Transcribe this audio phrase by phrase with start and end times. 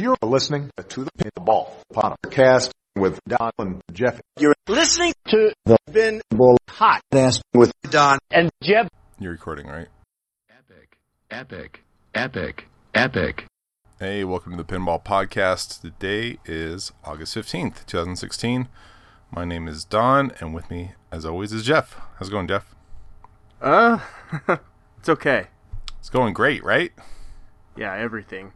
[0.00, 6.56] you're listening to the Pinball Podcast with Don and Jeff, You're listening to the Pinball
[6.70, 8.88] Hot Dance with Don and Jeff.
[9.18, 9.88] You're recording, right?
[10.48, 10.96] Epic,
[11.30, 11.84] epic,
[12.14, 13.44] epic, epic.
[13.98, 15.82] Hey, welcome to the Pinball Podcast.
[15.82, 18.68] Today is August 15th, 2016.
[19.30, 22.00] My name is Don, and with me, as always, is Jeff.
[22.18, 22.74] How's it going, Jeff?
[23.60, 23.98] Uh,
[24.98, 25.48] it's okay.
[25.98, 26.90] It's going great, right?
[27.76, 28.52] Yeah, everything.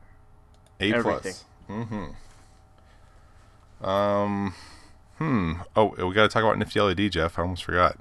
[0.81, 1.21] A Everything.
[1.21, 1.45] plus.
[1.69, 3.85] Mm-hmm.
[3.85, 4.55] Um,
[5.19, 5.53] hmm.
[5.77, 7.39] Oh, we got to talk about Nifty LED, Jeff.
[7.39, 7.99] I almost forgot.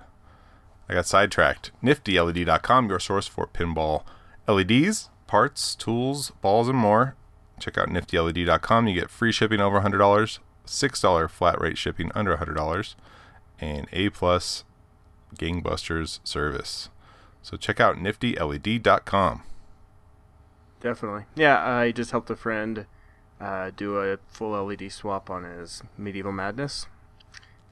[0.89, 1.71] I got sidetracked.
[1.83, 4.03] NiftyLED.com, your source for pinball
[4.47, 7.15] LEDs, parts, tools, balls, and more.
[7.59, 8.87] Check out NiftyLED.com.
[8.87, 12.95] You get free shipping over $100, $6 flat rate shipping under $100,
[13.59, 14.63] and A plus
[15.35, 16.89] gangbusters service.
[17.41, 19.43] So check out NiftyLED.com.
[20.83, 21.23] Definitely.
[21.33, 22.85] Yeah, I just helped a friend
[23.39, 26.87] uh, do a full LED swap on his Medieval Madness.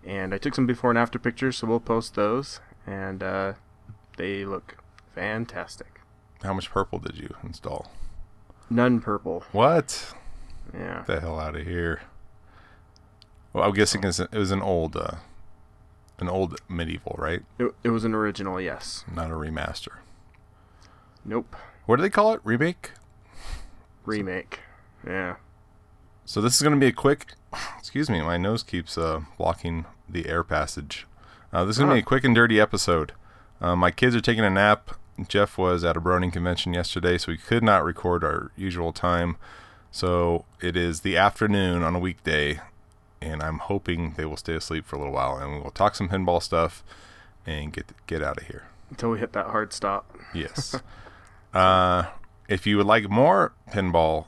[0.03, 2.61] And I took some before and after pictures, so we'll post those.
[2.88, 3.53] And uh,
[4.17, 4.77] they look
[5.13, 6.00] fantastic.
[6.41, 7.91] How much purple did you install?
[8.69, 9.44] None purple.
[9.52, 10.13] What?
[10.73, 11.00] Yeah.
[11.00, 12.02] Get the hell out of here.
[13.53, 15.16] Well, I'm guessing it's it was an old, uh,
[16.19, 17.41] an old medieval, right?
[17.59, 19.03] It, it was an original, yes.
[19.13, 19.97] Not a remaster.
[21.25, 21.55] Nope.
[21.85, 22.39] What do they call it?
[22.45, 22.91] Remake.
[24.05, 24.59] Remake.
[25.05, 25.35] Yeah.
[26.25, 27.33] So this is going to be a quick.
[27.80, 31.07] Excuse me, my nose keeps uh, blocking the air passage.
[31.53, 33.13] Uh, this is going to be a quick and dirty episode.
[33.59, 34.91] Uh, my kids are taking a nap.
[35.27, 39.38] Jeff was at a Broning convention yesterday, so we could not record our usual time.
[39.91, 42.61] So it is the afternoon on a weekday,
[43.22, 45.95] and I'm hoping they will stay asleep for a little while, and we will talk
[45.95, 46.83] some pinball stuff
[47.45, 48.63] and get get out of here.
[48.89, 50.17] Until we hit that hard stop.
[50.33, 50.75] Yes.
[51.53, 52.03] uh,
[52.52, 54.25] if you would like more pinball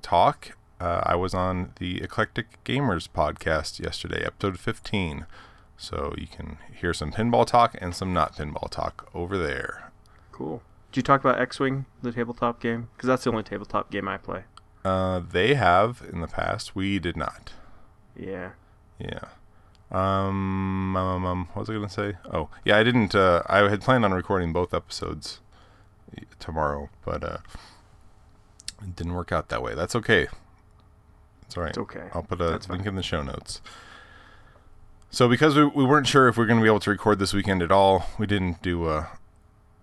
[0.00, 5.26] talk, uh, I was on the Eclectic Gamers podcast yesterday, episode 15.
[5.76, 9.92] So you can hear some pinball talk and some not pinball talk over there.
[10.32, 10.62] Cool.
[10.90, 12.88] Did you talk about X Wing, the tabletop game?
[12.96, 14.44] Because that's the only tabletop game I play.
[14.82, 16.74] Uh, they have in the past.
[16.74, 17.52] We did not.
[18.18, 18.52] Yeah.
[18.98, 19.26] Yeah.
[19.90, 22.14] Um, um, um, what was I gonna say?
[22.32, 23.14] Oh, yeah, I didn't.
[23.14, 25.40] Uh, I had planned on recording both episodes
[26.38, 27.38] tomorrow, but uh,
[28.82, 29.74] it didn't work out that way.
[29.74, 30.28] That's okay.
[31.42, 31.70] It's all right.
[31.70, 32.08] It's okay.
[32.12, 32.88] I'll put a That's link fine.
[32.88, 33.60] in the show notes.
[35.10, 37.18] So, because we, we weren't sure if we are going to be able to record
[37.18, 39.08] this weekend at all, we didn't do a,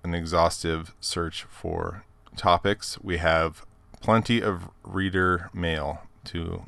[0.03, 2.03] an exhaustive search for
[2.35, 2.99] topics.
[3.01, 3.65] We have
[4.01, 6.63] plenty of reader mail to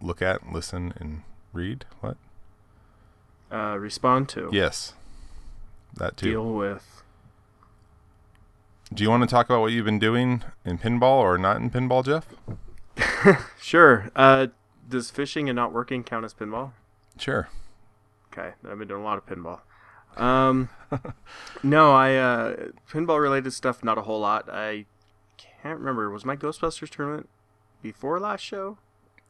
[0.00, 1.84] look at, listen, and read.
[2.00, 2.16] What?
[3.50, 4.50] Uh, respond to.
[4.52, 4.92] Yes.
[5.96, 6.30] That too.
[6.30, 7.02] Deal with.
[8.92, 11.70] Do you want to talk about what you've been doing in pinball or not in
[11.70, 12.26] pinball, Jeff?
[13.60, 14.10] Sure.
[14.16, 14.48] Uh,
[14.88, 16.72] does fishing and not working count as pinball?
[17.18, 17.48] Sure.
[18.32, 19.60] Okay, I've been doing a lot of pinball.
[20.20, 20.70] Um,
[21.62, 22.56] no, I uh,
[22.90, 24.48] pinball related stuff, not a whole lot.
[24.50, 24.86] I
[25.36, 26.10] can't remember.
[26.10, 27.28] Was my Ghostbusters tournament
[27.82, 28.78] before last show?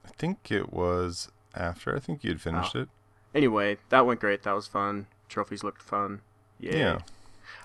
[0.07, 1.95] I think it was after.
[1.95, 2.81] I think you'd finished Oh.
[2.83, 2.89] it.
[3.35, 4.43] Anyway, that went great.
[4.45, 5.07] That was fun.
[5.29, 6.21] Trophies looked fun.
[6.59, 6.79] Yay.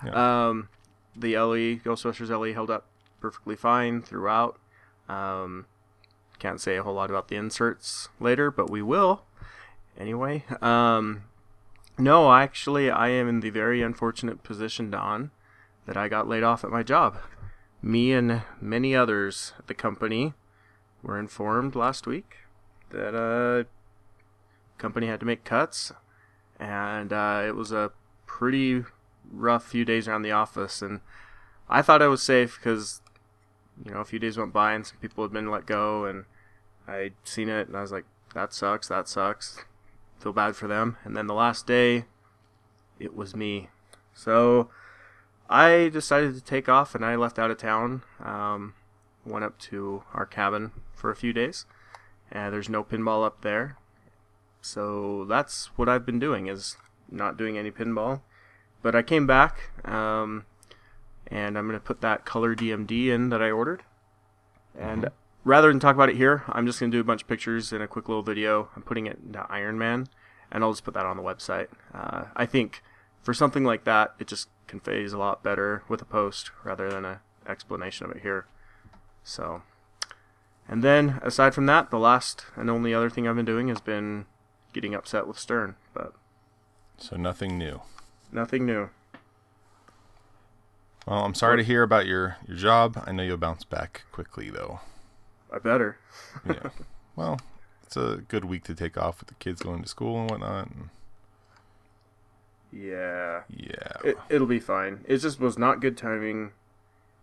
[0.04, 0.48] Yeah.
[0.48, 0.68] Um,
[1.18, 2.86] the LE Ghostbusters LE held up
[3.20, 4.58] perfectly fine throughout.
[5.08, 5.66] Um,
[6.38, 9.22] can't say a whole lot about the inserts later, but we will.
[9.98, 11.22] Anyway, um,
[11.98, 15.30] no, actually, I am in the very unfortunate position, Don,
[15.86, 17.16] that I got laid off at my job.
[17.80, 20.34] Me and many others at the company
[21.02, 22.36] were informed last week
[22.90, 23.64] that uh,
[24.76, 25.92] company had to make cuts,
[26.58, 27.92] and uh, it was a
[28.26, 28.84] pretty
[29.30, 30.82] rough few days around the office.
[30.82, 31.00] And
[31.68, 33.00] I thought I was safe because,
[33.84, 36.24] you know, a few days went by and some people had been let go, and
[36.86, 38.04] I'd seen it, and I was like,
[38.34, 39.64] that sucks, that sucks.
[40.18, 40.96] Feel bad for them.
[41.04, 42.04] And then the last day,
[42.98, 43.68] it was me.
[44.14, 44.70] So
[45.48, 48.02] I decided to take off, and I left out of town.
[48.22, 48.74] Um,
[49.24, 51.66] went up to our cabin for a few days,
[52.30, 53.76] and there's no pinball up there.
[54.60, 56.76] So that's what I've been doing is
[57.10, 58.22] not doing any pinball.
[58.82, 60.44] But I came back, um,
[61.26, 63.82] and I'm gonna put that color DMD in that I ordered.
[64.78, 65.10] And
[65.44, 67.82] rather than talk about it here, I'm just gonna do a bunch of pictures and
[67.82, 68.68] a quick little video.
[68.76, 70.08] I'm putting it into Iron Man,
[70.50, 71.68] and I'll just put that on the website.
[71.92, 72.82] Uh, I think
[73.22, 77.04] for something like that, it just conveys a lot better with a post rather than
[77.04, 78.46] a explanation of it here.
[79.24, 79.62] So,
[80.68, 83.80] and then aside from that, the last and only other thing I've been doing has
[83.80, 84.26] been
[84.72, 86.12] getting upset with Stern, but
[86.98, 87.80] So nothing new.
[88.32, 88.88] Nothing new.
[91.06, 93.02] Well, I'm sorry to hear about your, your job.
[93.06, 94.80] I know you'll bounce back quickly, though.
[95.52, 95.98] I better.
[96.46, 96.70] yeah.
[97.14, 97.38] Well,
[97.84, 100.66] it's a good week to take off with the kids going to school and whatnot.
[100.68, 100.88] And
[102.72, 103.42] Yeah.
[103.48, 103.92] yeah.
[104.04, 105.04] It, it'll be fine.
[105.06, 106.50] It just was not good timing,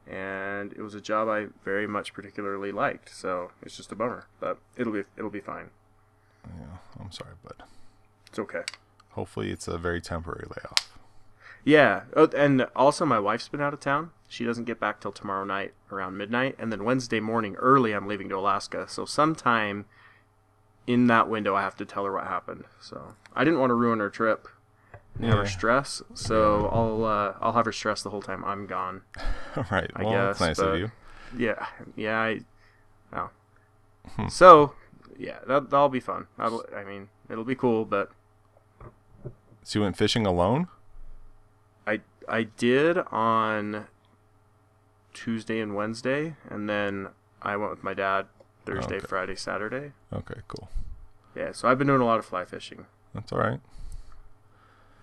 [0.08, 3.14] and it was a job I very much particularly liked.
[3.14, 5.70] So it's just a bummer, but it'll be it'll be fine.
[6.46, 6.78] yeah.
[7.00, 7.68] I'm sorry, but
[8.28, 8.64] It's okay.
[9.14, 10.90] Hopefully it's a very temporary layoff.
[11.66, 14.12] Yeah, oh, and also my wife's been out of town.
[14.28, 18.08] She doesn't get back till tomorrow night around midnight, and then Wednesday morning early I'm
[18.08, 18.86] leaving to Alaska.
[18.90, 19.86] So sometime
[20.86, 22.66] in that window I have to tell her what happened.
[22.82, 24.48] So I didn't want to ruin her trip
[25.16, 26.02] and have her stress.
[26.14, 29.02] So I'll uh, I'll have her stress the whole time I'm gone.
[29.56, 29.90] All right.
[29.96, 30.92] I Well, guess, that's nice of you.
[31.38, 32.20] Yeah, yeah.
[32.20, 32.40] I,
[33.14, 33.30] oh.
[34.16, 34.28] Hmm.
[34.28, 34.74] So
[35.18, 36.28] yeah, that that'll be fun.
[36.38, 38.12] That'll, I mean, it'll be cool, but
[39.64, 40.68] So you went fishing alone?
[41.88, 43.88] I I did on
[45.14, 47.10] Tuesday and Wednesday, and then
[47.42, 48.28] I went with my dad
[48.66, 49.06] Thursday, Okay.
[49.08, 49.92] Friday, Saturday.
[50.12, 50.70] Okay, cool.
[51.36, 52.86] Yeah, so I've been doing a lot of fly fishing.
[53.14, 53.60] That's all right.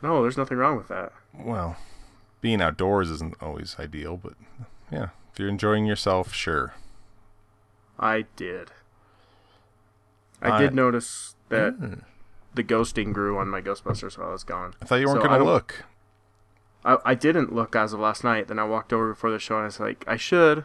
[0.02, 1.12] No, there's nothing wrong with that.
[1.38, 1.76] Well,
[2.40, 4.32] being outdoors isn't always ideal, but
[4.90, 6.74] yeah, if you're enjoying yourself, sure.
[7.98, 8.70] I did.
[10.40, 12.02] I, I- did notice that Mm.
[12.54, 14.74] The ghosting grew on my Ghostbusters while I was gone.
[14.82, 15.84] I thought you weren't So going to look.
[16.84, 18.48] I, I didn't look as of last night.
[18.48, 20.64] Then I walked over before the show and I was like, I should.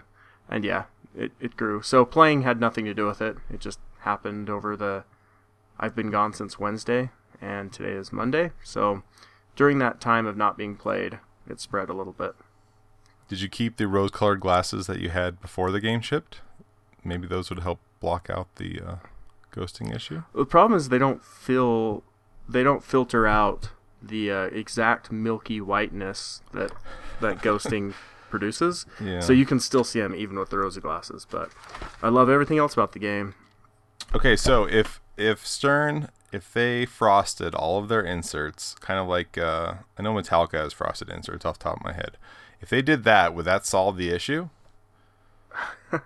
[0.50, 0.86] And yeah,
[1.16, 1.82] it, it grew.
[1.82, 3.38] So playing had nothing to do with it.
[3.50, 5.04] It just happened over the.
[5.78, 7.10] I've been gone since Wednesday,
[7.42, 8.52] and today is Monday.
[8.64, 9.04] So
[9.58, 12.34] during that time of not being played, it spread a little bit.
[13.28, 16.42] Did you keep the rose-colored glasses that you had before the game shipped?
[17.04, 18.96] Maybe those would help block out the uh,
[19.56, 20.24] ghosting issue.
[20.34, 22.04] The problem is they don't fil,
[22.48, 23.70] they don't filter out
[24.02, 26.72] the uh, exact milky whiteness that
[27.22, 27.94] that ghosting
[28.30, 28.86] produces.
[29.02, 29.22] Yeah.
[29.22, 31.26] So you can still see them even with the rosy glasses.
[31.30, 31.52] But
[32.04, 33.36] I love everything else about the game.
[34.14, 39.38] Okay, so if if Stern if they frosted all of their inserts, kind of like
[39.38, 42.18] uh, I know Metallica has frosted inserts off the top of my head.
[42.62, 44.50] If they did that, would that solve the issue?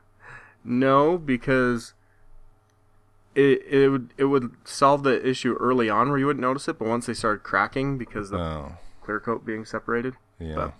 [0.63, 1.93] No, because
[3.35, 6.79] it it would it would solve the issue early on where you wouldn't notice it,
[6.79, 8.71] but once they started cracking because the Oh,
[9.03, 10.15] clear coat being separated.
[10.39, 10.55] yeah.
[10.55, 10.73] But-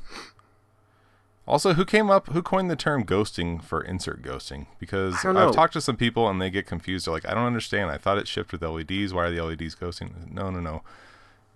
[1.48, 2.28] Also, who came up?
[2.28, 4.68] Who coined the term ghosting for insert ghosting?
[4.80, 7.08] Because I've talked to some people and they get confused.
[7.08, 7.90] They're like, "I don't understand.
[7.90, 9.14] I thought it shipped with LEDs.
[9.16, 10.84] Why are the LEDs ghosting?" No, no, no.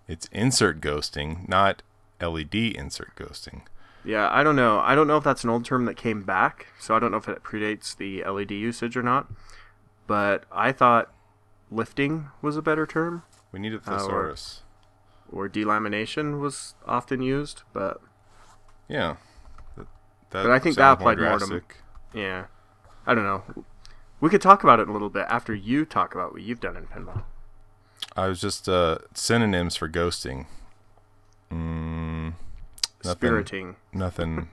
[0.07, 1.84] It's insert ghosting, not
[2.19, 3.62] LED insert ghosting.
[4.04, 4.80] Yeah, I don't know.
[4.80, 7.18] I don't know if that's an old term that came back, so I don't know
[7.18, 9.28] if it predates the LED usage or not.
[10.08, 11.14] But I thought
[11.72, 14.62] lifting was a better term, We need a or- thesaurus.
[15.32, 17.64] or delamination was often used.
[17.74, 18.02] But
[18.88, 19.16] Yeah.
[19.78, 19.88] That,
[20.32, 21.62] that But I think that applied more to-
[22.14, 22.46] yeah,
[23.08, 23.44] I don't know.
[24.20, 26.78] We could talk about it a little bit after you talk about what you've done
[26.78, 27.24] in pinball.
[28.16, 30.46] I was just uh, synonyms for ghosting.
[31.52, 32.34] Mm,
[33.04, 33.18] Nothing.
[33.18, 33.76] Spiriting.
[33.92, 34.50] nothing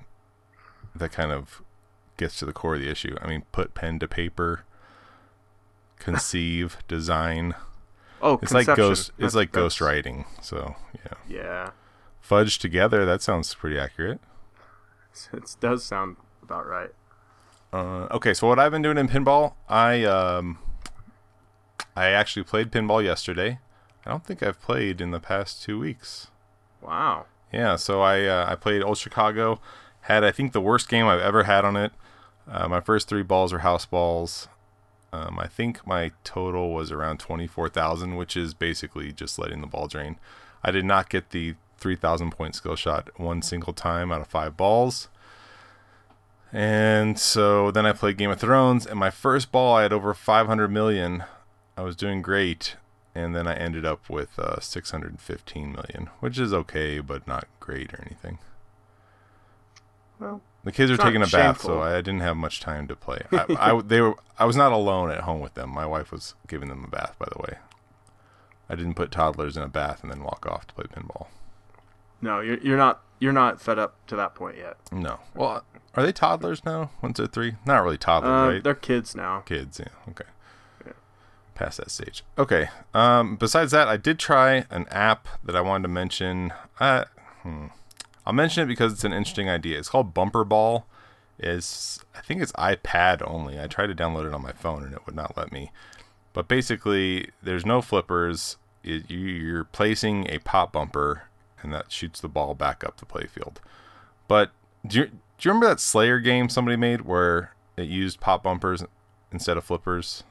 [0.95, 1.63] that kind of
[2.17, 3.17] gets to the core of the issue.
[3.23, 4.65] I mean, put pen to paper,
[6.01, 7.55] conceive, design.
[8.21, 8.75] Oh, It's like conception.
[8.89, 9.01] ghost.
[9.11, 10.25] It's That's- like that's- ghost writing.
[10.43, 11.71] So yeah, Yeah,
[12.21, 13.05] fudge together.
[13.07, 14.21] That sounds pretty accurate.
[15.33, 16.91] it does sound about right.
[17.73, 20.59] Uh, okay, so what I've been doing in pinball, I um,
[21.97, 23.59] I actually played pinball yesterday.
[24.05, 26.29] I don't think I've played in the past two weeks.
[26.81, 27.27] Wow.
[27.53, 29.61] Yeah, so I uh, I played Old Chicago.
[30.03, 31.93] Had I think the worst game I've ever had on it.
[32.51, 34.49] Uh, my first three balls were house balls.
[35.13, 39.61] Um, I think my total was around twenty four thousand, which is basically just letting
[39.61, 40.17] the ball drain.
[40.63, 44.29] I did not get the three thousand point skill shot one single time out of
[44.29, 45.09] five balls.
[46.53, 50.13] And so then I played Game of Thrones, and my first ball I had over
[50.13, 51.23] 500 million.
[51.77, 52.75] I was doing great,
[53.15, 57.95] and then I ended up with uh, 615 million, which is okay, but not great
[57.95, 58.39] or anything.
[60.19, 61.81] Well, The kids It's not taking a bath, so.
[61.81, 63.23] I didn't have much time to play.
[63.33, 65.71] I, I, they were, I was not alone at home with them.
[65.71, 67.59] My wife was giving them a bath, by the way.
[68.69, 71.27] I didn't put toddlers in a bath and then walk off to play pinball.
[72.21, 74.77] no, you're you're not you're not fed up to that point yet.
[74.93, 75.21] No.
[75.35, 75.65] Well,
[75.95, 76.91] are they toddlers now?
[77.03, 77.55] Once they're three?
[77.67, 78.63] Not really toddlers, Uh, right?
[78.65, 79.41] They're kids now.
[79.41, 79.81] kids.
[79.81, 79.89] Yeah.
[80.11, 80.25] Okay.
[80.87, 80.93] Yeah.
[81.55, 82.23] Past that stage.
[82.39, 82.69] Okay.
[82.95, 86.53] Um, besides that, I did try an app that I wanted to mention.
[86.79, 87.05] Uh,
[87.43, 87.67] hmm.
[88.27, 89.79] I'll mention it because it's an interesting idea.
[89.79, 90.87] It's called Bumper Ball.
[91.39, 93.59] Is I think it's iPad only.
[93.59, 95.73] I tried to download it on my phone and it would not let me.
[96.33, 98.57] But basically, there's no flippers.
[98.85, 101.25] It, you, you're placing a pop bumper,
[101.63, 103.57] and that shoots the ball back up the playfield.
[104.29, 104.53] But
[104.87, 108.85] do you, do you remember that Slayer game somebody made where it used pop bumpers
[109.33, 110.25] instead of flippers.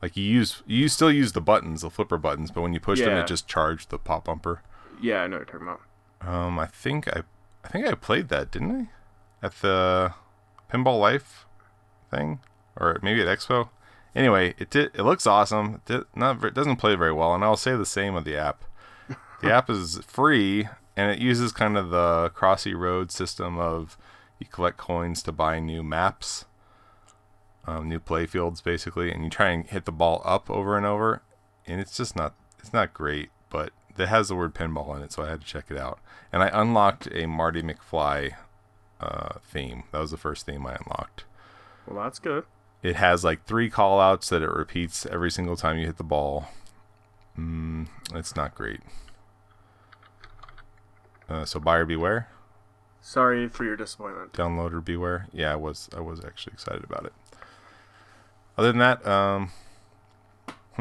[0.00, 3.00] Like you use you still use the buttons, the flipper buttons, but when you push
[3.00, 4.62] them, it just charged the pop bumper.
[5.00, 5.80] Yeah, I know what you're talking about.
[6.20, 7.22] Um, I think I,
[7.64, 8.72] I think I played that, didn't
[9.42, 9.46] I?
[9.46, 10.14] At the
[10.72, 11.46] Pinball Life
[12.10, 12.40] thing,
[12.76, 13.70] or maybe at Expo.
[14.14, 14.90] Anyway, it did.
[14.94, 15.76] It looks awesome.
[15.76, 18.36] It did, not it doesn't play very well, and I'll say the same of the
[18.36, 18.64] app.
[19.40, 23.96] The app is free, and it uses kind of the Crossy Road system of
[24.38, 26.46] you collect coins to buy new maps,
[27.66, 31.22] um, new playfields, basically, and you try and hit the ball up over and over,
[31.66, 35.12] and it's just not it's not great, but it has the word pinball in it,
[35.12, 35.98] so I had to check it out.
[36.32, 38.34] And I unlocked a Marty McFly
[39.00, 39.84] uh, theme.
[39.92, 41.24] That was the first theme I unlocked.
[41.86, 42.44] Well, that's good.
[42.82, 46.04] It has like three call outs that it repeats every single time you hit the
[46.04, 46.48] ball.
[47.38, 48.80] Mm, it's not great.
[51.28, 52.28] Uh, so buyer beware,
[53.02, 54.32] Sorry for your disappointment.
[54.32, 55.26] downloader beware.
[55.32, 57.12] Yeah, I was I was actually excited about it.
[58.58, 59.52] Other than that, um,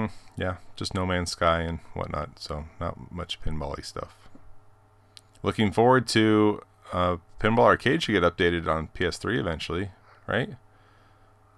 [0.07, 2.39] hmm, yeah, just No Man's Sky and whatnot.
[2.39, 4.15] So not much pinball-y stuff.
[5.43, 9.91] Looking forward to uh, Pinball Arcade should get updated on PS3 eventually,
[10.27, 10.55] right?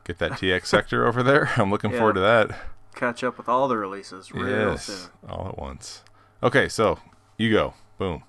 [0.03, 1.49] Get that TX sector over there.
[1.57, 1.97] I'm looking Yeah.
[1.97, 2.51] forward to that.
[2.95, 5.09] Catch up with all the releases real yes, soon.
[5.29, 6.03] all at once.
[6.43, 6.99] Okay, so
[7.37, 7.73] you go.
[7.97, 8.23] Boom.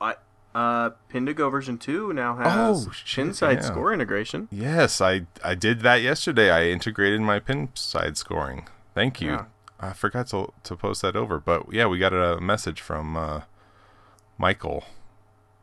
[0.00, 0.16] I,
[0.54, 3.60] uh, Pindigo version 2 now has Oh, shit, Pinside yeah.
[3.60, 4.48] score integration.
[4.50, 6.50] Yes, I I did that yesterday.
[6.50, 8.68] I integrated my Pinside scoring.
[8.94, 9.30] Thank you.
[9.32, 9.44] Yeah.
[9.78, 13.42] I forgot to to post that over, but yeah, we got a message from uh,
[14.38, 14.84] Michael,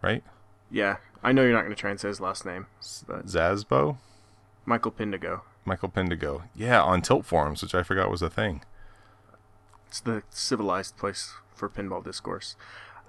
[0.01, 0.23] right?
[0.71, 2.65] Yeah, I know you're not going to try and say his last name,
[3.07, 3.97] but Zazbo,
[4.65, 5.41] Michael Pindigo.
[5.65, 6.43] Michael Pindigo.
[6.55, 8.63] Yeah, on Tilt forums, which I forgot was a thing.
[9.87, 12.55] It's the civilized place for pinball discourse.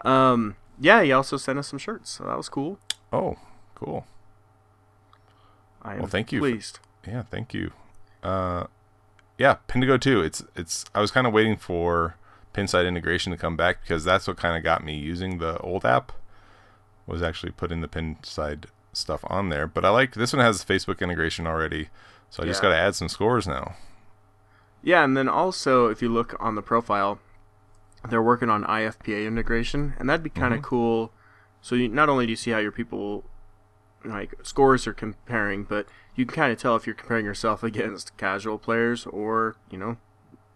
[0.02, 2.78] Um, yeah, he also sent us some shirts, so that was cool.
[3.12, 3.37] Oh,
[3.75, 4.06] cool.
[5.82, 6.80] I am Well, thank you for- pleased.
[7.06, 7.73] Yeah, thank you.
[8.23, 8.64] Uh,
[9.38, 10.20] yeah, Pindigo too.
[10.20, 10.85] It's it's.
[10.94, 12.16] I was kind of waiting for
[12.52, 15.85] Pinside integration to come back because that's what kind of got me using the old
[15.87, 16.12] app.
[17.06, 21.00] Was actually putting the Pinside stuff on there, but I like this one has Facebook
[21.00, 21.88] integration already,
[22.28, 23.76] so I just got to add some scores now.
[24.82, 27.20] Yeah, and then also if you look on the profile,
[28.11, 30.69] they're working on IFPA integration, and that'd be kind of mm-hmm.
[30.69, 31.12] cool.
[31.61, 33.25] So you, not only do you see how your people
[34.05, 38.17] like scores are comparing, but you can kind of tell if you're comparing yourself against
[38.17, 39.97] casual players or you know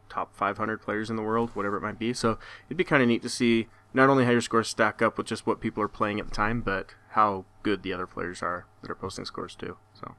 [0.09, 2.13] top 500 players in the world, whatever it might be.
[2.13, 5.17] So it'd be kind of neat to see not only how your scores stack up
[5.17, 8.43] with just what people are playing at the time, but how good the other players
[8.43, 9.77] are that are posting scores too.
[9.95, 10.15] So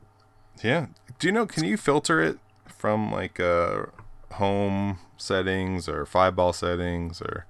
[0.63, 0.87] Yeah.
[1.19, 1.45] Do you know?
[1.45, 3.89] Can you filter it from like a
[4.33, 7.45] home settings or five ball settings or?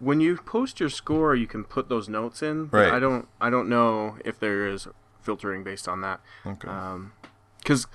[0.00, 2.66] when you post your score, you can put those notes in.
[2.66, 2.92] but Right.
[2.92, 3.28] I don't.
[3.40, 4.88] I don't know if there is
[5.20, 6.20] filtering based on that.
[6.44, 6.66] Okay.
[6.66, 7.12] Um,
[7.58, 7.86] because,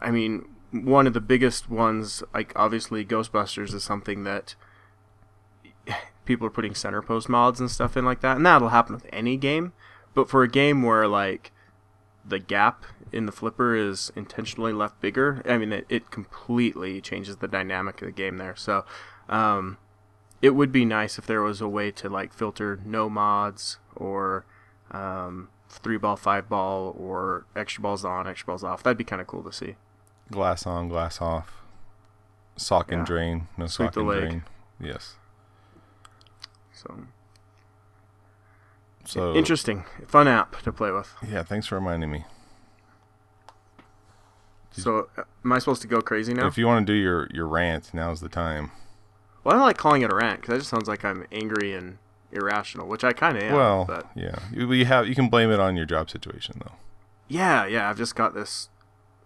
[0.00, 4.54] I mean, one of the biggest ones, like obviously Ghostbusters, is something that
[6.24, 9.06] people are putting center post mods and stuff in like that, and that'll happen with
[9.12, 9.74] any game.
[10.14, 11.52] But for a game where like
[12.30, 17.36] the gap in the flipper is intentionally left bigger, I mean, it, it completely changes
[17.36, 18.56] the dynamic of the game there.
[18.56, 18.84] So,
[19.28, 19.76] um,
[20.40, 24.44] it would be nice if there was a way to like filter no mods or
[24.90, 28.82] um, three ball, five ball, or extra balls on, extra balls off.
[28.82, 29.76] That'd be kind of cool to see.
[30.32, 31.56] glass on, glass off.
[32.56, 33.06] Sock and Yeah.
[33.06, 33.48] drain.
[33.58, 34.20] No Sweep sock and leg.
[34.20, 34.42] drain.
[34.80, 35.16] Yes.
[36.72, 37.06] So
[39.10, 41.12] So interesting, fun app to play with.
[41.28, 42.24] Yeah, thanks for reminding me.
[44.72, 46.46] So uh, am I supposed to go crazy now?
[46.46, 48.70] If you want to do your your rant, now's the time.
[49.44, 51.74] well, I don't like calling it a rant because that just sounds like I'm angry
[51.74, 51.98] and
[52.32, 53.54] irrational, which I kind of am.
[53.54, 56.74] well, but yeah, you, we have you can blame it on your job situation though.
[57.28, 58.68] yeah, yeah, I've just got this.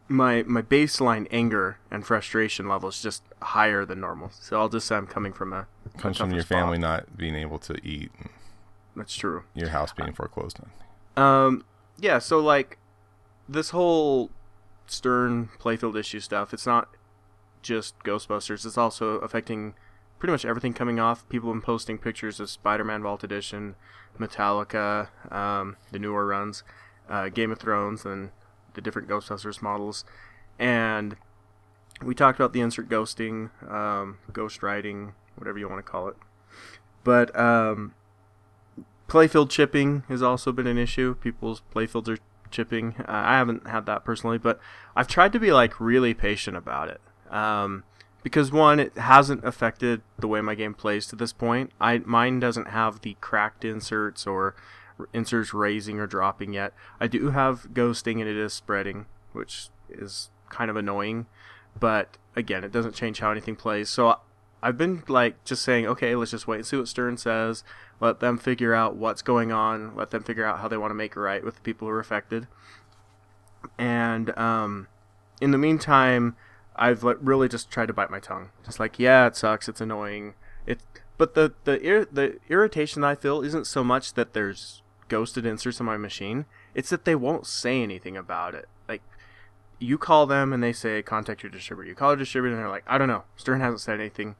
[0.09, 4.31] My my baseline anger and frustration level is just higher than normal.
[4.33, 6.59] So I'll just say I'm coming from a a comes from your spot.
[6.61, 8.29] family not being able to eat, and
[8.97, 9.45] That's true.
[9.55, 10.61] your house being foreclosed
[11.17, 11.23] on.
[11.23, 11.65] Um,
[11.99, 12.79] yeah, so like
[13.49, 14.31] this whole
[14.87, 16.89] Stern playfield issue stuff, it's not
[17.63, 19.75] just Ghostbusters, it's also affecting
[20.19, 21.29] pretty much everything coming off.
[21.29, 23.75] People have been posting pictures of Spider Man Vault Edition,
[24.19, 26.63] Metallica, um, the newer runs,
[27.09, 28.31] uh, Game of Thrones, and
[28.75, 30.05] the different Ghostbusters models.
[30.59, 31.17] And
[32.03, 36.17] we talked about the insert ghosting, um, ghost writing, whatever you want to call it.
[37.03, 37.95] But um,
[39.09, 41.15] playfield chipping has also been an issue.
[41.15, 42.19] People's playfields are
[42.51, 42.95] chipping.
[43.01, 44.61] Uh, I haven't had that personally, but
[44.97, 47.01] I've tried to be like really patient about it.
[47.31, 47.85] Um,
[48.23, 51.73] because one, it hasn't affected the way my game plays to this point.
[51.81, 54.55] I mine doesn't have the cracked inserts or
[55.13, 56.73] inserts raising or dropping yet.
[56.99, 61.27] I do have ghosting and it is spreading, which is kind of annoying.
[61.79, 63.91] But again, it doesn't change how anything plays.
[63.91, 64.21] So
[64.65, 67.65] I've been like just saying, okay, let's just wait and see what Stern says.
[68.01, 69.95] Let them figure out what's going on.
[69.95, 71.93] Let them figure out how they want to make it right with the people who
[71.93, 72.47] are affected.
[73.79, 74.89] And um,
[75.39, 76.35] in the meantime,
[76.77, 78.53] I've like, really just tried to bite my tongue.
[78.65, 79.69] Just like, yeah, it sucks.
[79.69, 80.33] It's annoying.
[80.67, 80.81] It,
[81.19, 85.79] but the the ir- the irritation I feel isn't so much that there's ghosted inserts
[85.79, 86.47] on my machine.
[86.75, 88.67] It's that they won't say anything about it.
[89.85, 91.89] You call them and they say contact your distributor.
[91.89, 93.25] You call a distributor and they're like, I don't know.
[93.37, 94.37] Stern hasn't said anything.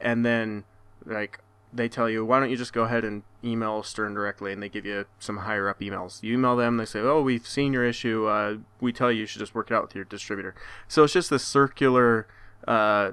[0.00, 0.64] And then
[1.04, 1.40] like
[1.72, 4.68] they tell you, why don't you just go ahead and email Stern directly, and they
[4.68, 6.22] give you some higher up emails.
[6.22, 8.26] You email them, they say, oh, we've seen your issue.
[8.26, 10.54] Uh, we tell you you should just work it out with your distributor.
[10.86, 12.26] So it's just this circular,
[12.66, 13.12] uh,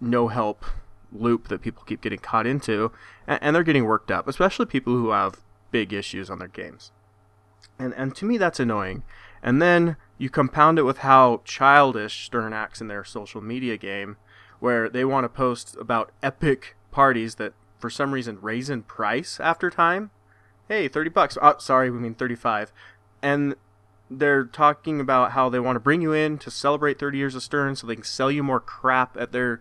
[0.00, 0.64] no help
[1.12, 2.92] loop that people keep getting caught into,
[3.26, 5.40] and, and they're getting worked up, especially people who have
[5.70, 6.92] big issues on their games.
[7.78, 9.02] And and to me that's annoying.
[9.42, 14.16] And then you compound it with how childish Stern acts in their social media game,
[14.60, 19.38] where they want to post about epic parties that for some reason raise in price
[19.40, 20.10] after time.
[20.68, 21.38] Hey, 30 bucks.
[21.40, 22.72] Oh, sorry, we mean 35.
[23.22, 23.54] And
[24.10, 27.42] they're talking about how they want to bring you in to celebrate 30 years of
[27.42, 29.60] Stern so they can sell you more crap at their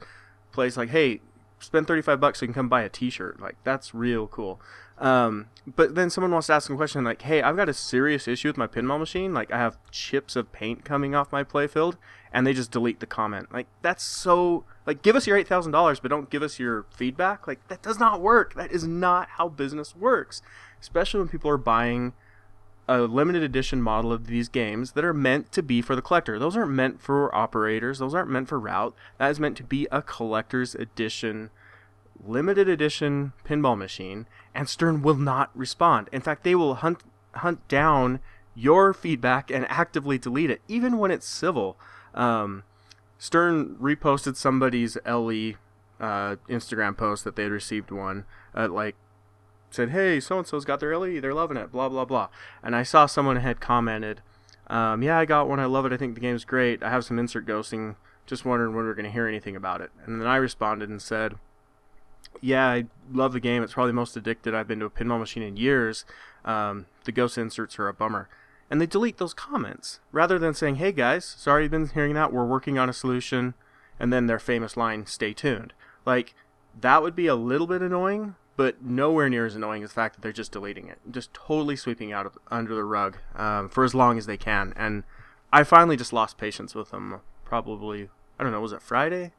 [0.52, 1.22] place like, "Hey,
[1.60, 4.62] spend 35 bucks can come buy a t-shirt." Like that's real cool.
[4.98, 8.28] Um, but then someone wants to ask a question like, "Hey, I've got a serious
[8.28, 9.34] issue with my pinball machine.
[9.34, 11.98] Like, I have chips of paint coming off my playfield,"
[12.32, 13.52] and they just delete the comment.
[13.52, 16.86] Like, that's so like, give us your eight thousand dollars, but don't give us your
[16.96, 17.48] feedback.
[17.48, 18.54] Like, that does not work.
[18.54, 20.42] That is not how business works.
[20.80, 22.14] Especially when people are buying
[22.88, 26.38] a limited edition model of these games that are meant to be for the collector.
[26.38, 28.00] Those aren't meant for operators.
[28.00, 28.96] Those aren't meant for route.
[29.18, 31.50] That is meant to be a collector's edition,
[32.24, 34.28] limited edition pinball machine.
[34.54, 36.10] And Stern will not respond.
[36.12, 38.20] In fact, they will hunt hunt down
[38.56, 41.78] your feedback and actively delete it, even when it's civil.
[42.14, 42.64] Um,
[43.18, 45.56] Stern reposted somebody's LE
[46.00, 48.96] uh, Instagram post that they had received one, uh, like
[49.70, 52.30] said, "Hey, so and so's got their LE, they're loving it." Blah blah blah.
[52.64, 54.22] And I saw someone had commented,
[54.68, 55.60] um, "Yeah, I got one.
[55.60, 55.94] I love it.
[55.94, 56.84] I think the game's great.
[56.84, 57.96] I have some insert ghosting.
[58.26, 61.02] Just wondering when we're going to hear anything about it." And then I responded and
[61.02, 61.36] said,
[62.42, 63.64] "Yeah, I love the game.
[63.64, 66.06] It's probably the most addicted I've been to a pinball machine in years.
[66.44, 68.30] Um, the ghost inserts are a bummer."
[68.70, 72.34] and they delete those comments rather than saying, "Hey guys, sorry you've been hearing that.
[72.34, 73.54] We're working on a solution,"
[74.00, 75.74] and then their famous line, "Stay tuned."
[76.06, 76.34] Like
[76.80, 80.16] that would be a little bit annoying, but nowhere near as annoying as the fact
[80.16, 83.84] that they're just deleting it, just totally sweeping out of, under the rug um, for
[83.84, 84.74] as long as they can.
[84.76, 85.04] And
[85.52, 87.22] I finally just lost patience with them.
[87.44, 89.34] Probably, I don't know, was it Friday,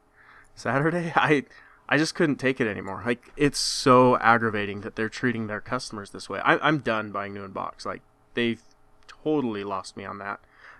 [0.55, 1.11] Saturday?
[1.15, 1.45] I
[1.89, 3.01] I just couldn't take it anymore.
[3.05, 6.39] Like it's so aggravating that they're treating their customers this way.
[6.39, 7.85] I, I'm done buying new in box.
[7.85, 8.01] Like
[8.33, 8.61] they've
[9.07, 10.39] totally lost me on that.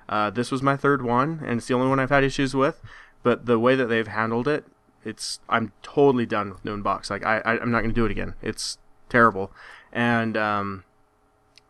[0.10, 2.82] Uh, this was my third one, and it's the only one I've had issues with.
[3.24, 4.66] But the way that they've handled it,
[5.08, 7.10] it's I'm totally done with Noon Box.
[7.10, 8.34] Like I, I am not gonna do it again.
[8.42, 8.78] It's
[9.10, 9.52] terrible,
[9.92, 10.84] and um,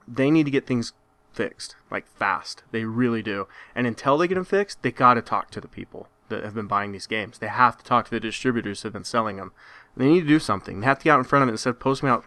[0.07, 0.93] they need to get things
[1.33, 2.63] fixed like fast.
[2.71, 3.47] They really do.
[3.75, 6.67] And until they get them fixed, they gotta talk to the people that have been
[6.67, 7.37] buying these games.
[7.39, 9.51] They have to talk to the distributors who have been selling them.
[9.95, 10.79] They need to do something.
[10.81, 12.25] They have to get out in front of it instead of posting out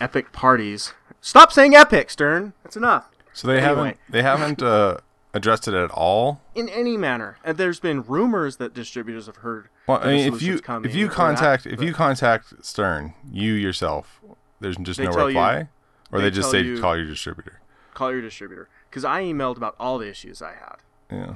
[0.00, 0.92] epic parties.
[1.20, 2.52] Stop saying epic, Stern.
[2.62, 3.08] That's enough.
[3.32, 3.68] So they Anyway.
[3.68, 4.98] haven't they haven't uh,
[5.34, 6.40] addressed it at all.
[6.54, 7.38] in any manner.
[7.44, 9.68] And there's been rumors that distributors have heard.
[9.86, 14.20] Well, I mean, if you if you that, contact if you contact Stern, you yourself,
[14.60, 15.68] there's just no tell you- reply,
[16.12, 17.60] or they they just say you- call your distributor.
[17.94, 20.76] call your distributor, because I emailed about all the issues I had,
[21.10, 21.34] Yeah.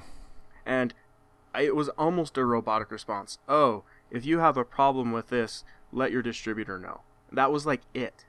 [0.64, 0.94] and
[1.54, 3.38] I, it was almost a robotic response.
[3.48, 7.00] Oh, if you have a problem with this, let your distributor know.
[7.32, 8.24] That was like it.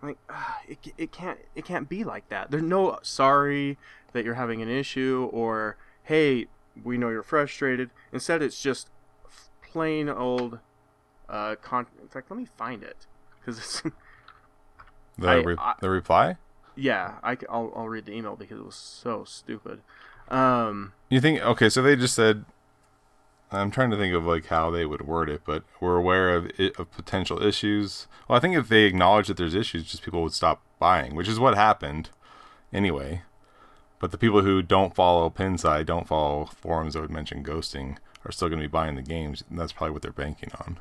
[0.00, 2.50] Like ah, it, it can't it can't be like that.
[2.50, 3.78] There's no sorry
[4.12, 6.46] that you're having an issue or hey
[6.82, 7.90] we know you're frustrated.
[8.12, 8.88] Instead, it's just
[9.72, 10.58] plain old.
[11.28, 13.06] Uh, con- in fact, let me find it
[13.40, 13.82] because it's
[15.18, 16.36] The I- re- I- the reply.
[16.76, 17.14] yeah.
[17.22, 19.80] I will I'll read the email because it was so stupid.
[20.28, 21.68] Um, You think okay?
[21.68, 22.44] So they just said.
[23.54, 26.50] I'm trying to think of like how they would word it, but we're aware of
[26.58, 28.06] it, of potential issues.
[28.26, 31.28] Well, I think if they acknowledge that there's issues, just people would stop buying, which
[31.28, 32.08] is what happened,
[32.72, 33.22] anyway.
[34.02, 38.32] But the people who don't follow Pinside, don't follow forums that would mention ghosting, are
[38.32, 40.80] still going to be buying the games, and that's probably what they're banking on.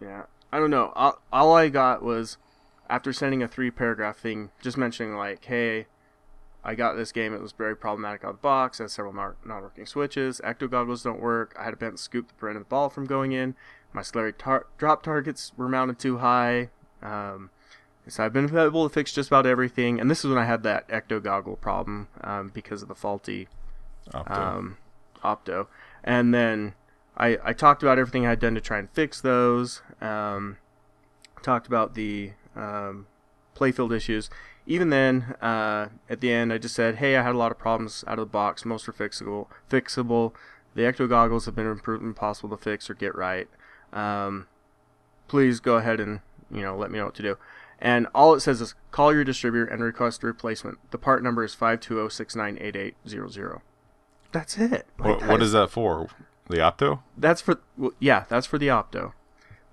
[0.00, 0.90] Yeah, I don't know.
[0.96, 2.38] All, all I got was
[2.88, 5.88] after sending a three paragraph thing, just mentioning like, "Hey,
[6.64, 7.34] I got this game.
[7.34, 8.80] It was very problematic out of the box.
[8.80, 10.40] It has several not working switches.
[10.42, 11.54] Ecto goggles don't work.
[11.58, 13.56] I had a bent scoop to prevent the ball from going in.
[13.92, 16.70] My slurry tar- drop targets were mounted too high.
[17.02, 17.50] Um,
[18.08, 20.00] so I've been able to fix just about everything.
[20.00, 23.48] And this is when I had that ecto goggle problem um, because of the faulty
[24.12, 24.38] Opto.
[24.38, 24.76] um,
[25.22, 25.66] Opto,
[26.04, 26.74] and then
[27.16, 29.82] I I talked about everything I had done to try and fix those.
[30.00, 30.56] Um,
[31.42, 33.06] talked about the um,
[33.54, 34.30] playfield issues.
[34.66, 37.58] Even then, uh, at the end, I just said, "Hey, I had a lot of
[37.58, 38.64] problems out of the box.
[38.64, 39.46] Most are fixable.
[39.70, 40.32] Fixable.
[40.74, 43.48] The Ecto goggles have been improved impossible to fix or get right.
[43.92, 44.46] Um,
[45.26, 47.36] please go ahead and you know let me know what to do."
[47.80, 50.78] And all it says is call your distributor and request a replacement.
[50.90, 53.62] The part number is five two zero six nine eight eight zero zero.
[54.32, 54.86] That's it.
[54.98, 56.08] Like, What, that what is that for?
[56.50, 57.00] The Opto?
[57.16, 59.12] that's for well, yeah that's for the opto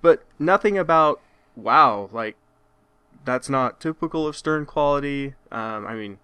[0.02, 1.22] but nothing about
[1.56, 2.36] wow like
[3.24, 6.18] that's not typical of stern quality um, i mean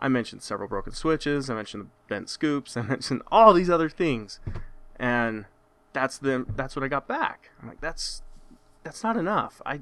[0.00, 3.90] i mentioned several broken switches i mentioned the bent scoops i mentioned all these other
[3.90, 4.40] things
[4.98, 5.44] and
[5.92, 8.22] that's the that's what i got back i'm like that's
[8.82, 9.80] that's not enough i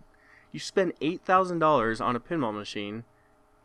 [0.57, 3.05] you spend $8000 on a pinball machine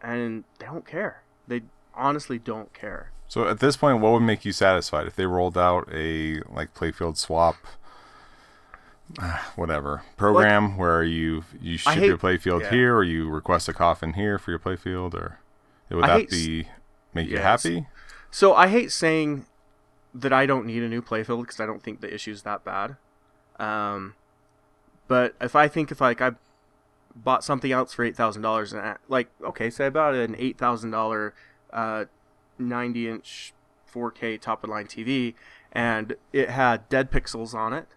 [0.02, 1.62] and they don't care they
[1.96, 5.58] honestly don't care So at this point, what would make you satisfied if they rolled
[5.58, 7.56] out a like playfield swap,
[9.20, 12.70] ah, whatever program where you you ship hate- your playfield yeah.
[12.70, 15.40] here or you request a coffin here for your playfield, or
[15.90, 16.68] would I that be
[17.14, 17.88] make you happy?
[18.32, 19.46] So I hate saying
[20.14, 22.98] that I don't need a new playfield because I don't think the issue's that bad.
[23.58, 24.16] Um,
[25.08, 26.32] but if I think if like I
[27.16, 30.36] bought something else for eight thousand dollars and I, like okay, say I bought an
[30.38, 31.34] eight thousand dollar
[31.72, 32.06] uh,
[32.58, 33.54] ninety inch
[33.94, 35.34] 4K top of line TV
[35.72, 37.88] and it had dead pixels on it,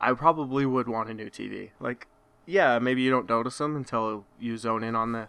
[0.00, 1.70] I probably would want a new TV.
[1.80, 2.06] Like,
[2.46, 5.28] yeah, maybe you don't notice them until you zone in on the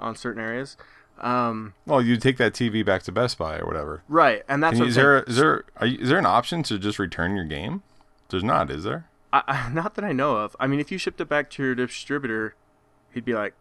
[0.00, 0.76] on certain areas.
[1.20, 4.02] Um, Well, you take that TV back to Best Buy or whatever.
[4.08, 6.26] right, and that's Can you, what is there is there are you, is there an
[6.26, 7.82] option to just return your game?
[8.28, 9.08] There's not, is there?
[9.32, 10.56] I, not that I know of.
[10.58, 12.54] I mean, if you shipped it back to your distributor,
[13.16, 13.54] he'd be like,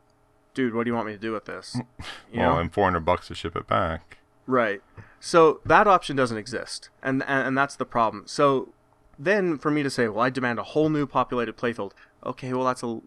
[0.54, 1.76] "Dude, what do you want me to do with this?"
[2.32, 4.18] You well, know, and four hundred bucks to ship it back.
[4.46, 4.82] right?
[5.20, 8.24] So that option doesn't exist, and, and and that's the problem.
[8.28, 8.70] So
[9.18, 11.94] then, for me to say, "Well, I demand a whole new populated playfield,"
[12.26, 13.00] okay, well that's a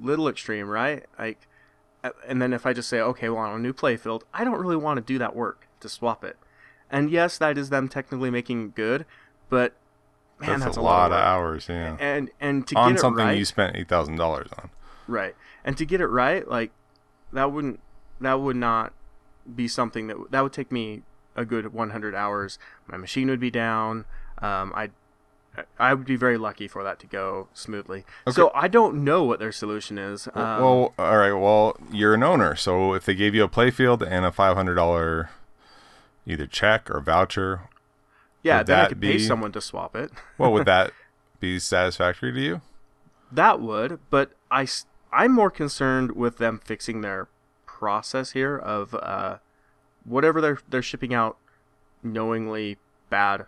[0.00, 1.04] little extreme, right?
[1.18, 1.48] Like,
[2.28, 4.76] and then if I just say, "Okay, well on a new playfield," I don't really
[4.76, 6.36] want to do that work to swap it.
[6.90, 9.06] And yes, that is them technically making it good,
[9.48, 9.72] but
[10.38, 11.26] man, That's, that's, a lot of work.
[11.26, 11.96] hours, yeah.
[11.98, 14.70] And and to On get it something right, you spent eight thousand dollars on.
[15.06, 15.34] Right.
[15.64, 16.70] And to get it right, like
[17.32, 17.80] that wouldn't
[18.20, 18.92] that would not
[19.54, 21.02] be something that that would take me
[21.36, 22.58] a good 100 hours.
[22.86, 24.04] My machine would be down.
[24.38, 24.90] Um, I
[25.78, 28.04] I would be very lucky for that to go smoothly.
[28.30, 30.26] So I don't know what their solution is.
[30.34, 31.32] Um, well, all right.
[31.32, 34.74] Well, you're an owner, so if they gave you a playfield and a five hundred
[34.74, 35.30] dollar
[36.26, 37.68] either check or voucher,
[38.42, 40.10] yeah, then I that could pay be- someone to swap it.
[40.38, 40.92] what would that
[41.38, 42.60] be satisfactory to you?
[43.30, 44.66] That would, but I
[45.14, 47.28] I'm more concerned with them fixing their
[47.66, 49.38] process here of uh,
[50.04, 51.36] whatever they're they're shipping out
[52.02, 52.78] knowingly
[53.10, 53.46] bad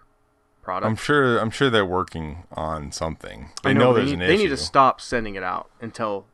[0.62, 0.88] product.
[0.88, 1.38] I'm sure.
[1.38, 3.50] I'm sure they're working on something.
[3.62, 4.42] They I know, they there's need, an they issue.
[4.44, 6.26] need to stop sending it out until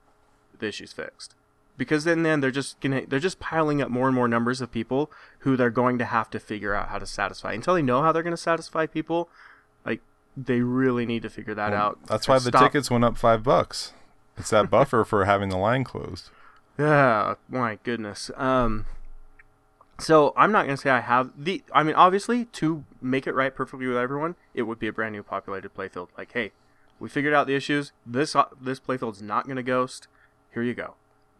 [0.58, 1.34] the issue's fixed.
[1.78, 4.70] Because then, then they're just gonna they're just piling up more and more numbers of
[4.70, 7.52] people who they're going to have to figure out how to satisfy.
[7.52, 9.28] Until they know how they're going to satisfy people,
[9.84, 10.00] like
[10.36, 11.98] they really need to figure that out.
[12.06, 13.92] That's why the stop- tickets went up five bucks.
[14.36, 16.30] It's that buffer for having the line closed.
[16.78, 18.30] Yeah, my goodness.
[18.36, 18.86] Um,
[19.98, 21.62] so I'm not gonna say I have the.
[21.72, 25.14] I mean, obviously, to make it right perfectly with everyone, it would be a brand
[25.14, 26.08] new populated playfield.
[26.16, 26.52] Like, hey,
[26.98, 27.92] we figured out the issues.
[28.06, 30.08] This uh, this playfield's not gonna ghost.
[30.52, 30.94] Here you go,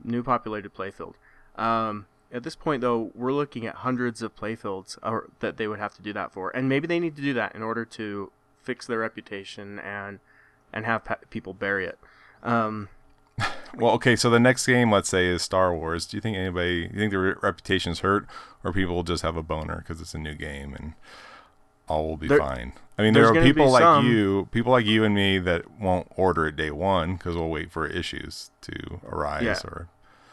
[0.05, 1.15] new populated playfield.
[1.57, 5.79] Um, at this point, though, we're looking at hundreds of playfields or, that they would
[5.79, 8.31] have to do that for, and maybe they need to do that in order to
[8.63, 10.21] fix their reputation and
[10.73, 11.99] and have pa- people bury it.
[12.43, 12.89] Um,
[13.75, 14.17] Well, okay.
[14.17, 16.05] So the next game, let's say, is Star Wars.
[16.07, 16.91] Do you think anybody?
[16.93, 18.27] You think their re- reputation's hurt,
[18.63, 20.93] or people just have a boner because it's a new game and
[21.89, 22.75] all will be There- fine?
[22.99, 26.07] I mean, there are people like some- you, people like you and me that won't
[26.17, 29.59] order it day one because we'll wait for issues to arise Yeah.
[29.65, 29.89] or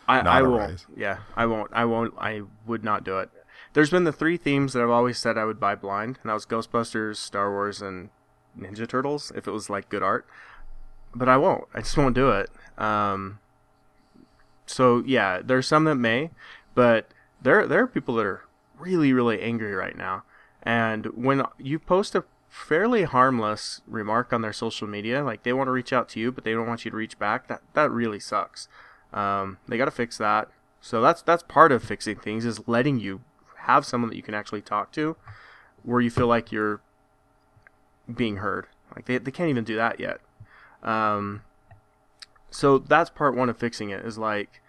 [0.10, 0.86] I, not I a won't.
[0.98, 1.70] Yeah, I won't.
[1.72, 2.14] I won't.
[2.20, 3.30] I would not do it.
[3.74, 6.34] There's been the three themes that I've always said I would buy blind, and that
[6.34, 8.10] was Ghostbusters, Star Wars, and
[8.60, 9.32] Ninja Turtles.
[9.34, 10.28] If it was like good art,
[11.16, 11.66] but I won't.
[11.74, 12.50] I just won't do it.
[12.78, 13.40] Um.
[14.66, 16.30] So yeah, there's some that may,
[16.76, 17.10] but
[17.42, 18.46] there there are people that are
[18.78, 20.24] really really angry right now,
[20.64, 25.68] and when you post a fairly harmless remark on their social media, like they want
[25.68, 27.48] to reach out to you, but they don't want you to reach back.
[27.48, 28.68] That that really sucks.
[29.14, 30.50] Um, they got to fix that.
[30.82, 33.22] So that's that's part of fixing things is letting you
[33.64, 35.16] have someone that you can actually talk to,
[35.84, 36.82] where you feel like you're
[38.14, 38.68] being heard.
[38.96, 40.20] Like they they can't even do that yet.
[40.84, 41.42] Um,
[42.50, 44.62] so that's part one of fixing it is like,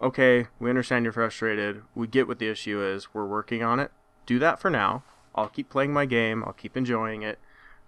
[0.00, 1.82] okay, we understand you're frustrated.
[1.94, 3.12] We get what the issue is.
[3.12, 3.90] We're working on it.
[4.26, 5.02] Do that for now.
[5.34, 6.44] I'll keep playing my game.
[6.44, 7.38] I'll keep enjoying it.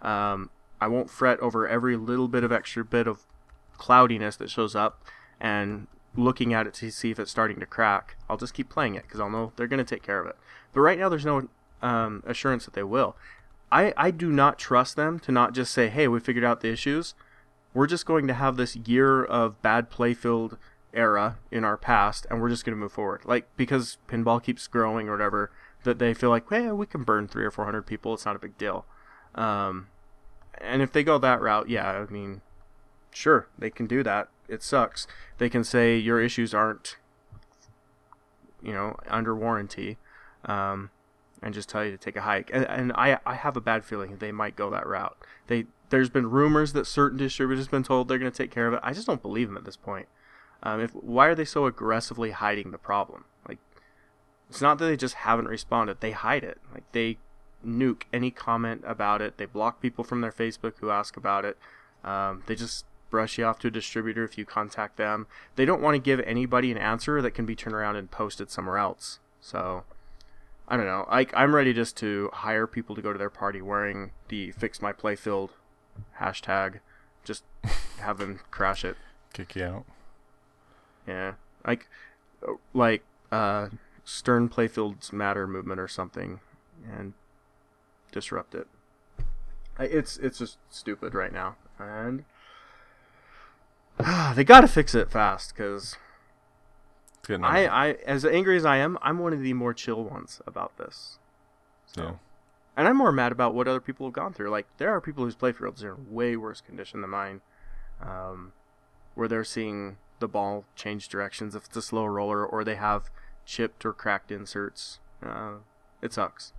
[0.02, 3.26] Um, I won't fret over every little bit of extra bit of
[3.78, 5.04] cloudiness that shows up
[5.40, 8.16] and looking at it to see if it's starting to crack.
[8.28, 10.36] I'll just keep playing it because I'll know they're going to take care of it.
[10.72, 11.48] But right now, there's no
[11.82, 13.16] um, assurance that they will.
[13.70, 16.70] I, I do not trust them to not just say, hey, we figured out the
[16.70, 17.14] issues.
[17.76, 20.56] We're just going to have this year of bad playfield
[20.94, 23.20] era in our past, and we're just going to move forward.
[23.26, 25.50] Like, because pinball keeps growing or whatever,
[25.84, 28.14] that they feel like, hey, we can burn three or four hundred people.
[28.14, 28.86] It's not a big deal.
[29.34, 29.88] Um,
[30.58, 32.40] and if they go that route, yeah, I mean,
[33.10, 34.30] sure, they can do that.
[34.48, 35.06] It sucks.
[35.36, 36.96] They can say your issues aren't,
[38.62, 39.98] you know, under warranty,
[40.46, 40.88] um,
[41.42, 42.48] and just tell you to take a hike.
[42.54, 45.18] And, and I, I have a bad feeling they might go that route.
[45.46, 48.66] They, there's been rumors that certain distributors have been told they're going to take care
[48.66, 48.80] of it.
[48.82, 50.08] I just don't believe them at this point.
[50.62, 53.24] Um, if why are they so aggressively hiding the problem?
[53.48, 53.58] Like,
[54.48, 56.58] it's not that they just haven't responded; they hide it.
[56.72, 57.18] Like they
[57.64, 59.38] nuke any comment about it.
[59.38, 61.58] They block people from their Facebook who ask about it.
[62.04, 65.26] Um, they just brush you off to a distributor if you contact them.
[65.56, 68.50] They don't want to give anybody an answer that can be turned around and posted
[68.50, 69.18] somewhere else.
[69.40, 69.84] So,
[70.68, 71.06] I don't know.
[71.08, 74.80] I, I'm ready just to hire people to go to their party wearing the "Fix
[74.80, 75.50] My Playfield"
[76.20, 76.80] hashtag.
[77.24, 77.44] Just
[77.98, 78.96] have them crash it.
[79.32, 79.84] Kick you out.
[81.06, 81.34] Yeah,
[81.66, 81.86] like,
[82.74, 83.68] like uh,
[84.04, 86.40] Stern Playfields Matter movement or something,
[86.90, 87.12] and
[88.12, 88.66] disrupt it.
[89.78, 92.24] It's it's just stupid right now, and
[94.34, 95.96] they got to fix it fast because
[97.28, 100.76] I, I, as angry as I am, I'm one of the more chill ones about
[100.78, 101.18] this.
[101.86, 102.12] So, yeah.
[102.76, 104.50] And I'm more mad about what other people have gone through.
[104.50, 107.40] Like there are people whose playfields are in way worse condition than mine,
[108.02, 108.52] um,
[109.14, 113.10] where they're seeing the ball change directions if it's a slow roller, or they have
[113.44, 114.98] chipped or cracked inserts.
[115.24, 115.54] Uh,
[116.02, 116.52] it sucks.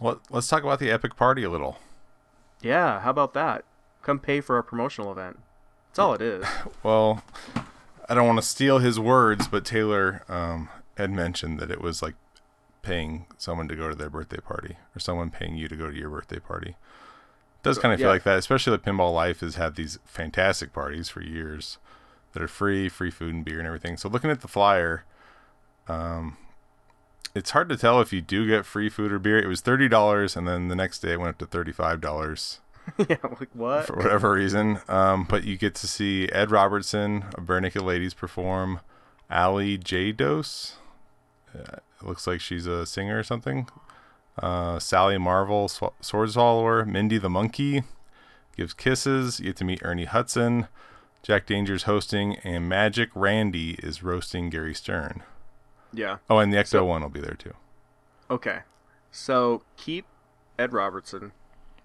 [0.00, 1.78] Well, let's talk about the epic party a little.
[2.60, 3.64] Yeah, how about that?
[4.02, 5.38] Come pay for a promotional event.
[5.90, 6.44] That's all it is.
[6.82, 7.22] Well,
[8.08, 12.02] I don't want to steal his words, but Taylor um, had mentioned that it was
[12.02, 12.14] like
[12.82, 15.96] paying someone to go to their birthday party or someone paying you to go to
[15.96, 16.70] your birthday party.
[16.70, 18.12] It does kind of feel Yeah.
[18.14, 21.78] like that, especially that Pinball Life has had these fantastic parties for years
[22.32, 23.96] that are free, free food and beer and everything.
[23.96, 25.04] So looking at the flyer,
[25.88, 26.36] um,
[27.34, 29.38] it's hard to tell if you do get free food or beer.
[29.38, 32.60] It was thirty dollars, and then the next day it went up to thirty-five dollars
[33.08, 33.86] yeah, like what?
[33.86, 34.80] for whatever reason.
[34.88, 38.80] Um, but you get to see Ed Robertson of Naked Ladies perform.
[39.30, 40.12] Ali J.
[40.12, 40.76] Dose.
[41.58, 43.68] Uh, it looks like she's a singer or something.
[44.38, 46.84] Uh, Sally Marvel, Sw- Sword Swallower.
[46.84, 47.82] Mindy the Monkey
[48.56, 49.40] gives kisses.
[49.40, 50.68] You get to meet Ernie Hudson.
[51.22, 55.22] Jack Danger's hosting, and Magic Randy is roasting Gary Stern.
[55.92, 56.16] Yeah.
[56.28, 57.54] Oh, and the Ecto So- one will be there too.
[58.30, 58.60] Okay.
[59.10, 60.06] So keep
[60.58, 61.32] Ed Robertson.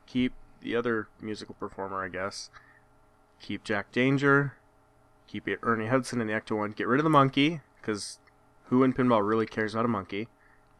[0.05, 2.49] Keep the other musical performer, I guess.
[3.41, 4.53] Keep Jack Danger.
[5.27, 6.71] Keep Ernie Hudson in the Ecto one.
[6.71, 8.17] Get rid of the monkey, because
[8.69, 10.27] who in pinball really cares about a monkey?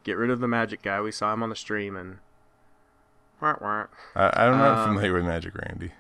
[0.04, 1.02] Get rid of the magic guy.
[1.02, 2.20] We saw him on the stream and.
[4.16, 5.92] I, I'm not Um, familiar with Magic Randy.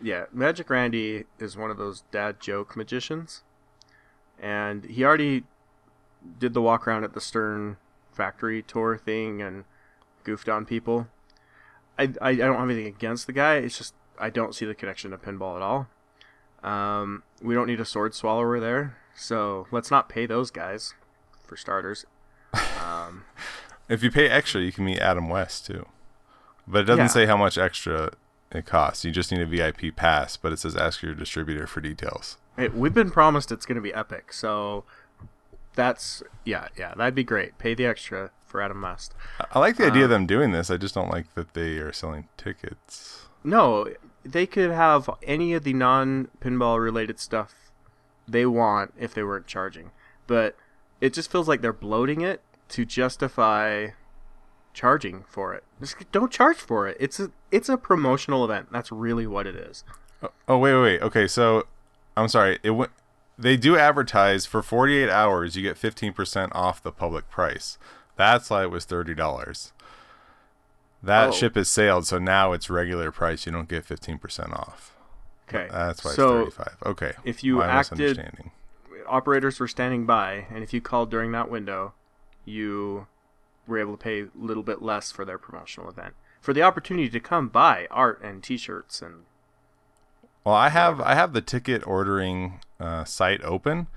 [0.00, 3.42] Yeah, Magic Randy is one of those dad joke magicians,
[4.40, 5.44] and he already
[6.38, 7.76] did the walk around at the Stern
[8.12, 9.64] factory tour thing and
[10.24, 11.08] goofed on people.
[11.98, 13.56] I, I, I don't have anything against the guy.
[13.56, 15.88] It's just I don't see the connection to pinball at all.
[16.62, 20.94] Um, we don't need a sword swallower there, so let's not pay those guys,
[21.48, 22.04] for starters.
[22.84, 23.24] Um,
[23.88, 25.86] If you pay extra, you can meet Adam West too.
[26.66, 27.06] But it doesn't Yeah.
[27.08, 28.10] say how much extra
[28.52, 29.02] it costs.
[29.02, 32.36] You just need a VIP pass, but it says ask your distributor for details.
[32.56, 34.84] Hey, we've been promised it's going to be epic, so
[35.74, 37.56] that's yeah, yeah, that'd be great.
[37.56, 39.14] Pay the extra for Adam West.
[39.54, 40.70] I- like the idea of them doing this.
[40.70, 43.28] I just don't like that they are selling tickets.
[43.42, 43.88] No,
[44.22, 47.54] they could have any of the non-pinball related stuff
[48.26, 49.92] they want if they weren't charging,
[50.26, 50.56] but
[51.00, 53.88] it just feels like they're bloating it to justify
[54.74, 55.64] charging for it.
[55.80, 56.96] Just don't charge for it.
[57.00, 58.68] It's a it's a promotional event.
[58.72, 59.84] That's really what it is.
[60.22, 61.02] Oh, oh wait, wait, wait.
[61.02, 61.66] Okay, so
[62.16, 62.58] I'm sorry.
[62.62, 62.90] It went.
[63.40, 65.54] They do advertise for 48 hours.
[65.54, 67.78] You get 15% off the public price.
[68.16, 69.72] That's why it was thirty dollars.
[71.02, 71.32] That Oh.
[71.32, 73.46] ship has sailed, so now it's regular price.
[73.46, 74.96] You don't get 15% off.
[75.48, 76.76] Okay, That's why so it's 35.
[76.86, 77.12] Okay.
[77.24, 78.50] if you My acted- misunderstanding.
[79.08, 81.94] Operators were standing by, and if you called during that window,
[82.44, 83.06] you
[83.66, 87.08] were able to pay a little bit less for their promotional event for the opportunity
[87.10, 89.24] to come buy art and T-shirts and
[90.44, 93.88] Well, I have I have the ticket ordering uh, site open,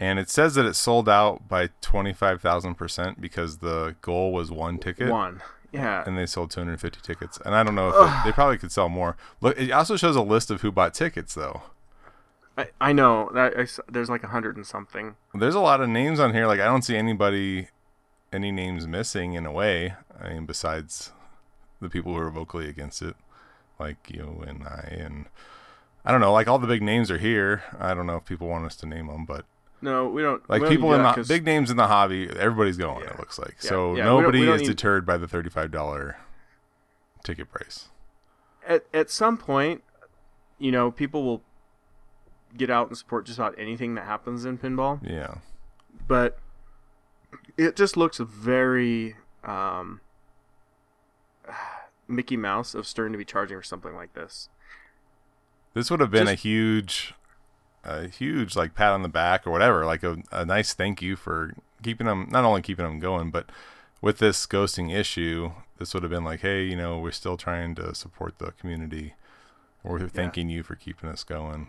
[0.00, 4.32] and it says that it sold out by twenty five thousand percent because the goal
[4.32, 5.10] was one ticket.
[5.10, 5.42] one.
[5.72, 6.04] Yeah.
[6.06, 7.40] and they sold 250 tickets.
[7.44, 9.16] And I don't know if it, they probably could sell more.
[9.40, 11.62] Look, it also shows a list of who bought tickets though.
[12.56, 15.16] I, I know that I s there's like a hundred and something.
[15.34, 16.46] There's a lot of names on here.
[16.46, 17.68] Like I don't see anybody,
[18.32, 19.94] any names missing in a way.
[20.22, 21.12] I mean, besides
[21.80, 23.16] the people who are vocally against it,
[23.78, 25.26] like you and I, and
[26.04, 26.32] I don't know.
[26.32, 27.64] Like all the big names are here.
[27.78, 29.44] I don't know if people want us to name them, but
[29.82, 30.48] No, we don't.
[30.48, 33.00] like we don't people do in the big names in the hobby, everybody's going.
[33.02, 33.10] Yeah.
[33.14, 33.68] It looks like Yeah.
[33.70, 36.18] so Yeah, we don't- nobody we don't is need- deterred by the thirty-five dollar
[37.24, 37.88] ticket price.
[38.66, 39.82] at at some point,
[40.58, 41.42] you know, people will
[42.56, 45.00] get out and support just about anything that happens in pinball.
[45.08, 45.36] Yeah,
[46.06, 46.38] but
[47.56, 50.00] it just looks very um,
[52.08, 54.48] Mickey Mouse of Stern to be charging for something like this.
[55.74, 57.14] this would have been a huge,
[57.84, 61.16] a huge like pat on the back or whatever, like a, a nice thank you
[61.16, 63.50] for keeping them not only keeping them going, but
[64.00, 67.74] with this ghosting issue, this would have been like, hey, you know, we're still trying
[67.76, 69.14] to support the community.
[69.82, 71.68] We're thanking you for keeping us going.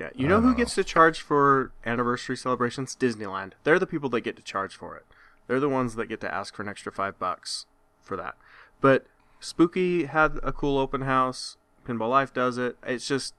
[0.00, 2.96] Yeah, you know who gets to charge for anniversary celebrations?
[2.96, 3.52] Disneyland.
[3.64, 5.04] They're the people that get to charge for it.
[5.46, 7.66] They're the ones that get to ask for an extra five bucks
[8.00, 8.36] for that.
[8.80, 9.06] But
[9.40, 11.58] Spooky had a cool open house.
[11.86, 12.78] Pinball Life does it.
[12.86, 13.34] It's just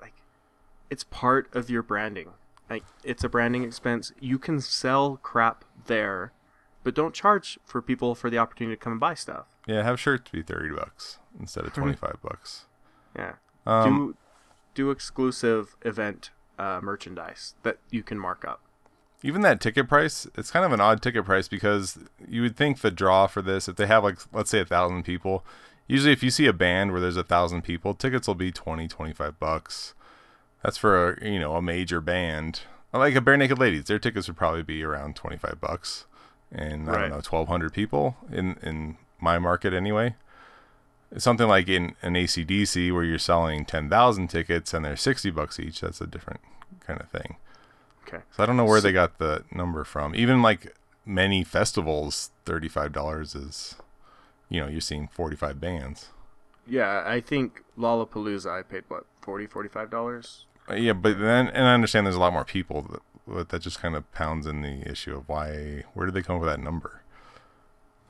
[0.00, 0.12] like
[0.90, 2.30] it's part of your branding.
[2.70, 4.12] Like it's a branding expense.
[4.20, 6.32] You can sell crap there,
[6.84, 9.46] but don't charge for people for the opportunity to come and buy stuff.
[9.66, 12.66] Yeah, have shirts be thirty bucks instead of twenty five bucks.
[13.16, 13.32] Yeah.
[13.66, 14.16] Um,
[14.74, 18.60] do exclusive event uh, merchandise that you can mark up.
[19.22, 22.80] even that ticket price, it's kind of an odd ticket price because you would think
[22.80, 25.44] the draw for this, if they have like let's say a thousand people,
[25.88, 28.86] usually if you see a band where there's a thousand people, tickets will be 20,
[28.88, 29.94] 25 bucks.
[30.62, 32.60] That's for a you know a major band
[32.92, 33.84] like a Barenaked Ladies.
[33.84, 36.06] Their tickets would probably be around twenty five bucks,
[36.52, 37.00] and I Right.
[37.02, 40.14] don't know twelve hundred people in in my market anyway.
[41.16, 45.60] Something like in an ACDC where you're selling ten thousand tickets and they're sixty bucks
[45.60, 45.80] each.
[45.80, 46.40] That's a different
[46.80, 47.36] kind of thing.
[48.06, 48.22] Okay.
[48.32, 50.14] So I don't know where they got the number from.
[50.14, 50.74] Even like
[51.06, 53.76] many festivals, thirty-five dollars is,
[54.48, 56.08] you know, you're seeing forty-five bands.
[56.66, 60.46] Yeah, I think Lollapalooza I paid what 40 45 dollars.
[60.68, 63.60] Uh, Yeah, but then and I understand there's a lot more people, that, but that
[63.62, 65.84] just kind of pounds in the issue of why.
[65.94, 67.02] Where did they come up with that number?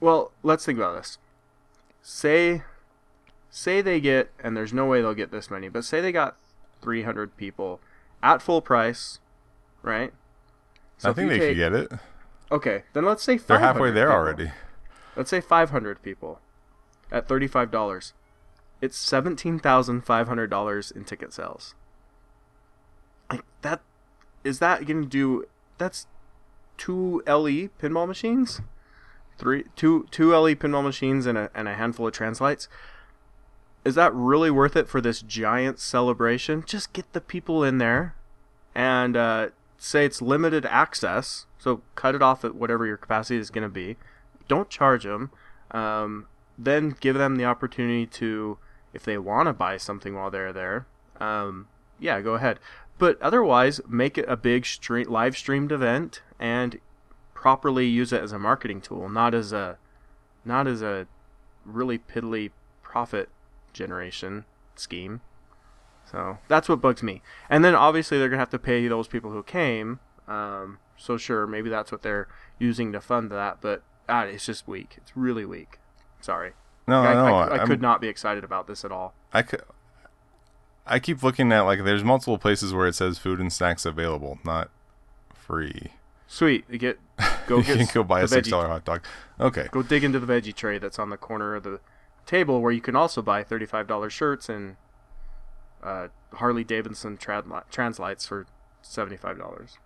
[0.01, 1.19] Well, let's think about this.
[2.03, 2.63] Say
[3.57, 6.37] say they get and there's no way they'll get this many, but say they got
[6.83, 7.79] 300 people
[8.21, 9.21] at full price,
[9.83, 10.13] right?
[11.05, 11.93] I think they take- could get it.
[12.51, 14.17] Okay, then let's say They're halfway there people.
[14.19, 14.51] already.
[15.17, 16.41] Let's say 500 people
[17.13, 18.13] at $35.
[18.81, 21.75] It's $17,500 in ticket sales.
[23.31, 23.81] Like that
[24.43, 25.45] is that going to do
[25.79, 26.07] that's
[26.77, 28.61] two LE pinball machines?
[29.39, 32.69] Three two two LE pinball machines and a and a handful of translights.
[33.85, 36.65] Is that really worth it for this giant celebration?
[36.67, 38.15] Just get the people in there
[38.75, 41.47] and uh, say it's limited access.
[41.59, 43.97] So cut it off at whatever your capacity is going to be.
[44.49, 45.31] Don't charge them.
[45.71, 48.59] Um, then give them the opportunity to,
[48.93, 50.87] if they want to buy something while they're there,
[51.21, 51.69] um,
[51.99, 52.59] yeah, go ahead.
[52.99, 56.79] But otherwise, make it a big stream, live streamed event and
[57.35, 59.79] properly use it as a marketing tool, not as a,
[60.45, 61.07] not as a
[61.65, 62.51] really piddly
[62.83, 63.29] profit
[63.75, 65.21] generation scheme.
[66.11, 67.21] So that's what bugs me.
[67.51, 70.01] And then obviously they're gonna have to pay those people who came.
[70.27, 73.59] Um, so sure, maybe that's what they're using to fund that.
[73.61, 74.95] But ah, it's just weak.
[74.99, 75.79] It's really weak.
[76.21, 76.53] Sorry.
[76.87, 79.15] No, I, no, I, I I'm- could not be excited about this at all.
[79.33, 79.63] I could.
[80.87, 84.39] I keep looking at like there's multiple places where it says food and snacks available,
[84.45, 84.69] not
[85.35, 85.93] free.
[86.27, 86.65] Sweet.
[86.69, 86.99] You get
[87.47, 89.03] go you get can go buy a six dollar hot dog.
[89.41, 89.69] Okay.
[89.71, 91.81] Go dig into the veggie tray that's on the corner of the
[92.25, 94.77] table where you can also buy thirty-five dollars shirts and
[95.83, 98.47] uh, Harley Davidson trad- translights for
[98.83, 99.79] seventy-five dollars.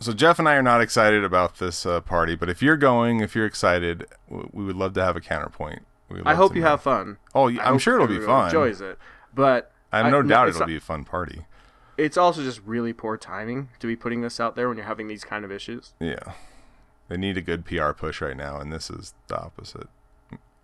[0.00, 3.20] So Jeff and I are not excited about this uh, party, but if you're going,
[3.20, 5.86] if you're excited, w- we would love to have a counterpoint.
[6.24, 6.68] I hope you know.
[6.68, 7.18] have fun.
[7.34, 8.46] Oh, I I'm sure it'll be fun.
[8.46, 8.98] Enjoys it,
[9.34, 11.46] but I have no no, doubt it'll be a fun party.
[11.96, 15.06] It's also just really poor timing to be putting this out there when you're having
[15.06, 15.94] these kind of issues.
[16.00, 16.32] Yeah,
[17.08, 19.88] they need a good PR push right now, and this is the opposite.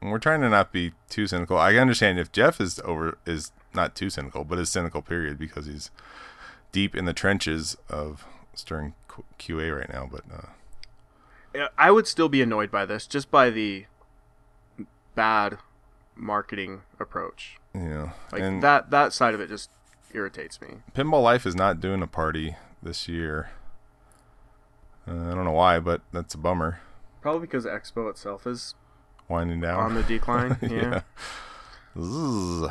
[0.03, 1.59] We're trying to not be too cynical.
[1.59, 5.67] I understand if Jeff is over is not too cynical, but is cynical period because
[5.67, 5.91] he's
[6.73, 8.25] deep in the trenches of
[8.55, 8.95] Stern
[9.39, 10.09] Q- QA right now.
[10.11, 13.87] But uh, I would still be annoyed by this just by the
[15.15, 15.59] bad
[16.17, 17.57] marketing approach.
[17.75, 19.71] Yeah, Like and that that side of it just
[20.13, 20.79] irritates me.
[20.95, 23.51] Pinball Life is not doing a party this year.
[25.07, 26.81] Uh, I don't know why, but that's a bummer.
[27.21, 28.75] Probably because Expo itself is
[29.31, 30.59] winding down on the decline.
[30.63, 31.03] yeah.
[31.99, 32.69] Zzz.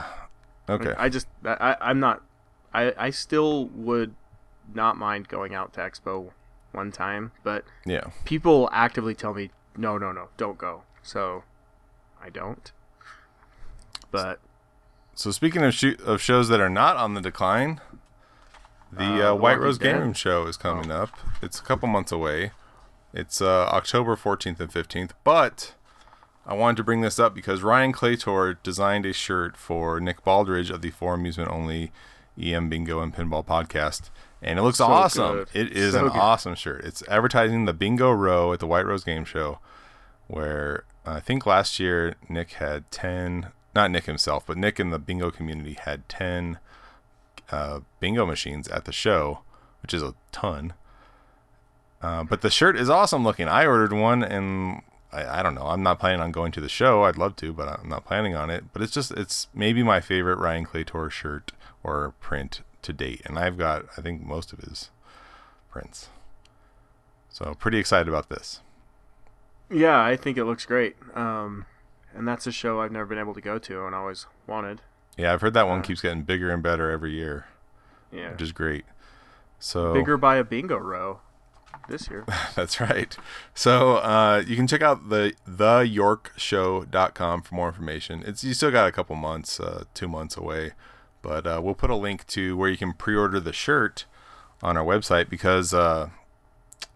[0.70, 0.94] Okay.
[0.98, 2.22] I just I I'm not
[2.74, 4.14] I I still would
[4.74, 6.32] not mind going out to Expo
[6.72, 8.12] one time, but yeah.
[8.26, 11.44] people actively tell me no no no don't go, so
[12.22, 12.72] I don't.
[14.12, 14.40] But
[15.16, 17.82] So speaking of sh- of shows that are not on the decline,
[18.92, 19.98] the Uh, uh, The White Rose Game?
[19.98, 21.10] Room show is coming up.
[21.42, 22.52] It's a couple months away.
[23.14, 25.74] It's uh, October 14th and 15th, but
[26.50, 30.72] I wanted to bring this up because Ryan Claytor designed a shirt for Nick Baldridge
[30.72, 31.92] of the For Amusement Only
[32.42, 34.10] EM Bingo and Pinball podcast,
[34.42, 35.36] and it looks So awesome.
[35.38, 35.50] good.
[35.54, 36.18] It is So an good.
[36.20, 36.84] awesome shirt.
[36.86, 39.60] It's advertising the Bingo Row at the White Rose Game Show,
[40.28, 44.98] where I think last year Nick had 10, not Nick himself, but Nick and the
[45.00, 46.58] bingo community had 10
[47.52, 49.42] uh, bingo machines at the show,
[49.84, 50.74] which is a ton.
[52.02, 53.48] Uh, but the shirt is awesome looking.
[53.48, 54.82] I ordered one, and
[55.12, 55.68] I, I don't know.
[55.68, 57.04] I'm not planning on going to the show.
[57.04, 58.66] I'd love to, but I'm not planning on it.
[58.74, 61.52] But it's just it's maybe my favorite Ryan Claytor shirt
[61.84, 64.90] or print to date, and I've got I think most of his
[65.72, 66.10] prints.
[67.30, 68.62] So pretty excited about this.
[69.70, 70.96] yeah, I think it looks great.
[71.16, 71.66] Um,
[72.16, 74.82] and that's a show I've never been able to go to and always wanted.
[75.18, 77.46] Yeah, I've heard that one Uh, keeps getting bigger and better every year,
[78.12, 78.86] Yeah, which is great.
[79.60, 81.20] So bigger by a bingo row
[81.88, 82.26] this year.
[82.56, 83.16] That's right.
[83.54, 88.24] So uh, you can check out the theyorkshow.com for more information.
[88.26, 90.74] It's you still got a couple months, uh, two months away,
[91.22, 94.06] but uh, we'll put a link to where you can pre-order the shirt
[94.62, 96.10] on our website because uh,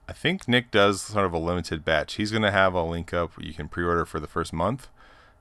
[0.08, 2.16] I think Nick does sort of a limited batch.
[2.16, 4.90] He's gonna have a link up where you can pre-order for the first month,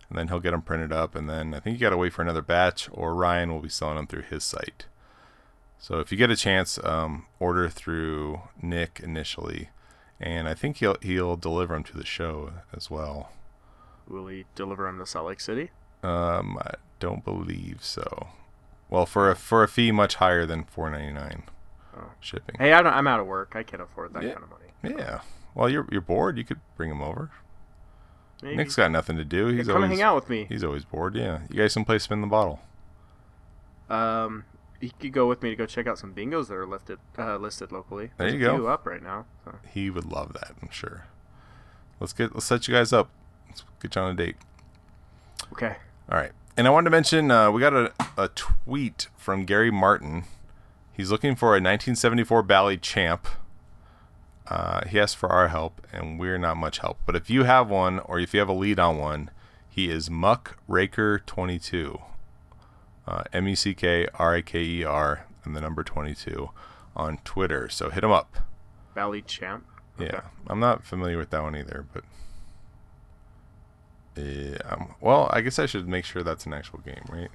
[0.08, 2.12] and then he'll get them printed up, and then I think you got to wait
[2.12, 4.86] for another batch, or Ryan will be selling them through his site.
[5.82, 9.70] So if you get a chance, um, order through Nick initially,
[10.20, 13.32] and I think he'll he'll deliver them to the show as well.
[14.08, 15.70] Will he deliver them to Salt Lake City?
[16.04, 18.28] Um, I don't believe so.
[18.90, 21.42] Well, for a for a fee much higher than four ninety nine
[21.96, 22.12] Oh.
[22.20, 22.54] shipping.
[22.60, 23.52] Hey, I don't, I'm out of work.
[23.56, 24.34] I can't afford that Yeah.
[24.34, 24.96] kind of money.
[25.02, 25.22] Yeah.
[25.56, 26.38] Well, you're you're bored.
[26.38, 27.30] You could bring him over.
[28.40, 28.54] Maybe.
[28.56, 29.48] Nick's got nothing to do.
[29.48, 30.46] He's come always hang out with me.
[30.48, 31.16] he's always bored.
[31.16, 31.40] Yeah.
[31.50, 32.60] You guys can play spin the bottle.
[33.90, 34.44] Um,
[34.82, 37.36] he could go with me to go check out some bingos that are listed uh,
[37.36, 38.10] listed locally.
[38.18, 38.56] There There's you a go.
[38.56, 39.26] few up right now.
[39.44, 39.54] So.
[39.72, 40.54] He would love that.
[40.60, 41.06] I'm sure.
[42.00, 43.08] Let's get let's set you guys up.
[43.48, 44.36] Let's get you on a date.
[45.52, 45.76] Okay.
[46.10, 46.32] All right.
[46.56, 50.24] And I wanted to mention uh, we got a, a tweet from Gary Martin.
[50.92, 53.26] He's looking for a 1974 Bally champ.
[54.48, 56.98] Uh, he asked for our help, and we're not much help.
[57.06, 59.30] But if you have one, or if you have a lead on one,
[59.68, 61.98] he is Muck Raker 22.
[63.06, 66.50] Uh, M U C K R A K E R and the number 22
[66.94, 67.68] on Twitter.
[67.68, 68.36] So hit him up.
[68.94, 69.66] Bally Champ.
[69.98, 72.04] Yeah, I'm not familiar with that one either, but
[74.16, 77.30] yeah, um, well, I guess I should make sure that's an actual game, right?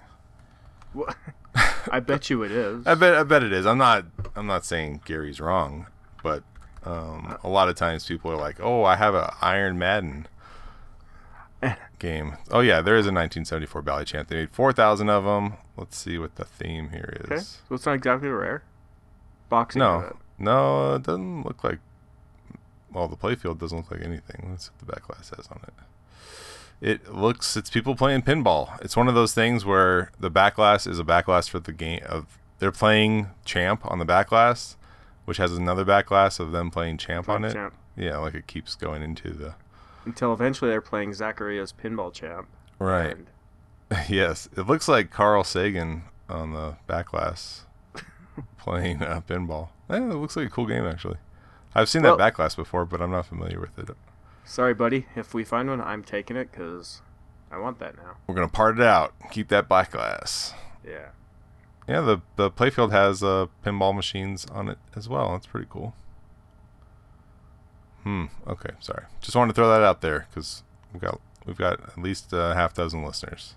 [0.93, 1.13] Wha-
[1.91, 2.85] I bet you it is.
[2.85, 3.65] I bet I bet it is.
[3.65, 4.05] I'm not
[4.35, 5.87] I'm not saying Gary's wrong,
[6.23, 6.43] but
[6.83, 10.27] um, a lot of times people are like, "Oh, I have an Iron Maiden
[11.99, 14.27] game." Oh yeah, there is a 1974 Bally Champ.
[14.27, 15.53] They made 4,000 of them.
[15.75, 17.31] Let's see what the theme here is.
[17.31, 17.41] Okay.
[17.41, 18.63] So it's not exactly rare.
[19.49, 19.79] Boxing.
[19.79, 21.79] No, no, it doesn't look like.
[22.91, 24.47] Well, the playfield doesn't look like anything.
[24.49, 25.73] Let's see what the back glass says on it.
[26.79, 27.57] It looks.
[27.57, 28.79] It's people playing pinball.
[28.81, 31.73] It's one of those things where the back glass is a back glass for the
[31.73, 32.37] game of.
[32.59, 34.77] They're playing champ on the back glass,
[35.25, 37.53] which has another back glass of them playing champ on it.
[37.53, 37.73] Champ.
[37.95, 39.55] Yeah, like it keeps going into the.
[40.07, 42.47] Until eventually they're playing Zaccaria's Pinball Champ.
[42.79, 43.15] Right.
[43.17, 43.27] And
[44.09, 47.65] yes, it looks like Carl Sagan on the back glass
[48.57, 49.69] playing uh, pinball.
[49.89, 51.17] Eh, it looks like a cool game actually.
[51.75, 53.89] I've seen Well- that back glass before, but I'm not familiar with it.
[54.45, 55.05] sorry, buddy.
[55.15, 57.01] If we find one, I'm taking it because
[57.51, 58.15] I want that now.
[58.27, 59.13] We're gonna part it out.
[59.31, 60.53] Keep that back glass.
[60.85, 61.09] Yeah.
[61.87, 65.31] Yeah, the the playfield has uh, pinball machines on it as well.
[65.31, 65.93] That's pretty cool.
[68.07, 68.27] Hmm.
[68.47, 68.69] Okay.
[68.79, 69.03] Sorry.
[69.19, 72.53] Just wanted to throw that out there because we've got we've got at least a
[72.55, 73.55] half dozen listeners.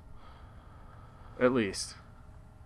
[1.39, 1.95] At least.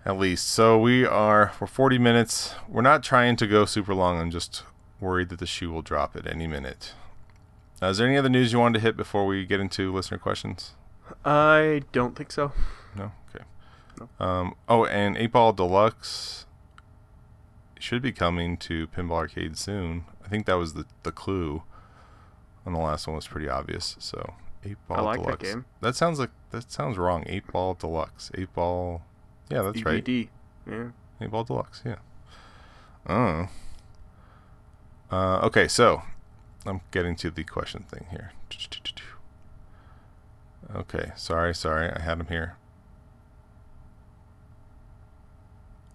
[0.07, 0.49] At least.
[0.49, 2.55] So we are for 40 minutes.
[2.71, 4.19] We're not trying to go super long.
[4.19, 4.63] I'm just
[4.99, 6.95] worried that the shoe will drop at any minute.
[7.83, 10.17] Uh, is there any other news you wanted to hit before we get into listener
[10.17, 10.73] questions?
[11.23, 12.53] I don't think so.
[12.97, 13.13] No.
[13.29, 13.45] Okay.
[14.01, 14.27] No.
[14.27, 16.47] Um, oh, and Eight Ball Deluxe
[17.79, 20.07] should be coming to Pinball Arcade soon.
[20.25, 21.63] I think that was the the clue.
[22.67, 23.97] And the last one was pretty obvious.
[23.99, 24.35] So
[24.65, 25.43] Eight Ball I like that Deluxe.
[25.43, 25.65] game.
[25.81, 27.25] That sounds like that sounds wrong.
[27.27, 28.31] Eight Ball Deluxe.
[28.35, 29.03] Eight Ball.
[29.51, 30.05] Yeah, that's right.
[30.05, 30.29] DVD.
[30.71, 30.89] Yeah.
[31.21, 31.83] Eight Ball Deluxe.
[31.85, 31.97] Yeah.
[33.09, 33.49] Oh.
[35.11, 36.03] Uh, okay, so
[36.67, 38.33] I'm getting to the question thing here.
[40.75, 41.91] Okay, sorry, sorry.
[41.91, 42.57] I had him here.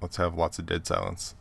[0.01, 1.35] Let's have lots of dead silence.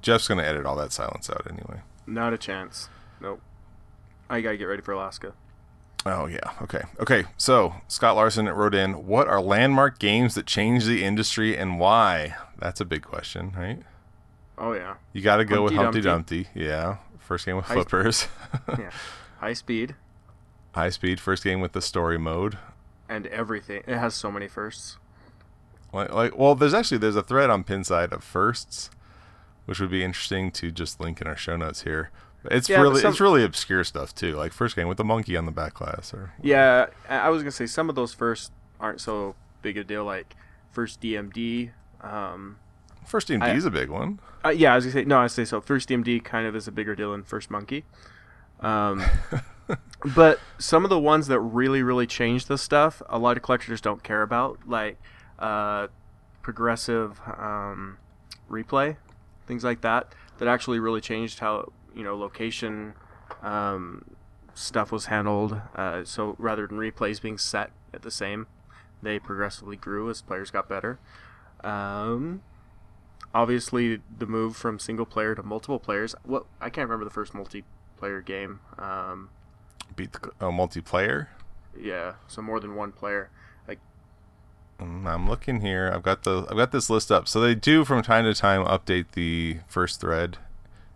[0.00, 1.80] Jeff's going to edit all that silence out anyway.
[2.06, 2.88] Not a chance.
[3.20, 3.40] Nope.
[4.30, 5.32] I gotta get ready for Alaska.
[6.06, 6.38] Oh, yeah.
[6.62, 6.82] Okay.
[7.00, 7.24] Okay.
[7.36, 12.34] So, Scott Larson wrote in What are landmark games that changed the industry and why?
[12.58, 13.80] That's a big question, right?
[14.56, 14.94] Oh yeah.
[15.12, 16.48] You got to go with Humpty Humpty Dumpty.
[16.54, 16.96] Yeah.
[17.18, 18.26] First game with High- flippers.
[18.78, 18.90] yeah.
[19.38, 19.94] High speed
[20.72, 21.20] High speed.
[21.20, 22.58] First game with the story mode.
[23.08, 23.82] and everything.
[23.86, 24.96] It has so many firsts.
[25.92, 28.90] Like, like, well, there's actually there's a thread on Pinside of firsts,
[29.66, 32.10] which would be interesting to just link in our show notes here.
[32.44, 34.34] It's Yeah, really some- it's really obscure stuff too.
[34.36, 37.50] Like first game with the monkey on the back glass, or Yeah, I was gonna
[37.50, 40.04] say some of those first aren't so big a deal.
[40.04, 40.34] Like
[40.70, 41.70] first DMD.
[42.00, 42.58] Um,
[43.04, 44.20] first DMD is a big one.
[44.44, 45.18] uh, yeah, I was gonna say no.
[45.18, 45.60] I say so.
[45.60, 47.84] First DMD kind of is a bigger deal than first Monkey.
[48.60, 49.02] Um,
[50.14, 53.80] but some of the ones that really, really changed the stuff, a lot of collectors
[53.80, 54.98] don't care about, like
[55.38, 55.88] uh,
[56.42, 57.98] progressive um,
[58.50, 58.96] replay,
[59.46, 62.94] things like that, that actually really changed how you know location
[63.42, 64.04] um,
[64.54, 65.60] stuff was handled.
[65.74, 68.46] Uh, so rather than replays being set at the same,
[69.02, 70.98] they progressively grew as players got better.
[71.64, 72.42] Um,
[73.34, 76.14] obviously, the move from single player to multiple players.
[76.24, 78.60] What I can't remember the first multiplayer game.
[78.78, 79.30] Um,
[79.96, 81.28] Beat the uh, multiplayer.
[81.80, 83.30] yeah, so more than one player.
[83.66, 83.78] Like
[84.80, 85.90] Mm, I'm looking here.
[85.92, 87.26] I've got the I've got this list up.
[87.26, 90.38] So they do from time to time update the first thread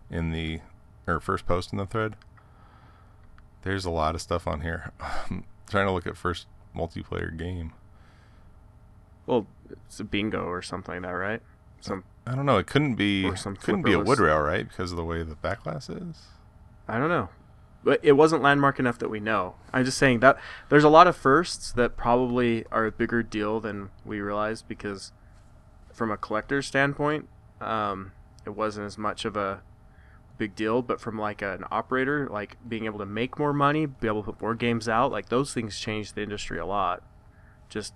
[0.09, 0.61] in the
[1.07, 2.15] or first post in the thread.
[3.63, 4.91] There's a lot of stuff on here.
[4.99, 7.73] I'm trying to look at first multiplayer game.
[9.25, 11.41] well, it's a bingo or something like that, right?
[11.81, 12.57] Some I don't know.
[12.57, 13.29] It couldn't be
[13.61, 14.67] couldn't be a wood rail, right?
[14.67, 16.21] Because of the way the back glass is.
[16.87, 17.29] I don't know.
[17.83, 19.55] But it wasn't landmark enough that we know.
[19.73, 20.37] I'm just saying that
[20.69, 25.11] there's a lot of firsts that probably are a bigger deal than we realize because,
[25.91, 27.27] from a collector's standpoint,
[27.59, 28.13] um,
[28.45, 29.61] it wasn't as much of a
[30.37, 30.81] big deal.
[30.81, 34.31] But from like an operator, like being able to make more money, be able to
[34.31, 37.03] put more games out, like those things changed the industry a lot.
[37.69, 37.93] Just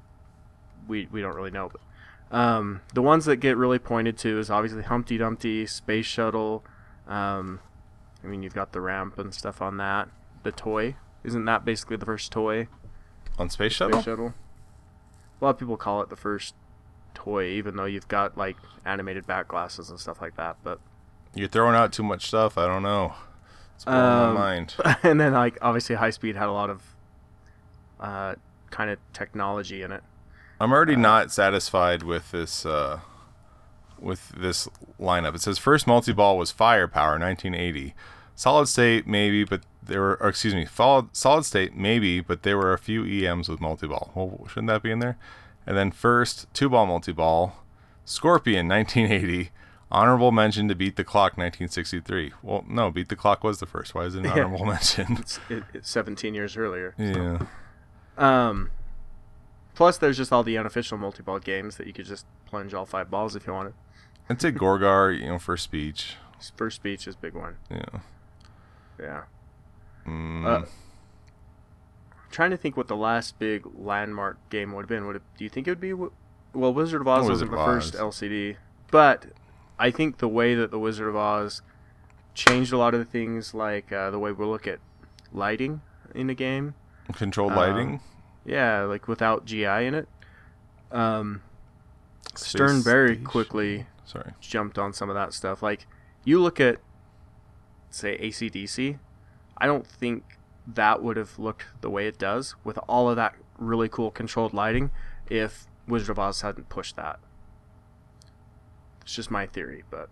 [0.88, 1.70] we we don't really know.
[1.72, 6.64] But um, the ones that get really pointed to is obviously Humpty Dumpty, Space Shuttle.
[7.08, 7.60] Um,
[8.24, 10.10] I mean, you've got the ramp and stuff on that.
[10.44, 10.96] The toy
[11.28, 12.68] isn't that basically the first toy?
[13.38, 14.02] On Space Space Shuttle?
[14.02, 14.34] Shuttle.
[15.40, 16.56] A lot of people call it the first
[17.14, 20.56] toy, even though you've got like animated back glasses and stuff like that.
[20.64, 20.80] But
[21.38, 22.58] You're throwing out too much stuff.
[22.58, 23.14] I don't know.
[23.76, 24.76] It's blowing Um, my mind.
[25.04, 26.82] and then like obviously high speed had a lot of
[28.00, 28.36] uh,
[28.72, 30.04] kind of technology in it.
[30.60, 33.00] I'm already uh, not satisfied with this uh,
[34.00, 34.68] with this
[35.00, 35.36] lineup.
[35.36, 37.94] It says first multi-ball was Firepower 1980.
[38.36, 42.58] Solid state maybe, but there were or excuse me, solid, solid state maybe, but there
[42.58, 44.12] were a few EMs with multi-ball.
[44.16, 45.18] Well, shouldn't that be in there?
[45.66, 47.58] And then first two-ball multi-ball,
[48.06, 49.52] Scorpion 1980.
[49.90, 52.34] Honorable mention to Beat the Clock 1963.
[52.44, 53.96] Well, no, Beat the Clock was the first.
[53.96, 55.18] Why is it an honorable mention?
[55.18, 56.94] It's, it, it's 17 years earlier.
[56.98, 57.40] yeah.
[58.18, 58.72] Um,
[59.76, 63.10] plus, there's just all the unofficial multi-ball games that you could just plunge all five
[63.10, 63.74] balls if you wanted.
[64.30, 66.16] I'd say Gorgar, you know, for speech.
[66.56, 67.56] First speech is a big one.
[67.72, 68.00] Yeah.
[69.00, 69.24] Yeah.
[70.06, 70.46] Mm.
[70.46, 70.66] Uh,
[72.32, 75.08] trying to think what the last big landmark game would have been.
[75.08, 75.94] Would it, do you think it would be?
[75.94, 78.58] Well, Wizard of Oz Wizard wasn't the of first LCD,
[78.92, 79.28] but
[79.80, 81.62] I think the way that the Wizard of Oz
[82.34, 84.80] changed a lot of the things, like uh, the way we look at
[85.32, 85.82] lighting
[86.14, 86.76] in a game.
[87.14, 88.02] Controlled uh, lighting.
[88.46, 90.08] Yeah, like without GI in it.
[90.92, 91.42] Um,
[92.36, 93.26] Space Stern very station.
[93.26, 94.32] quickly Sorry.
[94.40, 95.62] jumped on some of that stuff.
[95.62, 95.88] Like
[96.24, 96.78] you look at
[97.90, 99.00] say ACDC,
[99.58, 100.24] I don't think
[100.66, 104.54] that would have looked the way it does with all of that really cool controlled
[104.54, 104.92] lighting
[105.30, 107.20] if Wizard of Oz hadn't pushed that.
[109.08, 110.10] It's just my theory, but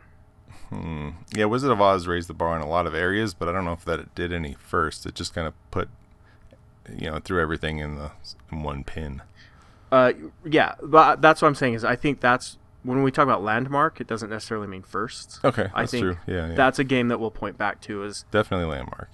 [0.70, 1.10] Hmm.
[1.36, 3.66] Yeah, Wizard of Oz raised the bar in a lot of areas, but I don't
[3.66, 5.06] know if that it did any first.
[5.06, 5.89] It just kind of put,
[6.98, 8.12] you know, threw everything in the
[8.52, 9.22] in one pin.
[9.91, 10.14] uh,
[10.46, 14.00] yeah, but that's what I'm saying is I think that's when we talk about landmark,
[14.00, 15.39] it doesn't necessarily mean first.
[15.43, 16.18] Okay, I that's think true.
[16.26, 16.56] Yeah, yeah.
[16.56, 19.10] That's a game that we'll point back to as definitely landmark.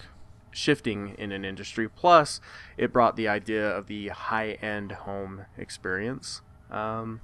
[0.52, 1.90] shifting in an industry.
[1.90, 2.40] Plus,
[2.78, 7.22] it brought the idea of the high end home experience um,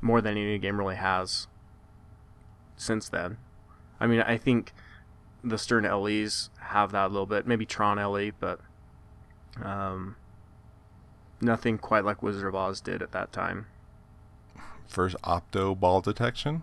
[0.00, 1.48] more than any game really has
[2.82, 3.38] since then.
[4.00, 4.72] I mean, I think
[5.44, 8.60] the Stern LEs have that a little bit, maybe Tron LE, but
[9.62, 10.16] um,
[11.40, 13.66] nothing quite like Wizard of Oz did at that time.
[14.86, 16.62] First opto ball detection.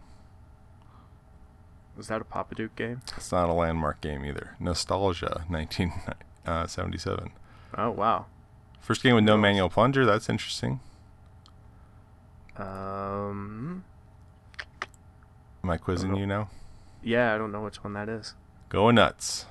[1.97, 3.01] Was that a Papaduke game?
[3.17, 4.55] It's not a landmark game either.
[4.59, 7.31] Nostalgia, 1977.
[7.77, 8.27] Oh wow!
[8.79, 10.05] First game with no manual plunger.
[10.05, 10.79] That's interesting.
[12.55, 13.83] Um,
[15.63, 16.17] Am I quizzing know.
[16.19, 16.49] you now?
[17.03, 18.33] yeah, I don't know which one that is.
[18.69, 19.45] Going nuts.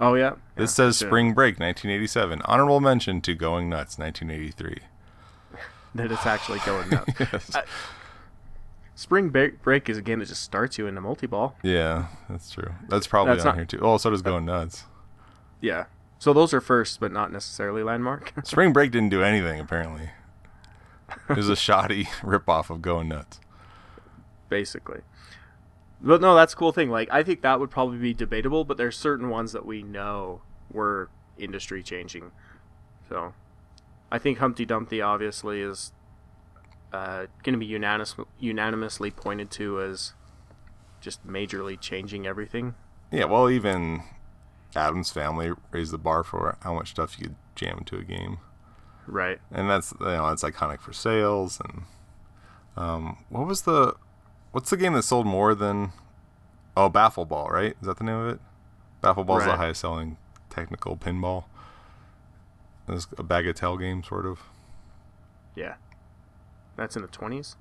[0.00, 0.96] Oh yeah, This Yeah, says.
[0.98, 2.42] Spring Break 1987.
[2.44, 4.78] Honorable mention to Going Nuts 1983.
[5.94, 7.12] That it's actually going nuts.
[7.20, 7.54] yes.
[7.54, 7.62] I-
[8.96, 11.56] Spring Break Break is a game that just starts you into multi-ball.
[11.62, 12.72] Yeah, that's true.
[12.88, 13.78] That's probably That's on not- here too.
[13.80, 14.84] Oh, so does Going Nuts.
[15.60, 15.84] Yeah.
[16.18, 18.32] So those are first, but not necessarily landmark.
[18.44, 20.10] Spring Break didn't do anything apparently.
[21.28, 23.38] It was a shoddy ripoff of Going Nuts.
[24.48, 25.00] basically.
[26.06, 26.90] But no, that's a cool thing.
[26.90, 30.42] Like I think that would probably be debatable, but there's certain ones that we know
[30.70, 32.30] were industry changing.
[33.08, 33.32] So
[34.12, 35.92] I think Humpty Dumpty obviously is
[36.92, 40.12] uh, going to be unanimous, unanimously pointed to as
[41.00, 42.74] just majorly changing everything.
[43.10, 44.02] Yeah, well, even
[44.76, 48.38] Addams Family raised the bar for how much stuff you could jam into a game,
[49.06, 49.38] Right.
[49.50, 51.60] and that's you know that's iconic for sales.
[51.64, 51.82] And
[52.76, 53.94] um, what was the
[54.54, 55.92] what's the game that sold more than
[56.76, 57.48] oh Baffle Ball?
[57.48, 57.76] Right?
[57.80, 58.40] Is that the name of it?
[59.00, 59.58] Baffle Ball's the Right.
[59.58, 60.16] highest selling
[60.48, 61.44] technical pinball.
[62.88, 64.40] It's a bagatelle game, sort of.
[65.54, 65.74] Yeah.
[66.76, 67.56] That's in the 20s,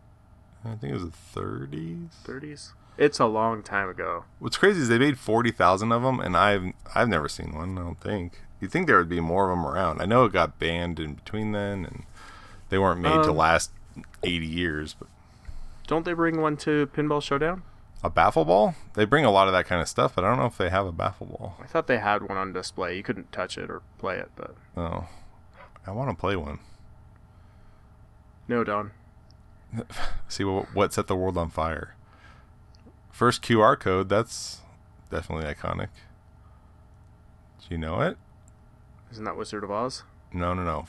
[0.65, 2.09] I think it was the 30s.
[2.25, 2.73] 30s.
[2.97, 4.25] It's a long time ago.
[4.39, 7.75] What's crazy is they made forty thousand of them, and I've I've never seen one.
[7.75, 8.41] I don't think.
[8.61, 9.99] You'd think there would be more of them around.
[9.99, 12.03] I know it got banned in between then, and
[12.69, 13.71] they weren't made to Um, last
[14.21, 14.93] eighty years.
[14.93, 15.07] But
[15.87, 17.63] Don't they bring one to Pinball Showdown?
[18.05, 20.37] a baffle ball, they bring a lot of that kind of stuff, but I don't
[20.37, 21.55] know if they have a baffle ball.
[21.63, 22.97] I thought they had one on display.
[22.97, 25.07] You couldn't touch it or play it, but Oh,
[25.87, 26.59] I want to play one.
[28.49, 28.91] no, Don.
[30.27, 31.95] See what what set the world on fire.
[33.09, 34.09] First QR code.
[34.09, 34.59] That's
[35.09, 35.87] definitely iconic.
[37.61, 38.17] Do you know it?
[39.11, 40.03] Isn't that Wizard of Oz?
[40.33, 40.85] No, no, no.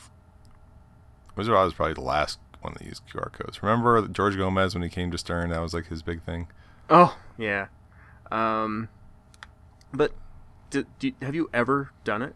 [1.36, 3.62] Wizard of Oz was probably the last one that used QR codes.
[3.62, 5.50] Remember George Gomez when he came to Stern?
[5.50, 6.48] That was like his big thing.
[6.90, 7.66] Oh, yeah.
[8.32, 8.88] Um,
[9.92, 10.12] but
[10.70, 12.34] did, do, have you ever done it?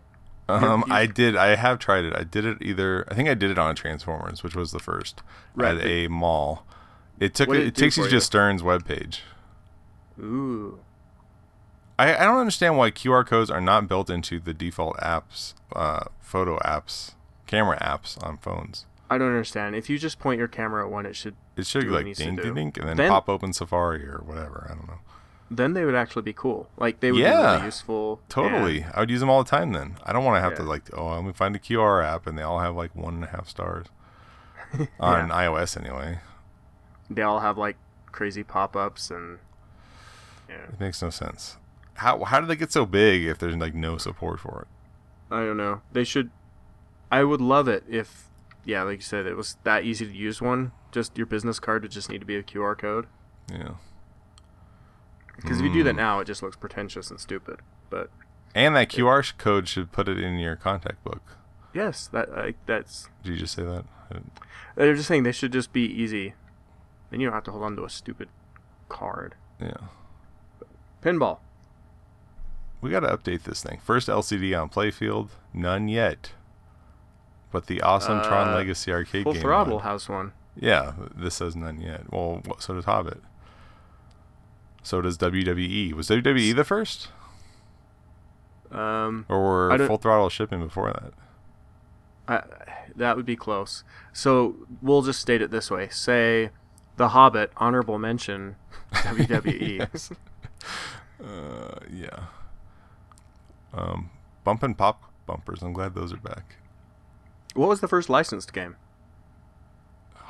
[0.49, 1.37] Um, you- I did.
[1.37, 2.15] I have tried it.
[2.17, 3.05] I did it either.
[3.11, 5.23] I think I did it on a Transformers, which was the first
[5.55, 6.65] Right, at a mall.
[7.21, 7.49] It took.
[7.49, 8.21] What It, it takes you to you?
[8.21, 9.21] Stern's webpage.
[10.21, 10.79] Ooh.
[11.99, 16.05] I, I don't understand why QR codes are not built into the default apps, uh,
[16.21, 17.15] photo apps,
[17.47, 18.87] camera apps on phones.
[19.11, 19.75] I don't understand.
[19.75, 21.35] If you just point your camera at one, it should.
[21.57, 24.23] It should Do be like ding ding ding, and then, Then- pop open Safari or
[24.25, 24.67] whatever.
[24.71, 24.99] I don't know.
[25.51, 26.69] Then they would actually be cool.
[26.77, 27.55] Like they would be Yeah.
[27.55, 28.21] really useful.
[28.29, 29.73] Totally, I would use them all the time.
[29.73, 32.27] Then I don't want to have to like, oh, let me find a QR app,
[32.27, 33.87] and they all have like one and a half stars
[35.01, 36.19] on iOS anyway.
[37.09, 37.77] They all have like
[38.13, 39.39] crazy pop-ups and.
[40.51, 40.65] Yeah.
[40.73, 41.57] It makes no sense.
[41.95, 45.35] How how did they get so big if there's like no support for it?
[45.35, 45.81] I don't know.
[45.93, 46.31] They should.
[47.11, 48.28] I would love it if,
[48.69, 50.71] yeah, like you said, it was that easy to use one.
[50.93, 53.07] Just your business card would just need to be a QR code.
[53.51, 53.73] Yeah.
[55.37, 55.85] Because if you do Mm.
[55.85, 57.61] that now, it just looks pretentious and stupid.
[57.91, 58.11] But
[58.55, 61.23] And that QR sh- code should put it in your contact book.
[61.73, 63.09] yes, that I that's.
[63.23, 63.85] Did you just say that?
[64.75, 66.35] They're just saying they should just be easy.
[67.11, 68.29] Then you don't have to hold on to a stupid
[68.89, 69.35] card.
[69.61, 69.89] Yeah.
[71.03, 71.39] Pinball.
[72.81, 73.81] We got to update this thing.
[73.83, 76.33] First LCD on Playfield, none yet.
[77.51, 79.43] But the awesome Tron Uh, Legacy arcade Full game.
[79.43, 80.33] Throttle mod- has one.
[80.55, 82.13] Yeah, this says none yet.
[82.13, 83.23] Well, so does Hobbit.
[84.83, 85.93] So does WWE.
[85.95, 87.09] Was WWE the first,
[88.71, 91.13] Um, or were Full Throttle shipping before that?
[92.27, 92.43] I,
[92.97, 93.85] that would be close.
[94.13, 96.51] So we'll just state it this way: say,
[96.97, 98.57] The Hobbit, honorable mention.
[98.93, 100.17] WWE.
[101.21, 102.27] Uh, yeah.
[103.75, 104.09] Um,
[104.45, 105.63] bump and pop bumpers.
[105.63, 106.55] I'm glad those are back.
[107.55, 108.77] What was the first licensed game?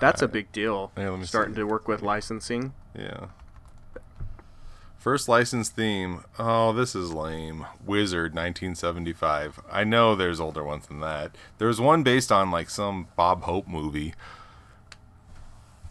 [0.00, 0.92] That's a big deal.
[0.96, 1.60] Yeah, let me Starting see.
[1.60, 2.72] to work with licensing.
[2.94, 3.26] Yeah.
[4.96, 6.24] First licensed theme.
[6.38, 7.66] Oh, this is lame.
[7.84, 9.60] Wizard 1975.
[9.70, 11.36] I know there's older ones than that.
[11.58, 14.14] There's one based on like some Bob Hope movie.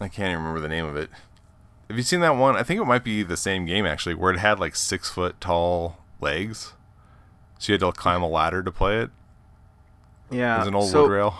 [0.00, 1.10] I can't even remember the name of it.
[1.88, 2.54] Have you seen that one?
[2.54, 5.40] I think it might be the same game actually, where it had like six foot
[5.40, 6.74] tall legs.
[7.58, 9.10] So you had to climb a ladder to play it.
[10.30, 10.58] Yeah.
[10.58, 11.34] Was an old so, wood rail.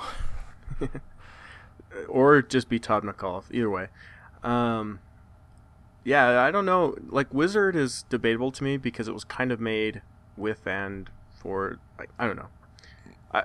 [2.08, 3.46] Or just be Todd McAuliffe.
[3.50, 3.88] Either way.
[4.42, 5.00] Um,
[6.04, 6.96] yeah, I don't know.
[7.08, 10.02] Like Wizard is debatable to me because it was kind of made
[10.36, 11.10] with and
[11.40, 11.78] for.
[11.98, 12.48] Like, I don't know.
[13.32, 13.44] I,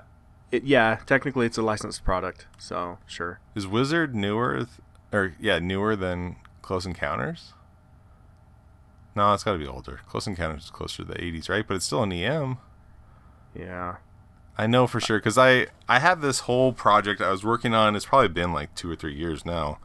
[0.52, 3.40] it, yeah, technically it's a licensed product, so sure.
[3.54, 4.68] Is Wizard newer, th-
[5.12, 7.54] or yeah, newer than Close Encounters?
[9.16, 10.00] No, it's got to be older.
[10.08, 11.66] Close Encounters is closer to the 80s, right?
[11.66, 12.58] But it's still an EM.
[13.54, 13.96] Yeah.
[14.56, 17.96] I know for sure because I I have this whole project I was working on.
[17.96, 19.78] It's probably been like two or three years now.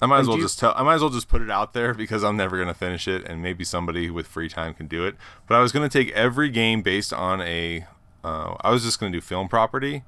[0.00, 0.72] I might as well just tell.
[0.76, 3.24] I might as well just put it out there because I'm never gonna finish it,
[3.24, 5.16] and maybe somebody with free time can do it.
[5.46, 7.86] But I was gonna take every game based on a.
[8.24, 10.02] Uh, I was just gonna do film property,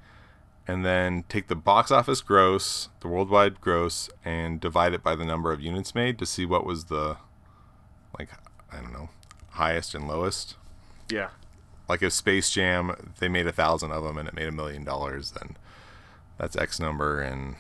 [0.67, 5.25] and then take the box office gross, the worldwide gross, and divide it by the
[5.25, 7.17] number of units made to see what was the,
[8.19, 8.29] like,
[8.73, 9.11] I don't know,
[9.51, 10.57] highest and lowest
[11.11, 11.29] Yeah.
[11.89, 14.85] Like if Space Jam they made a thousand of them and it made a million
[14.85, 15.57] dollars, then
[16.39, 17.57] that's X number, and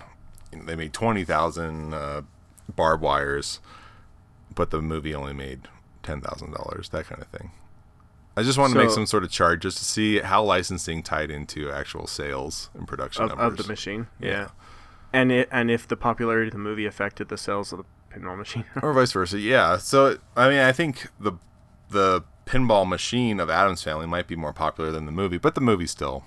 [0.52, 2.22] they made twenty thousand uh,
[2.74, 3.60] Barb Wires,
[4.54, 5.68] but the movie only made
[6.02, 6.88] ten thousand dollars.
[6.90, 7.50] That kind of thing.
[8.36, 11.30] I just want to make some sort of chart just to see how licensing tied
[11.30, 13.60] into actual sales and production Of, numbers.
[13.60, 14.08] of the machine.
[14.18, 14.28] Yeah.
[14.30, 14.48] Yeah.
[15.12, 17.84] And it and if the popularity of the movie affected the sales of the
[18.18, 18.64] pinball machine.
[18.82, 19.38] or vice versa.
[19.38, 19.76] Yeah.
[19.76, 21.32] So I mean, I think the
[21.90, 25.60] the pinball machine of Addams Family might be more popular than the movie, but the
[25.60, 26.24] movie's still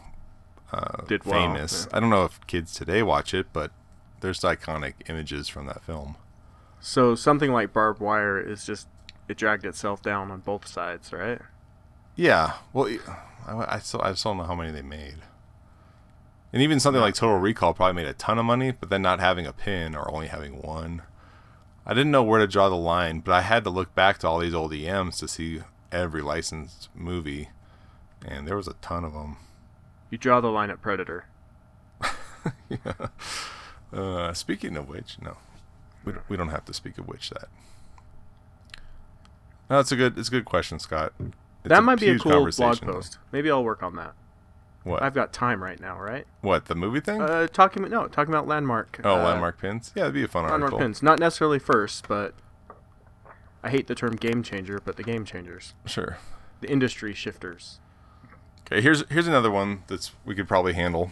[0.71, 1.87] uh, Did well, famous.
[1.89, 1.97] yeah.
[1.97, 3.71] I don't know if kids today watch it, but
[4.21, 6.15] there's iconic images from that film.
[6.79, 8.87] so something like Barb Wire is just
[9.27, 11.39] it dragged itself down on both sides, right?
[12.15, 12.53] Yeah.
[12.73, 12.87] Well,
[13.45, 15.17] I, I still I still don't know how many they made.
[16.53, 19.19] And even something like Total Recall probably made a ton of money, but then not
[19.19, 21.01] having a pin or only having one.
[21.85, 24.27] I didn't know where to draw the line, but I had to look back to
[24.27, 25.61] all these old EMs to see
[25.91, 27.49] every licensed movie,
[28.25, 29.37] and there was a ton of them.
[30.09, 31.25] You draw the line at Predator.
[33.93, 35.37] Uh, speaking of which, no,
[36.03, 37.47] we don't, we don't have to speak of which that.
[39.69, 41.13] No, it's a good it's a good question, Scott.
[41.19, 41.33] It's
[41.63, 43.17] that might be a cool blog post.
[43.31, 44.13] Maybe I'll work on that.
[44.83, 45.03] What?
[45.03, 46.25] I've got time right now, right?
[46.41, 47.21] what the movie thing?
[47.21, 48.99] Uh, talking about no, talking about landmark.
[49.03, 49.91] oh, uh, landmark pins.
[49.95, 50.79] Yeah, it'd be a fun landmark article.
[50.79, 51.03] Landmark pins.
[51.03, 52.33] Not necessarily first, but
[53.63, 56.17] I hate the term game changer, but the game changers, Sure.
[56.61, 57.79] the industry shifters.
[58.65, 61.11] Okay, here's here's another one that's we could probably handle.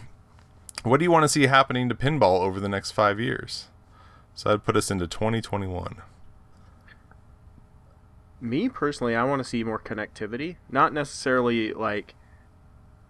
[0.82, 3.68] What do you want to see happening to pinball over the next five years?
[4.34, 5.96] So that'd put us into 2021.
[8.40, 12.14] Me personally, I want to see more connectivity, not necessarily like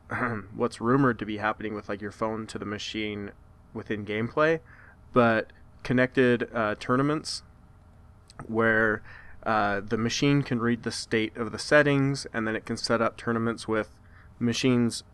[0.54, 3.32] what's rumored to be happening with like your phone to the machine
[3.74, 4.60] within gameplay,
[5.12, 7.42] but connected uh, tournaments
[8.46, 9.02] where
[9.46, 13.00] uh, the machine can read the state of the settings and then it can set
[13.00, 13.98] up tournaments with
[14.38, 15.04] machines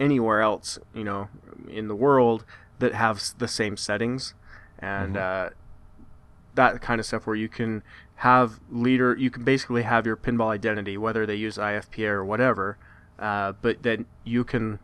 [0.00, 1.28] anywhere else, you know,
[1.68, 2.44] in the world
[2.80, 4.34] that have the same settings.
[4.78, 5.50] And uh,
[6.54, 7.84] that kind of stuff where you can
[8.16, 12.78] have leader you can basically have your pinball identity whether they use IFPA or whatever
[13.18, 14.78] uh, but then you can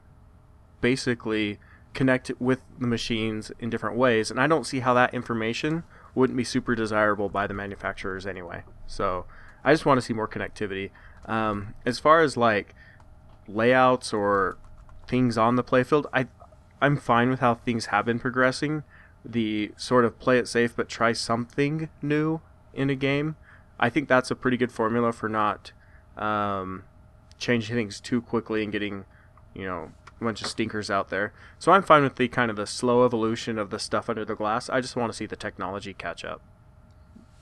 [0.81, 1.59] basically
[1.95, 4.31] connect with the machines in different ways.
[4.31, 5.83] And I don't see how that information
[6.19, 9.25] wouldn't be super desirable by the manufacturers anyway so
[9.65, 10.91] I just want to see more connectivity
[11.27, 12.75] um, as far as like
[13.47, 14.59] layouts or
[15.07, 16.27] things on the playfield I
[16.81, 18.85] I'm fine with how things have been progressing
[19.25, 22.41] the sort of play it safe but try something new
[22.73, 23.37] in a game.
[23.79, 25.73] I think that's a pretty good formula for not
[26.17, 26.85] um,
[27.39, 29.05] changing things too quickly and getting,
[29.55, 31.33] you know, a bunch of stinkers out there.
[31.59, 34.35] So I'm fine with the kind of the slow evolution of the stuff under the
[34.35, 34.69] glass.
[34.69, 36.41] I just want to see the technology catch up.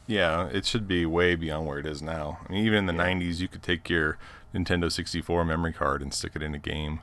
[0.07, 2.39] Yeah, it should be way beyond where it is now.
[2.49, 4.19] I mean, even in the 90s, you could take your
[4.55, 7.01] Nintendo 64 memory card and stick it in a game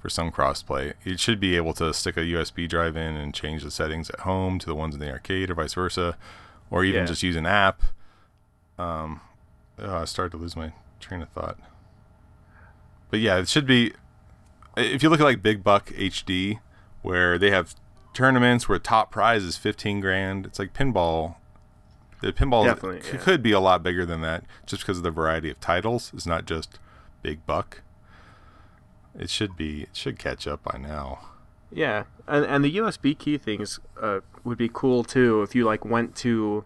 [0.00, 0.92] for some crossplay.
[1.04, 4.20] It should be able to stick a USB drive in and change the settings at
[4.20, 6.16] home to the ones in the arcade or vice versa,
[6.70, 7.06] or even Yeah.
[7.06, 7.82] just use an app.
[8.78, 9.20] Um,
[9.78, 11.58] oh, I started to lose my train of thought.
[13.10, 13.92] But yeah, it should be.
[14.76, 16.60] If you look at like Big Buck HD,
[17.02, 17.74] where they have
[18.12, 21.36] tournaments where top prize is 15 grand, it's like pinball
[22.20, 23.18] the pinball c- yeah.
[23.18, 26.10] could be a lot bigger than that just because of the variety of titles.
[26.14, 26.78] It's not just
[27.22, 27.82] big buck.
[29.18, 29.82] It should be.
[29.82, 31.28] It should catch up by now.
[31.70, 35.84] Yeah, and and the USB key things uh, would be cool too if you like
[35.84, 36.64] went to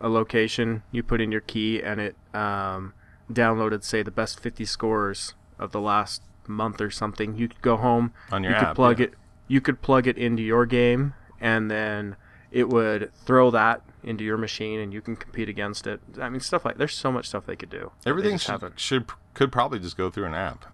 [0.00, 2.92] a location, you put in your key, and it um,
[3.32, 7.36] downloaded say the best 50 scores of the last month or something.
[7.36, 9.06] You could go home, On your you app, could plug yeah.
[9.06, 9.14] it,
[9.48, 12.16] you could plug it into your game, and then
[12.50, 16.00] it would throw that into your machine, and you can compete against it.
[16.20, 17.92] I mean, stuff like there's so much stuff they could do.
[18.04, 20.72] Everything should, should could probably just go through an app.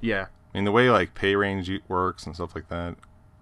[0.00, 2.96] Yeah, I mean, the way like PayRange works and stuff like that.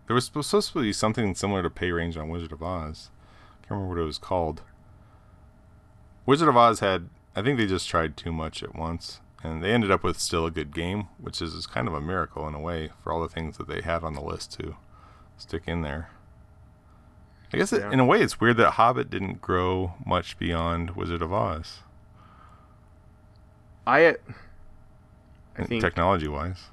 [0.07, 3.11] There was supposed supposed to be something similar to PayRange on Wizard of Oz.
[3.13, 4.63] I Can't remember what it was called.
[6.27, 9.73] Wizard of Oz had, I think they just tried too much at once, and they
[9.73, 12.55] ended up with still a good game, which is, is kind of a miracle in
[12.55, 14.75] a way for all the things that they had on the list to
[15.37, 16.09] stick in there.
[17.53, 21.23] I guess it, in a way it's weird that Hobbit didn't grow much beyond Wizard
[21.23, 21.81] of Oz,
[23.87, 24.17] I.
[25.57, 26.65] I think technology wise.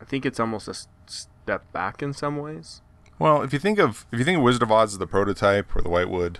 [0.00, 0.74] I think it's almost a
[1.06, 2.80] step back in some ways.
[3.18, 5.74] Well, if you think of if you think of Wizard of Oz as the prototype,
[5.76, 6.38] or the Whitewood,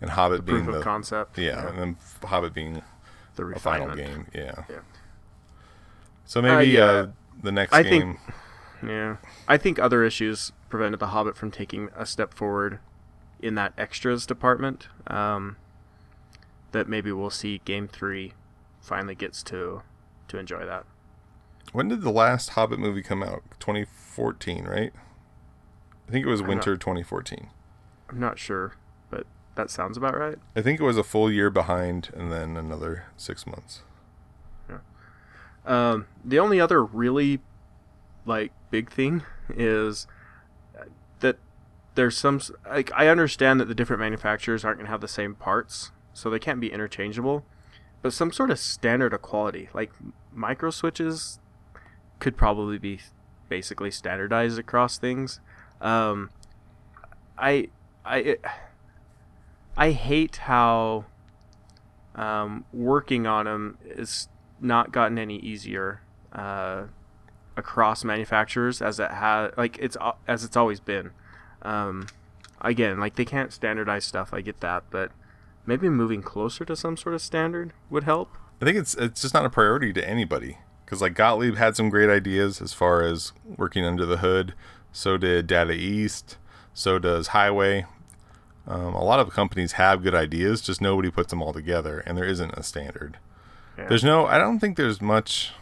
[0.00, 1.38] and Hobbit being Proof the of concept.
[1.38, 2.82] yeah, and then Hobbit being
[3.34, 4.64] the final game, yeah.
[4.68, 4.80] Yeah.
[6.30, 6.84] So maybe yeah.
[6.84, 7.06] uh,
[7.42, 7.90] the next I game.
[8.80, 9.16] think- Yeah.
[9.48, 12.78] I think other issues prevented The Hobbit from taking a step forward
[13.40, 14.86] in that extras department.
[15.08, 15.56] Um,
[16.70, 18.32] that maybe we'll see Game 3
[18.80, 19.82] finally gets to
[20.28, 20.84] to enjoy that.
[21.72, 23.42] When did the last Hobbit movie come out?
[23.58, 24.92] 2014, right?
[26.08, 27.48] I think it was I'm winter 2014.
[28.08, 28.74] I'm not sure,
[29.10, 29.26] but
[29.56, 30.38] that sounds about right.
[30.54, 33.82] I think it was a full year behind, and then another six months.
[35.66, 37.40] Um, the only other really
[38.26, 40.06] like big thing is
[41.20, 41.38] that
[41.94, 45.34] there's some like I understand that the different manufacturers aren't going to have the same
[45.34, 47.44] parts, so they can't be interchangeable,
[48.02, 49.92] but some sort of standard of quality like
[50.32, 51.38] micro switches
[52.18, 53.00] could probably be
[53.48, 55.40] basically standardized across things.
[55.80, 56.30] Um,
[57.36, 57.68] I
[58.04, 58.36] I
[59.76, 61.06] I hate how
[62.14, 64.28] um, working on them is
[64.60, 66.02] not gotten any easier
[66.32, 66.84] uh,
[67.56, 69.96] across manufacturers as it has like it's
[70.26, 71.10] as it's always been.
[71.62, 72.06] Um,
[72.60, 74.32] again, like they can't standardize stuff.
[74.32, 75.12] I get that, but
[75.66, 78.36] maybe moving closer to some sort of standard would help.
[78.60, 81.88] I think it's it's just not a priority to anybody because like Gottlieb had some
[81.88, 84.54] great ideas as far as working under the hood.
[84.92, 86.36] So did Data East.
[86.74, 87.86] So does Heighway.
[88.66, 92.16] Um, a lot of companies have good ideas, just nobody puts them all together, and
[92.16, 93.18] there isn't a standard.
[93.80, 93.88] Yeah.
[93.88, 94.26] There's no.
[94.26, 95.52] I don't think there's much.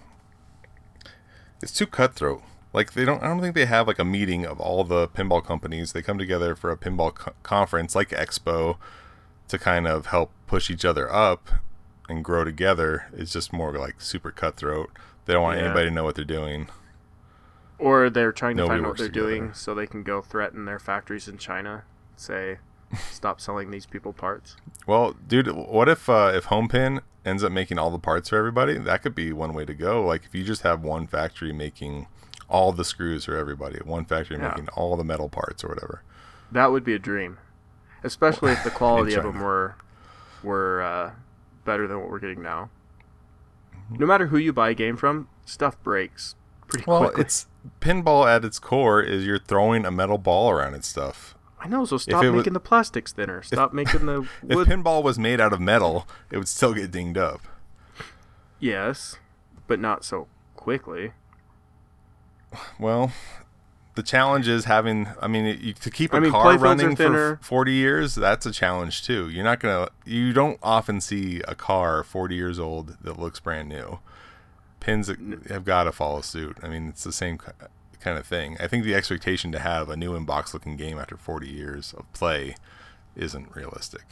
[1.63, 2.43] It's too cutthroat.
[2.73, 3.23] Like they don't.
[3.23, 5.93] I don't think they have like a meeting of all the pinball companies.
[5.93, 8.77] They come together for a pinball co- conference like Expo
[9.49, 11.49] to kind of help push each other up
[12.09, 13.07] and grow together.
[13.13, 14.91] It's just more like super cutthroat.
[15.25, 15.67] They don't want Yeah.
[15.67, 16.69] anybody to know what they're doing.
[17.79, 19.27] Or they're trying to Nobody find what they're together.
[19.29, 21.85] doing so they can go threaten their factories in China.
[22.17, 22.59] Say,
[23.11, 24.57] stop selling these people parts.
[24.87, 28.79] Well, dude, what if uh, if Homepin ends up making all the parts for everybody?
[28.79, 30.05] That could be one way to go.
[30.05, 32.07] Like if you just have one factory making
[32.49, 34.49] all the screws for everybody, one factory Yeah.
[34.49, 36.03] making all the metal parts or whatever.
[36.51, 37.39] That would be a dream,
[38.03, 39.77] especially if the quality of them were
[40.43, 41.11] were uh,
[41.65, 42.71] better than what we're getting now.
[43.91, 46.35] No matter who you buy a game from, stuff breaks
[46.67, 47.15] pretty Well, quickly.
[47.17, 47.47] Well, it's
[47.81, 51.35] pinball at its core is you're throwing a metal ball around and stuff.
[51.61, 53.43] I know, so stop it was- making the plastics thinner.
[53.43, 57.19] Stop making the If pinball was made out of metal, it would still get dinged
[57.19, 57.41] up.
[58.61, 59.17] yes,
[59.67, 61.13] but not so quickly.
[62.79, 63.13] Well,
[63.95, 65.09] the challenge is having.
[65.21, 68.53] I mean, you, to keep a I mean, car running for forty years, that's a
[68.53, 69.29] challenge too.
[69.29, 69.89] You're not gonna.
[70.07, 73.99] You don't often see a car forty years old that looks brand new.
[74.81, 75.11] Pins
[75.51, 76.57] have got to follow suit.
[76.63, 77.37] I mean, it's the same
[78.01, 78.57] kind of thing.
[78.61, 82.11] I think the expectation to have a new in-box looking game after forty years of
[82.13, 82.55] play
[83.17, 84.03] isn't realistic.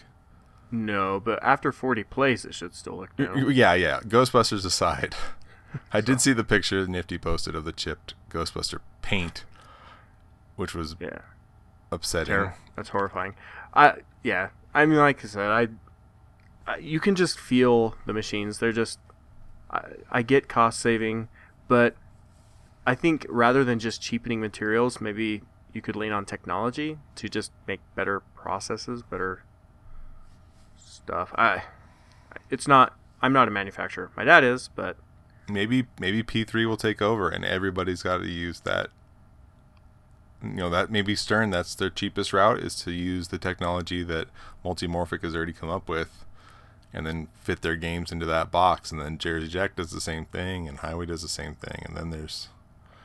[0.68, 3.49] No, but after 40 plays, it should still look new.
[3.49, 4.01] Yeah, yeah.
[4.01, 5.14] Ghostbusters aside,
[5.93, 9.45] I did see the picture Nifty posted of the chipped Ghostbuster paint,
[10.57, 11.18] which was Yeah,
[11.93, 12.32] upsetting.
[12.32, 12.55] terror.
[12.74, 13.34] That's horrifying.
[13.74, 14.49] I yeah.
[14.74, 15.68] I mean, like I said, I,
[16.66, 18.59] I you can just feel the machines.
[18.59, 18.99] They're just.
[19.70, 21.28] I, I get cost saving,
[21.68, 21.95] but
[22.87, 27.51] I think rather than just cheapening materials, maybe you could lean on technology to just
[27.66, 29.43] make better processes, better
[30.76, 31.32] stuff.
[31.37, 31.64] I.
[32.51, 32.97] It's not.
[33.20, 34.11] I'm not a manufacturer.
[34.16, 34.97] My dad is, but
[35.49, 38.89] maybe maybe P3 will take over and everybody's got to use that
[40.43, 44.28] you know that maybe Stern that's their cheapest route is to use the technology that
[44.64, 46.24] Multimorphic has already come up with
[46.93, 50.24] and then fit their games into that box and then Jersey Jack does the same
[50.26, 52.49] thing and Heighway does the same thing and then there's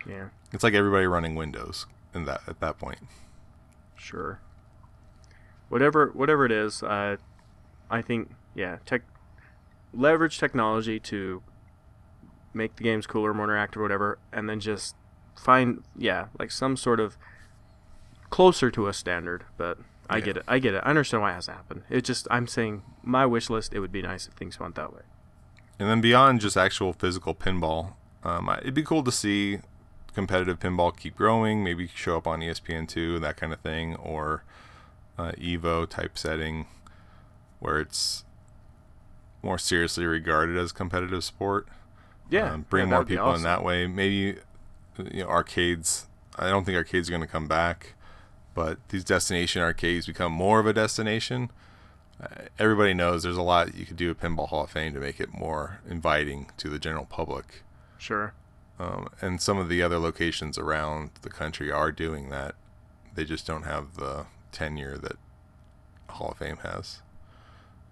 [0.08, 3.00] yeah, it's like everybody running Windows in that at that point
[3.96, 4.40] sure.
[5.70, 7.18] Whatever, whatever it is, uh,
[7.90, 9.04] I think yeah, tech
[9.94, 11.42] leverage technology to
[12.54, 14.96] make the games cooler, more interactive, whatever, and then just
[15.36, 17.18] find yeah, like some sort of
[18.30, 19.46] closer to a standard.
[19.58, 19.78] But
[20.10, 20.26] I Yeah.
[20.26, 20.84] get it, I get it.
[20.86, 21.84] I understand why it has to happen.
[21.90, 23.74] It just I'm saying my wish list.
[23.74, 25.04] It would be nice if things went that way.
[25.80, 27.94] And then beyond just actual physical pinball,
[28.24, 29.60] um, it'd be cool to see
[30.14, 31.64] competitive pinball keep growing.
[31.64, 34.44] Maybe show up on E ESPN2, that kind of thing, or
[35.18, 36.68] uh, Evo type setting,
[37.60, 38.24] where it's
[39.42, 41.68] more seriously regarded as competitive sport.
[42.30, 43.88] Yeah, um, bring yeah, more people in that way.
[43.88, 44.38] Maybe
[44.98, 46.08] you know arcades.
[46.38, 47.94] I don't think arcades are going to come back,
[48.54, 51.50] but these destination arcades become more of a destination.
[52.22, 55.00] Uh, everybody knows there's a lot you could do at Pinball Hall of Fame to
[55.00, 57.64] make it more inviting to the general public.
[57.98, 58.34] Sure.
[58.82, 62.56] Um, and some of the other locations around the country are doing that.
[63.14, 65.18] They just don't have the tenure that
[66.10, 67.02] Hall of Fame has.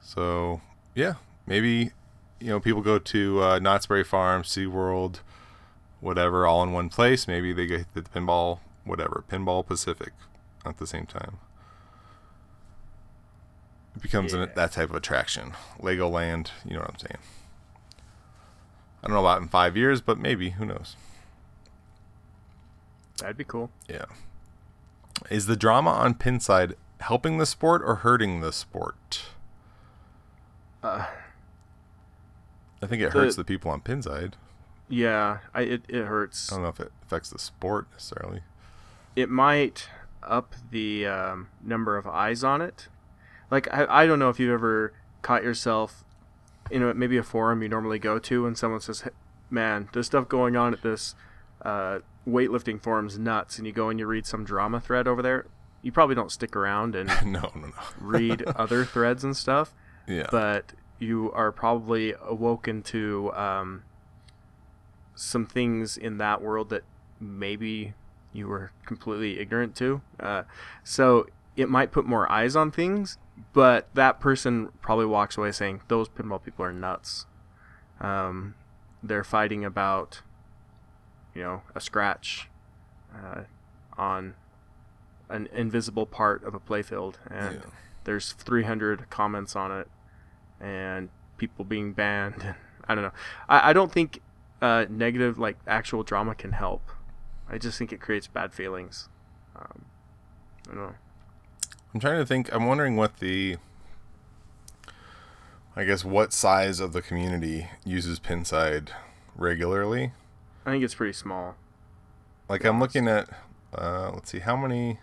[0.02, 0.62] So,
[0.96, 1.16] yeah,
[1.46, 1.92] maybe
[2.40, 5.20] you know people go to uh, Knott's Berry Farm, SeaWorld,
[6.00, 7.28] whatever, all in one place.
[7.28, 10.14] Maybe they get the pinball, whatever, Pinball Pacific
[10.66, 11.38] at the same time.
[13.96, 15.54] It becomes an, that type of attraction.
[15.80, 17.20] Legoland, you know what I'm saying.
[19.04, 20.52] I don't know about in five years, but maybe.
[20.52, 20.96] Who knows?
[23.18, 23.70] That'd be cool.
[23.88, 24.06] Yeah.
[25.30, 29.24] Is the drama on Pinside helping the sport or hurting the sport?
[30.82, 31.06] Uh,
[32.82, 34.34] I think it The- hurts the people on Pinside.
[34.88, 36.52] yeah, I, it it hurts.
[36.52, 38.42] I don't know if it affects the sport necessarily.
[39.16, 39.90] it might
[40.24, 42.88] up the um, number of eyes on it.
[43.52, 46.04] Like I, I don't know if you've ever caught yourself
[46.70, 49.12] in know maybe a forum you normally go to and someone says, "Hey,
[49.50, 51.16] "Man, there's stuff going on at this
[51.62, 55.46] uh, weightlifting forum's nuts," and you go and you read some drama thread over there.
[55.82, 57.74] You probably don't stick around and no, no, no.
[58.00, 59.74] read other threads and stuff,
[60.08, 60.28] yeah.
[60.32, 63.84] but you are probably awoken to um,
[65.16, 66.84] some things in that world that
[67.20, 67.94] maybe
[68.34, 70.02] you were completely ignorant to.
[70.20, 70.44] Uh,
[70.84, 73.18] so it might put more eyes on things,
[73.54, 77.26] but that person probably walks away saying those pinball people are nuts.
[78.00, 78.56] Um,
[79.04, 80.22] they're fighting about,
[81.34, 82.50] you know, a scratch
[83.16, 83.42] uh,
[83.98, 84.36] on
[85.30, 87.70] an invisible part of a playfield, and Yeah.
[88.06, 89.88] there's 300 comments on it,
[90.60, 92.56] and people being banned.
[92.88, 93.12] I don't know.
[93.48, 94.22] I, I don't think
[94.62, 96.90] uh, negative, like actual drama, can help.
[97.48, 99.08] I just think it creates bad feelings.
[99.56, 99.86] Um,
[100.70, 100.96] I don't know.
[101.94, 102.54] I'm trying to think.
[102.54, 103.58] I'm wondering what the,
[105.76, 108.90] I guess, what size of the community uses Pinside
[109.36, 110.12] regularly.
[110.66, 111.56] I think it's pretty small.
[112.48, 113.30] Like I'm looking at,
[113.76, 115.00] uh, let's see, how many.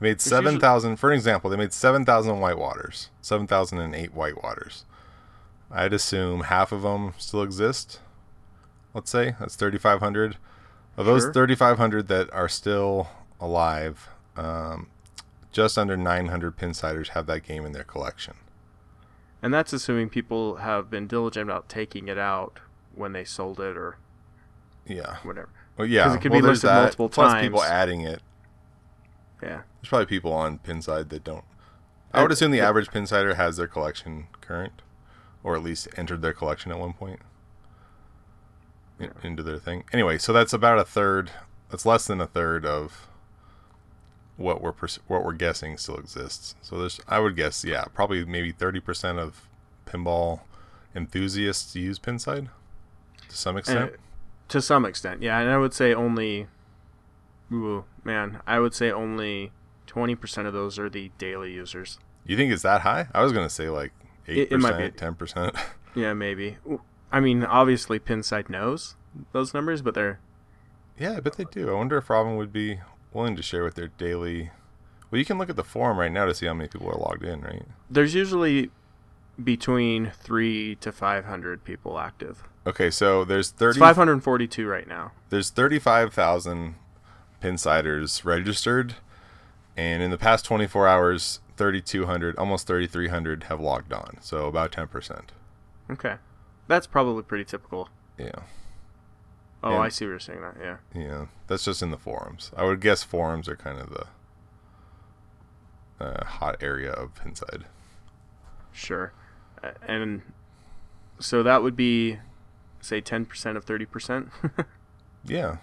[0.00, 0.96] They made usually- seven thousand.
[0.96, 4.84] For an example, they made seven thousand whitewaters, seven thousand and eight whitewaters.
[5.70, 8.00] I'd assume half of them still exist.
[8.94, 10.36] Let's say that's thirty five hundred.
[10.98, 13.08] Of those thirty five hundred that are still
[13.40, 14.88] alive, um,
[15.56, 18.34] just under nine hundred pinsiders have that game in their collection.
[19.40, 22.60] And that's assuming people have been diligent about taking it out
[22.94, 23.96] when they sold it or
[24.84, 25.16] Yeah.
[25.22, 25.48] whatever.
[25.78, 26.04] Well, yeah.
[26.04, 28.20] Because it could well, be listed that, multiple plus people adding it.
[29.42, 29.62] Yeah.
[29.80, 31.44] There's probably people on Pinside that don't.
[32.12, 34.82] I would assume the average Pinsider has their collection current,
[35.42, 37.20] or at least entered their collection at one point
[38.98, 39.84] in- into their thing.
[39.90, 41.30] Anyway, so that's about a third.
[41.70, 43.08] That's less than a third of
[44.36, 44.72] what we're
[45.06, 46.54] what we're guessing still exists.
[46.62, 49.48] So there's, I would guess, yeah, probably maybe thirty percent of
[49.86, 50.40] pinball
[50.94, 52.48] enthusiasts use Pinside
[53.28, 53.92] to some extent.
[53.92, 53.96] Uh,
[54.48, 55.38] to some extent, yeah.
[55.40, 56.46] And I would say only,
[57.52, 59.52] ooh, man, I would say only
[59.88, 61.98] 20% of those are the daily users.
[62.24, 63.08] you think it's that high?
[63.14, 63.92] I was gonna say like
[64.28, 64.76] eight It- it might be.
[64.90, 65.56] percent, ten percent.
[65.94, 66.58] Yeah, maybe.
[67.10, 68.96] I mean, obviously, Pinside knows
[69.32, 70.18] those numbers, but they're
[70.98, 71.70] Yeah, I bet they do.
[71.70, 72.80] I wonder if Robin would be
[73.12, 74.50] willing to share with their daily.
[75.10, 76.98] Well, you can look at the forum right now to see how many people are
[76.98, 77.62] logged in, right?
[77.88, 78.70] there's usually
[79.42, 82.42] between three to 500 people active.
[82.66, 83.78] Okay, so there's thirty.
[83.78, 85.12] 542 right now.
[85.30, 86.74] There's thirty-five thousand
[87.40, 88.96] pinsiders registered,
[89.76, 94.18] and in the past twenty-four hours, thirty-two hundred, almost thirty-three hundred have logged on.
[94.20, 95.30] So about ten percent.
[95.88, 96.16] Okay,
[96.66, 97.88] that's probably pretty typical.
[98.18, 98.40] Yeah,
[99.62, 100.40] Oh, And- I see what you're saying.
[100.40, 100.76] That yeah.
[100.94, 101.26] yeah.
[101.46, 102.50] That's just in the forums.
[102.56, 104.06] I would guess forums are kind of the
[106.04, 107.62] uh, hot area of pinside.
[108.72, 109.12] Sure.
[109.88, 110.22] And
[111.18, 112.18] so that would be,
[112.80, 114.30] say, 10% of 30%.
[115.28, 115.56] Yeah,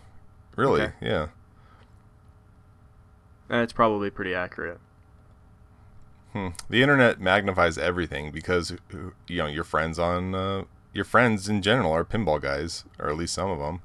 [0.58, 0.82] really.
[0.82, 0.94] Okay.
[1.02, 1.28] Yeah.
[3.48, 4.80] That's probably pretty accurate.
[6.34, 6.50] Hmm.
[6.70, 8.76] The internet magnifies everything because uh,
[9.28, 10.64] you know your friends on uh,
[10.94, 13.82] your friends in general are pinball guys, or at least some of them,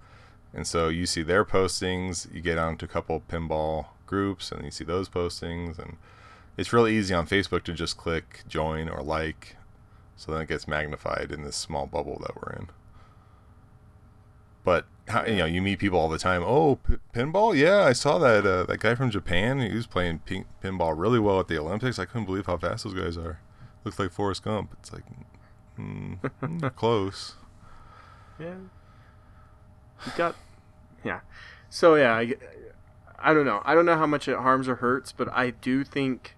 [0.53, 2.33] and so you see their postings.
[2.33, 5.97] You get onto a couple pinball groups, and you see those postings, and
[6.57, 9.57] it's really easy on Facebook to just click join or like,
[10.17, 12.69] so then it gets magnified in this small bubble that we're in.
[14.65, 14.87] But
[15.27, 16.43] you know, you meet people all the time.
[16.45, 17.57] Oh, p- pinball?
[17.57, 19.61] Yeah, I saw that uh, that guy from Japan.
[19.61, 21.99] He was playing pin- pinball really well at the Olympics.
[21.99, 23.41] I couldn't believe how fast those guys are.
[23.85, 24.77] Looks like Forrest Gump.
[24.81, 25.05] It's like,
[25.79, 27.35] mm, close.
[28.39, 28.55] Yeah.
[30.07, 30.37] You got,
[31.05, 31.21] yeah.
[31.71, 32.35] So yeah, I,
[33.19, 33.63] I don't know.
[33.65, 36.37] I don't know how much it harms or hurts, but I do think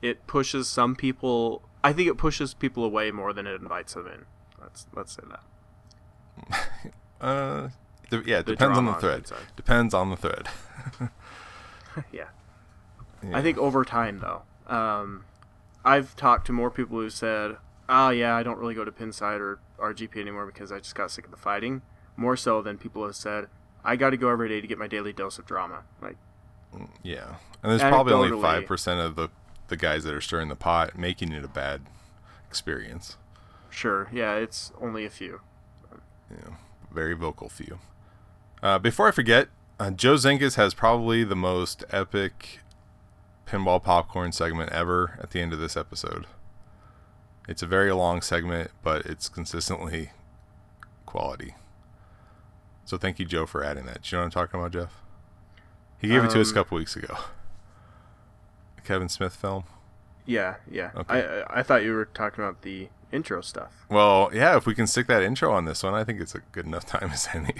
[0.00, 1.62] it pushes some people.
[1.84, 4.24] I think it pushes people away more than it invites them in.
[4.60, 6.68] Let's let's say that.
[7.20, 7.68] Uh,
[8.10, 9.22] De- yeah, the depends on the thread.
[9.22, 9.56] Pinside.
[9.56, 10.48] Depends on the thread.
[12.12, 12.24] yeah.
[13.22, 13.38] Yeah.
[13.38, 15.24] I think over time though, um,
[15.84, 17.58] I've talked to more people who said,
[17.92, 21.10] "Oh yeah, I don't really go to Pinside or RGP anymore because I just got
[21.10, 21.82] sick of the fighting."
[22.16, 23.48] More so than people have said,
[23.84, 26.16] "I got to go every day to get my daily dose of drama." Like,
[27.02, 29.28] Yeah, and there's probably only five percent of the
[29.68, 31.82] the guys that are stirring the pot, making it a bad
[32.48, 33.16] experience.
[33.70, 35.40] sure, yeah, it's only a few.
[36.30, 36.54] Yeah,
[36.90, 37.78] very vocal few.
[38.62, 39.48] Uh, before I forget,
[39.80, 42.60] uh, Joe Zenkus has probably the most epic
[43.46, 46.26] pinball popcorn segment ever at the end of this episode.
[47.48, 50.10] It's a very long segment, but it's consistently
[51.06, 51.54] quality.
[52.84, 54.02] So thank you, Joe, for adding that.
[54.02, 54.92] Do you know what I'm talking about, Jeff?
[55.98, 57.16] He gave it to us a Um, couple weeks ago.
[58.76, 59.64] The Kevin Smith film.
[60.26, 60.90] Yeah, yeah.
[60.96, 61.42] Okay.
[61.48, 63.86] I I thought you were talking about the intro stuff.
[63.88, 66.40] Well, yeah, if we can stick that intro on this one, I think it's a
[66.52, 67.54] good enough time as any.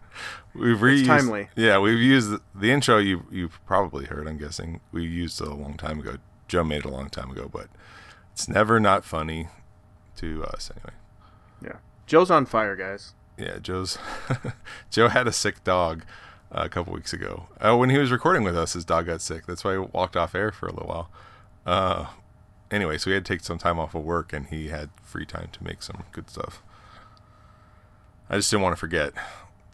[0.54, 1.48] we've reused, timely.
[1.56, 2.98] Yeah, we've used the, the intro.
[2.98, 4.26] You you've probably heard.
[4.28, 6.16] I'm guessing we used it a long time ago.
[6.46, 7.66] Joe made it a long time ago, but
[8.34, 9.46] it's never not funny
[10.16, 10.92] to us anyway.
[11.62, 11.78] Yeah.
[12.06, 13.14] Joe's on fire, guys.
[13.38, 13.96] Yeah, Joe's
[14.90, 16.04] Joe had a sick dog
[16.50, 17.46] uh, a couple weeks ago.
[17.60, 19.46] Uh, when he was recording with us, his dog got sick.
[19.46, 21.10] That's why he walked off air for a little while.
[21.64, 22.06] Uh,
[22.72, 25.24] anyway, so we had to take some time off of work, and he had free
[25.26, 26.60] time to make some good stuff.
[28.28, 29.12] I just didn't want to forget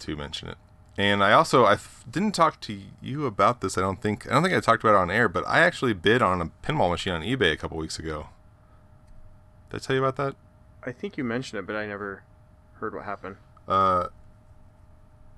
[0.00, 0.58] to mention it.
[0.98, 3.78] And I also I f- didn't talk to you about this.
[3.78, 5.94] I don't think I don't think I talked about it on air, but I actually
[5.94, 8.28] bid on a pinball machine on eBay a couple weeks ago.
[9.70, 10.36] Did I tell you about that?
[10.82, 12.22] I think you mentioned it, but I never
[12.74, 13.36] heard what happened.
[13.68, 14.08] Uh,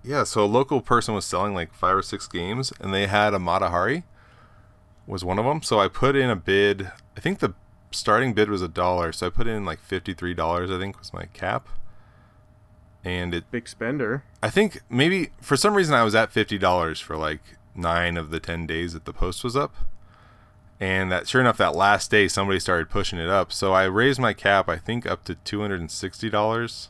[0.03, 3.35] yeah, so a local person was selling like five or six games, and they had
[3.35, 4.05] a Mata Hari
[5.07, 5.63] was one of them.
[5.63, 6.91] So I put in a bid.
[7.17, 7.55] I think the
[7.91, 10.71] starting bid was a dollar, so I put in like fifty three dollars.
[10.71, 11.69] I think was my cap,
[13.05, 13.51] and it.
[13.51, 14.25] Big spender.
[14.43, 17.41] I think maybe for some reason I was at fifty dollars for like
[17.75, 19.75] nine of the ten days that the post was up.
[20.81, 23.53] And that sure enough, that last day somebody started pushing it up.
[23.53, 26.89] So I raised my cap, I think, up to two hundred and sixty dollars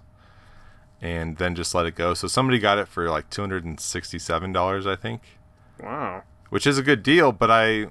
[1.01, 2.14] and then just let it go.
[2.14, 5.22] So somebody got it for like two hundred and sixty-seven dollars, I think,
[5.83, 6.22] Wow.
[6.49, 7.33] which is a good deal.
[7.33, 7.87] But I,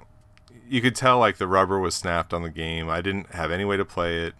[0.68, 2.90] you could tell like the rubber was snapped on the game.
[2.90, 4.34] I didn't have any way to play it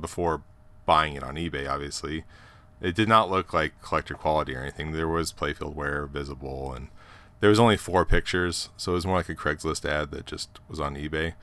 [0.00, 0.42] before
[0.86, 1.68] buying it on eBay.
[1.70, 2.24] Obviously,
[2.80, 4.92] it did not look like collector quality or anything.
[4.92, 6.88] There was playfield wear visible, and
[7.44, 10.60] there was only four pictures, so it was more like a Craigslist ad that just
[10.66, 11.34] was on eBay.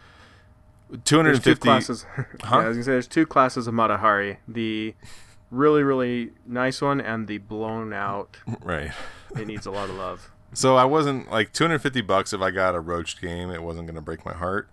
[1.06, 1.68] Two hundred There's and two fifty.
[1.68, 2.06] classes.
[2.18, 2.58] Huh?
[2.58, 4.40] yeah, I was gonna say there's two classes of Mata Hari.
[4.48, 4.96] The
[5.52, 8.38] really really nice one and the blown out.
[8.64, 8.90] Right.
[9.38, 10.32] It needs a lot of love.
[10.54, 13.52] So I wasn't like 250 bucks if I got a roached game.
[13.52, 14.70] It wasn't going to break my heart,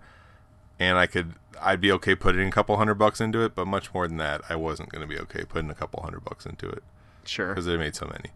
[0.81, 3.55] and I could I'd be okay putting a couple hundred bucks into it.
[3.55, 6.25] But much more than that, I wasn't going to be okay putting a couple hundred
[6.25, 6.83] bucks into it
[7.27, 7.49] Sure.
[7.51, 8.31] because they made so many.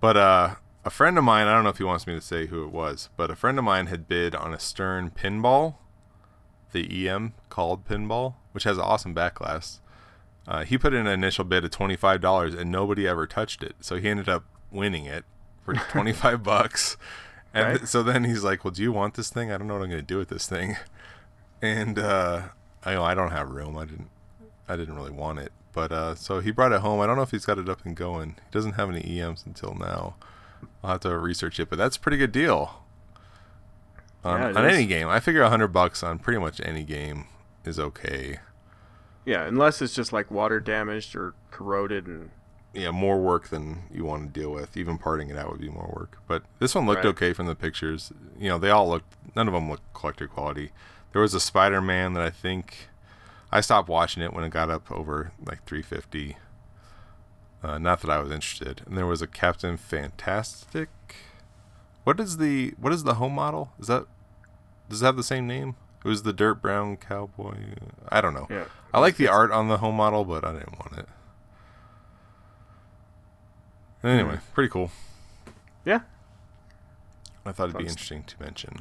[0.00, 0.54] But uh,
[0.86, 2.70] a friend of mine, I don't know if he wants me to say who it
[2.70, 5.74] was, but a friend of mine had bid on a Stern pinball,
[6.72, 9.80] the EM called pinball, which has an awesome back glass.
[10.48, 13.62] Uh, he put in an initial bid of twenty five dollars, and nobody ever touched
[13.62, 13.74] it.
[13.80, 15.24] So he ended up winning it
[15.64, 16.96] for twenty five bucks.
[17.52, 17.76] And Right.
[17.78, 19.50] th- so then he's like, "Well, do you want this thing?
[19.50, 20.76] I don't know what I'm going to do with this thing."
[21.62, 22.48] And uh,
[22.84, 23.78] I go, "I don't have room.
[23.78, 24.10] I didn't.
[24.68, 27.00] I didn't really want it." But uh, so he brought it home.
[27.00, 28.36] I don't know if he's got it up and going.
[28.36, 30.16] He doesn't have any EMs until now.
[30.86, 32.82] I'll have to research it, but that's a pretty good deal.
[34.24, 37.26] On, Yeah, on any game, I figure a hundred bucks on pretty much any game
[37.64, 38.38] is okay.
[39.24, 42.30] Yeah, unless it's just like water damaged or corroded and
[42.72, 44.76] yeah, more work than you want to deal with.
[44.76, 46.18] Even parting it out would be more work.
[46.28, 47.10] But this one looked Right.
[47.10, 48.12] okay from the pictures.
[48.38, 49.12] You know, they all looked.
[49.34, 50.70] None of them looked collector quality.
[51.12, 52.88] There was a Spider-Man that I think
[53.50, 56.36] I stopped watching it when it got up over like 350.
[57.62, 58.82] Uh, not that I was interested.
[58.86, 60.88] And there was a Captain Fantastic.
[62.04, 63.72] What is the what is the home model?
[63.80, 64.06] Is that
[64.88, 65.74] does it have the same name?
[66.04, 67.56] It was the dirt brown cowboy.
[68.08, 68.46] I don't know.
[68.48, 68.66] yeah.
[68.94, 71.08] I like the art on the home model, but I didn't want it.
[74.04, 74.90] Anyway, pretty cool.
[75.84, 76.00] Yeah.
[77.44, 78.78] I thought it'd be interesting to mention.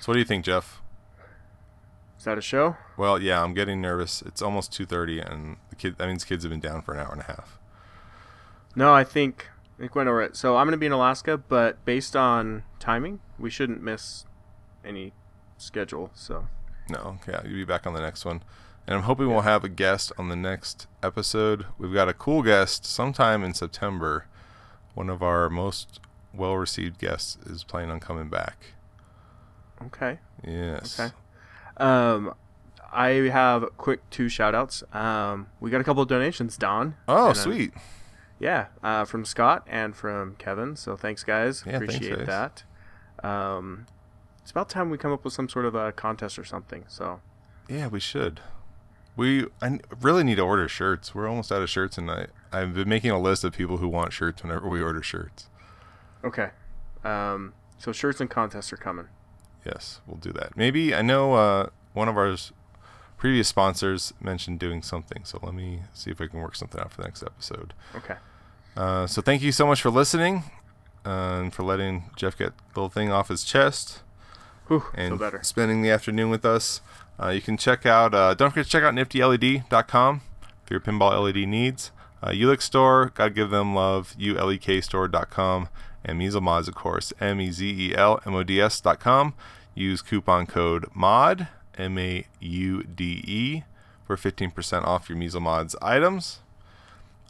[0.00, 0.80] So, what do you think, Jeff?
[2.18, 2.76] Is that a show?
[2.96, 4.22] Well, yeah, I'm getting nervous.
[4.22, 5.98] It's almost 2:30, and the kid.
[5.98, 7.58] That means kids have been down for an hour and a half.
[8.74, 10.36] No, I think I think we went over it.
[10.36, 14.26] So I'm gonna be in Alaska, but based on timing, we shouldn't miss
[14.84, 15.12] any
[15.56, 16.10] schedule.
[16.14, 16.48] So
[16.88, 18.42] No, yeah, you'll be back on the next one.
[18.86, 21.66] And I'm hoping we'll have a guest on the next episode.
[21.76, 24.26] We've got a cool guest sometime in September.
[24.94, 26.00] One of our most
[26.32, 28.56] well received guests is planning on coming back.
[29.86, 30.18] okay.
[30.42, 30.98] Yes.
[30.98, 31.12] Okay.
[31.78, 32.34] Um,
[32.92, 34.82] I have quick two shout outs.
[34.92, 36.96] Um, we got a couple of donations, Don.
[37.06, 37.72] Oh, uh, sweet.
[38.38, 40.74] yeah, uh, from Scott and from Kevin.
[40.76, 41.64] So thanks, guys.
[41.66, 42.26] Yeah, thanks, Appreciate guys.
[43.22, 43.26] that.
[43.28, 43.86] Um,
[44.42, 46.84] it's about time we come up with some sort of a contest or something.
[46.88, 47.20] So
[47.68, 48.40] Yeah, we should.
[49.16, 51.14] We I really need to order shirts.
[51.14, 53.88] We're almost out of shirts, and I I've been making a list of people who
[53.88, 55.48] want shirts whenever we order shirts.
[56.24, 56.50] okay,
[57.04, 59.08] um, so shirts and contests are coming.
[59.68, 60.56] Yes, we'll do that.
[60.56, 62.34] Maybe I know uh, one of our
[63.16, 66.92] previous sponsors mentioned doing something, so let me see if I can work something out
[66.92, 67.74] for the next episode.
[67.94, 68.14] Okay.
[68.76, 70.44] Uh, so thank you so much for listening
[71.04, 74.02] uh, and for letting Jeff get the little thing off his chest
[74.68, 75.40] Whew, and feel better.
[75.42, 76.80] spending the afternoon with us.
[77.20, 80.20] Uh, you can check out, uh, don't forget to check out niftyled.com
[80.64, 81.90] for your pinball LED needs.
[82.22, 85.68] Uh, Store, gotta give them love, ulekstore.com.
[86.04, 89.34] And Mezel Mods, of course, M E Z E L M O D S.com.
[89.78, 91.46] Use coupon code MOD,
[91.76, 93.62] M A U D E,
[94.04, 96.40] for 15% off your Mezel Mods items.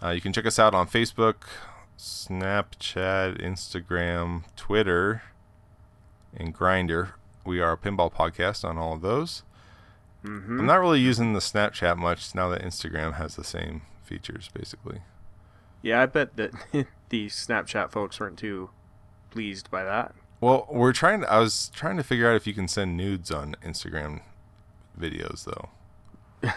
[0.03, 1.43] Uh, you can check us out on Facebook,
[1.99, 5.23] Snapchat, Instagram, Twitter,
[6.35, 7.11] and Grindr.
[7.45, 9.43] We are a pinball podcast on all of those.
[10.23, 14.49] hmm I'm not really using the Snapchat much now that Instagram has the same features,
[14.55, 15.03] basically.
[15.83, 16.53] Yeah, I bet that
[17.11, 18.71] the Snapchat folks weren't too
[19.31, 20.15] pleased by that.
[20.41, 21.23] Well, we're trying.
[21.23, 24.21] To, I was trying to figure out if you can send nudes on Instagram
[24.99, 25.69] videos, though.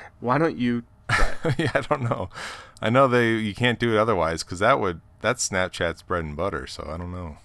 [0.19, 0.83] Why don't you?
[1.09, 2.29] Try yeah, I don't know.
[2.81, 6.37] I know they you can't do it otherwise because that would that's Snapchat's bread and
[6.37, 6.67] butter.
[6.67, 7.37] So I don't know.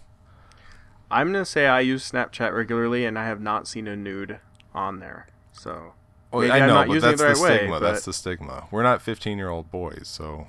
[1.10, 4.38] I'm gonna say I use Snapchat regularly, and I have not seen a nude
[4.74, 5.28] on there.
[5.52, 5.94] So
[6.32, 7.80] Oh, Maybe I know, but that's the right way, stigma.
[7.80, 8.66] but- That's the stigma.
[8.70, 10.48] We're not 15 year old boys, so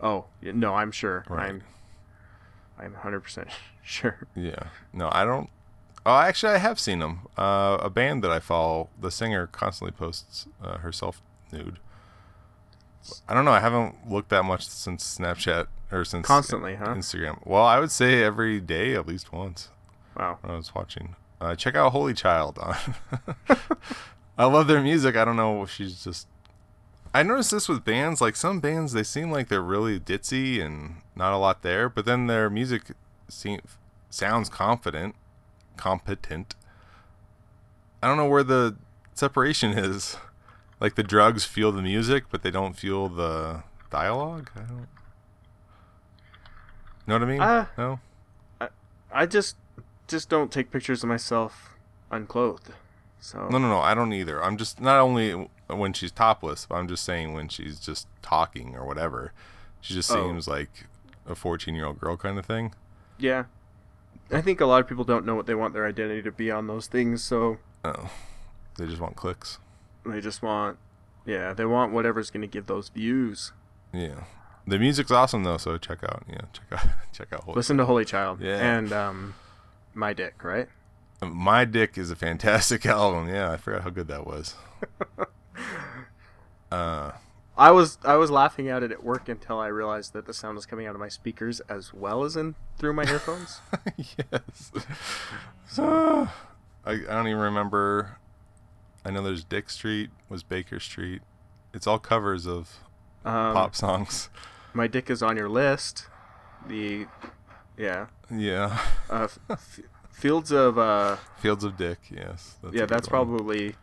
[0.00, 1.24] Oh no, I'm sure.
[1.28, 1.48] Right.
[1.50, 1.62] I'm
[2.78, 3.48] I'm 100 percent
[3.82, 4.26] sure.
[4.34, 4.64] yeah.
[4.92, 5.50] No, I don't.
[6.06, 7.26] Oh, actually, I have seen them.
[7.36, 11.20] Uh, a band that I follow, the singer constantly posts uh, herself
[11.52, 11.78] nude.
[13.28, 13.52] I don't know.
[13.52, 16.86] I haven't looked that much since Snapchat or since Constantly, huh?
[16.94, 17.38] Instagram.
[17.46, 19.70] Well, I would say every day at least once
[20.16, 20.38] Wow.
[20.42, 21.14] when I was watching.
[21.40, 23.58] Uh, check out HOLYCHILD on.
[24.38, 25.16] I love their music.
[25.16, 26.26] I don't know if she's just.
[27.14, 28.20] I noticed this with bands.
[28.20, 32.04] Like some bands, they seem like they're really ditzy and not a lot there, but
[32.04, 32.92] then their music
[33.28, 33.60] seem,
[34.10, 35.14] sounds confident,
[35.76, 36.54] competent.
[38.02, 38.76] I don't know where the
[39.14, 40.16] separation is.
[40.80, 44.50] Like the drugs feel the music, but they don't feel the dialogue.
[44.54, 44.86] I don't.
[47.06, 47.40] Know what I mean?
[47.40, 48.00] Uh, no.
[49.10, 49.56] I just
[50.06, 51.70] just don't take pictures of myself
[52.10, 52.72] unclothed.
[53.20, 53.80] So No, no, no.
[53.80, 54.42] I don't either.
[54.42, 58.76] I'm just not only when she's topless, but I'm just saying when she's just talking
[58.76, 59.32] or whatever.
[59.80, 60.14] She just Oh.
[60.14, 60.86] seems like
[61.26, 62.74] a 14 year old girl kind of thing.
[63.18, 63.44] yeah,
[64.30, 66.50] I think a lot of people don't know what they want their identity to be
[66.50, 68.10] on those things, so Oh,
[68.76, 69.58] they just want clicks.
[70.06, 70.78] they just want,
[71.26, 73.52] yeah, they want whatever's gonna give those views.
[73.92, 74.24] Yeah,
[74.66, 75.56] the music's awesome though.
[75.58, 77.44] So check out, yeah, check out, check out.
[77.44, 78.40] Holy Listen to HOLYCHILD.
[78.40, 78.56] Yeah.
[78.56, 79.34] And um,
[79.94, 80.68] my dick, right?
[81.20, 83.28] My Dick is a fantastic album.
[83.28, 84.54] Yeah, I forgot how good that was.
[86.70, 87.12] uh,
[87.56, 90.54] I was I was laughing at it at work until I realized that the sound
[90.56, 93.60] was coming out of my speakers as well as in through my earphones.
[93.96, 94.70] yes.
[95.68, 96.28] So,
[96.84, 98.18] I, I don't even remember.
[99.04, 101.22] I know there's Dick Street was Baker Street.
[101.74, 102.78] It's all covers of
[103.24, 104.28] Um, pop songs.
[104.72, 106.06] My dick is on your list.
[106.66, 107.06] The
[107.76, 108.78] yeah, Yeah.
[109.10, 109.80] uh, f-
[110.18, 111.98] Fields of uh, Fields of Dick.
[112.10, 112.56] Yes.
[112.60, 113.24] That's yeah, that's one.
[113.26, 113.76] probably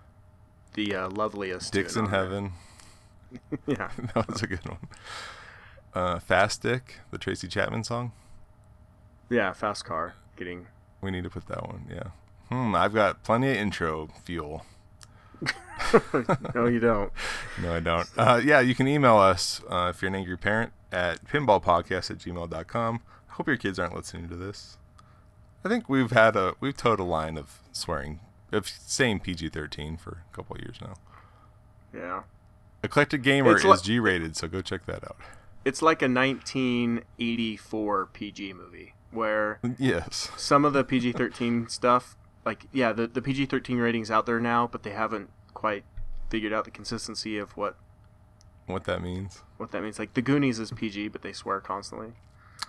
[0.74, 1.72] the uh, loveliest.
[1.72, 2.08] Dick's in.
[2.08, 2.52] Heaven.
[3.68, 4.78] Yeah, that was a good one.
[5.94, 8.14] Uh, Fast Dick, the Tracy Chapman song.
[9.30, 10.68] yeah, fast car getting.
[11.02, 11.86] We need to put that one.
[11.90, 12.10] Yeah.
[12.50, 12.74] Hmm.
[12.76, 14.66] I've got plenty of intro fuel.
[16.56, 17.12] no, you don't.
[17.62, 18.08] No, I don't.
[18.18, 22.18] Uh, yeah, you can email us uh, if you're an angry parent at pinballpodcast at
[22.20, 23.02] gmail.com.
[23.30, 24.78] I hope your kids aren't listening to this.
[25.66, 28.20] I think we've had a we've towed a line of swearing
[28.52, 30.94] of saying PG thirteen for a couple of years now.
[31.94, 32.22] Yeah,
[32.84, 35.18] Eclectic Gamer It's is li- G rated, so go check that out.
[35.66, 40.30] it's like a 1984 PG movie where Yes.
[40.38, 42.16] some of the PG-13 stuff,
[42.46, 45.84] like yeah, the the PG-13 ratings out there now, but they haven't quite
[46.30, 47.76] figured out the consistency of what
[48.68, 49.42] What that means.
[49.58, 49.98] what that means.
[50.00, 52.14] Like the Goonies is PG, but they swear constantly.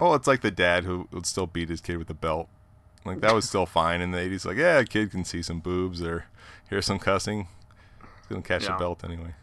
[0.01, 2.48] Oh, it's like the dad who would still beat his kid with a belt.
[3.07, 4.45] Like that was still fine in the eighties.
[4.45, 6.27] Like, yeah, a kid can see some boobs or
[6.69, 7.49] hear some cussing.
[8.19, 8.77] He's gonna catch Yeah.
[8.77, 9.35] a belt anyway.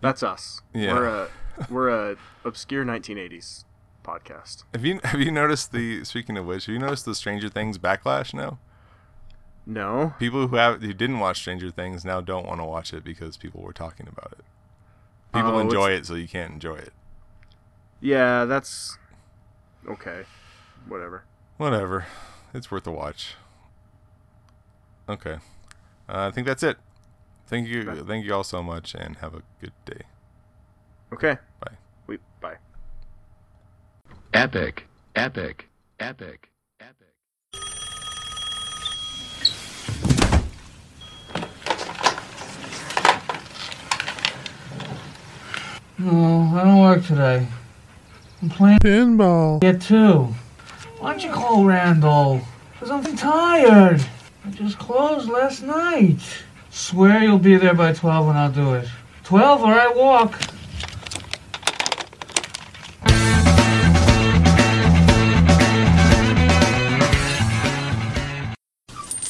[0.00, 0.60] That's us.
[0.72, 0.92] Yeah.
[0.94, 1.28] We're a
[1.70, 3.64] we're a obscure 1980s
[4.04, 4.64] podcast.
[4.74, 7.78] Have you have you noticed the speaking of which, have you noticed the Stranger Things
[7.78, 8.58] backlash now?
[9.66, 10.12] No.
[10.18, 13.36] People who have who didn't watch Stranger Things now don't want to watch it because
[13.36, 14.44] people were talking about it.
[15.32, 16.92] People Oh, enjoy it, so you can't enjoy it.
[18.00, 18.98] Yeah, that's
[19.88, 20.24] okay.
[20.86, 21.24] Whatever.
[21.56, 22.06] Whatever.
[22.52, 23.34] It's worth a watch.
[25.08, 25.38] Okay.
[26.08, 26.76] Uh, I think that's it.
[27.46, 28.04] Thank you.
[28.04, 30.02] Thank you all so much, and have a good day.
[31.12, 31.36] Okay.
[31.60, 31.76] Bye.
[32.06, 32.56] We bye.
[34.32, 34.86] Epic.
[35.14, 35.68] Epic.
[36.00, 36.50] Epic.
[36.80, 37.14] Epic.
[45.98, 47.46] No, I don't work today.
[48.42, 49.62] I'm playing Pinball.
[49.62, 50.34] it too.
[51.04, 52.40] Why don't you call Randall?
[52.72, 54.02] Because I'm tired.
[54.42, 56.16] I just closed last night.
[56.70, 58.88] Swear you'll be there by 12 and I'll do it.
[59.24, 60.40] 12 or I walk.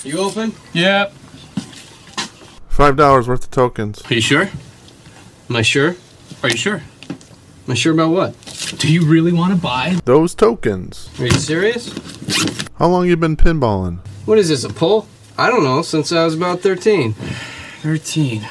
[0.05, 0.53] You open?
[0.75, 1.13] Yep.
[2.69, 4.01] Five dollars worth of tokens.
[4.09, 4.49] Are you sure?
[5.51, 5.97] Am I sure?
[6.45, 6.85] Are you sure?
[7.09, 8.44] Am I sure about what?
[8.79, 9.99] Do you really want to buy?
[10.05, 11.09] Those tokens.
[11.19, 11.89] Are you serious?
[12.79, 13.99] How long you been pinballing?
[14.27, 15.07] What is this, a pull?
[15.39, 17.13] I don't know, since I was about 13.
[17.13, 18.43] 13.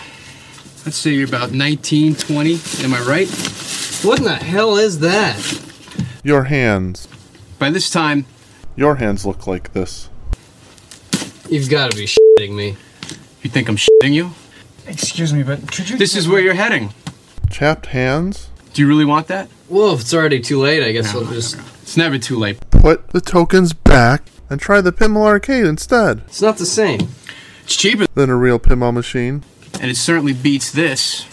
[0.86, 2.54] Let's say you're about 19, 20.
[2.84, 3.28] Am I right?
[4.04, 5.38] What in the hell is that?
[6.24, 7.08] Your hands.
[7.60, 8.26] By this time,
[8.76, 10.10] Your hands look like this.
[11.50, 12.76] you've got to be shitting me.
[13.44, 14.32] You think I'm shitting you?
[14.88, 15.98] Excuse me, but could you.
[15.98, 16.94] This is where you're heading.
[17.50, 18.50] Chapped hands.
[18.74, 19.50] Do you really want that?
[19.70, 21.56] Well, if it's already too late, I guess we'll just.
[21.84, 22.60] It's never too late.
[22.72, 26.20] Put the tokens back and try the pinball arcade instead.
[26.28, 27.10] It's not the same.
[27.64, 29.44] It's cheaper, Than a real pinball machine.
[29.80, 31.26] and it certainly beats this.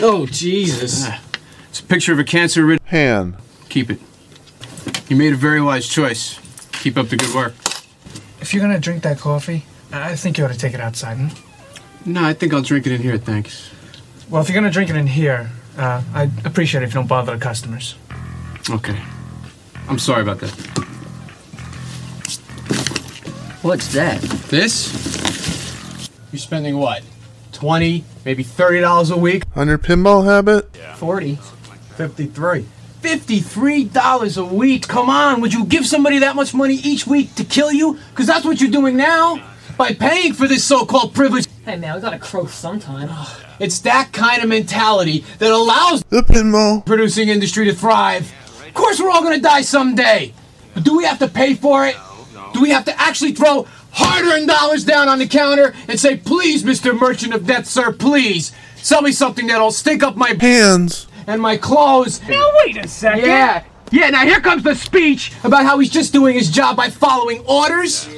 [0.00, 1.08] Oh, Jesus.
[1.68, 2.84] It's a picture of a cancer ridden.
[2.86, 3.34] Hand.
[3.68, 4.00] Keep it.
[5.08, 6.38] You made a very wise choice.
[6.72, 7.54] Keep up the good work.
[8.40, 11.16] If you're gonna drink that coffee, I think you ought to take it outside.
[11.16, 11.28] Hmm?
[12.12, 13.70] No, I think I'll drink it in here, thanks.
[14.28, 17.06] Well, if you're gonna drink it in here, uh, I'd appreciate it if you don't
[17.06, 17.96] bother the customers.
[18.70, 18.98] Okay.
[19.88, 20.50] I'm sorry about that.
[23.62, 24.20] What's that?
[24.50, 24.92] This?
[26.32, 27.02] You're spending what?
[27.52, 29.44] 20, maybe $30 a week?
[29.56, 30.76] On your pinball habit?
[30.96, 31.36] 40.
[31.96, 32.66] 53.
[33.00, 34.88] $53 a week.
[34.88, 37.98] Come on, would you give somebody that much money each week to kill you?
[38.10, 39.42] Because that's what you're doing now.
[39.76, 41.43] By paying for this so called privilege.
[41.64, 43.08] Hey man, we gotta croak sometime.
[43.58, 46.84] It's that kind of mentality that allows The pinball.
[46.84, 48.30] producing industry to thrive.
[48.66, 50.34] Of course, we're all going to die someday.
[50.74, 51.96] But do we have to pay for it?
[52.52, 56.16] Do we have to actually throw hard earned dollars down on the counter and say,
[56.16, 56.98] please, Mr.
[56.98, 61.06] Merchant of Death, sir, please, sell me something that'll stink up my Hands.
[61.28, 62.20] and my clothes?
[62.28, 63.24] Now wait a second.
[63.26, 63.62] Yeah.
[63.92, 67.44] Yeah, now here comes the speech about how he's just doing his job by following
[67.46, 68.08] orders.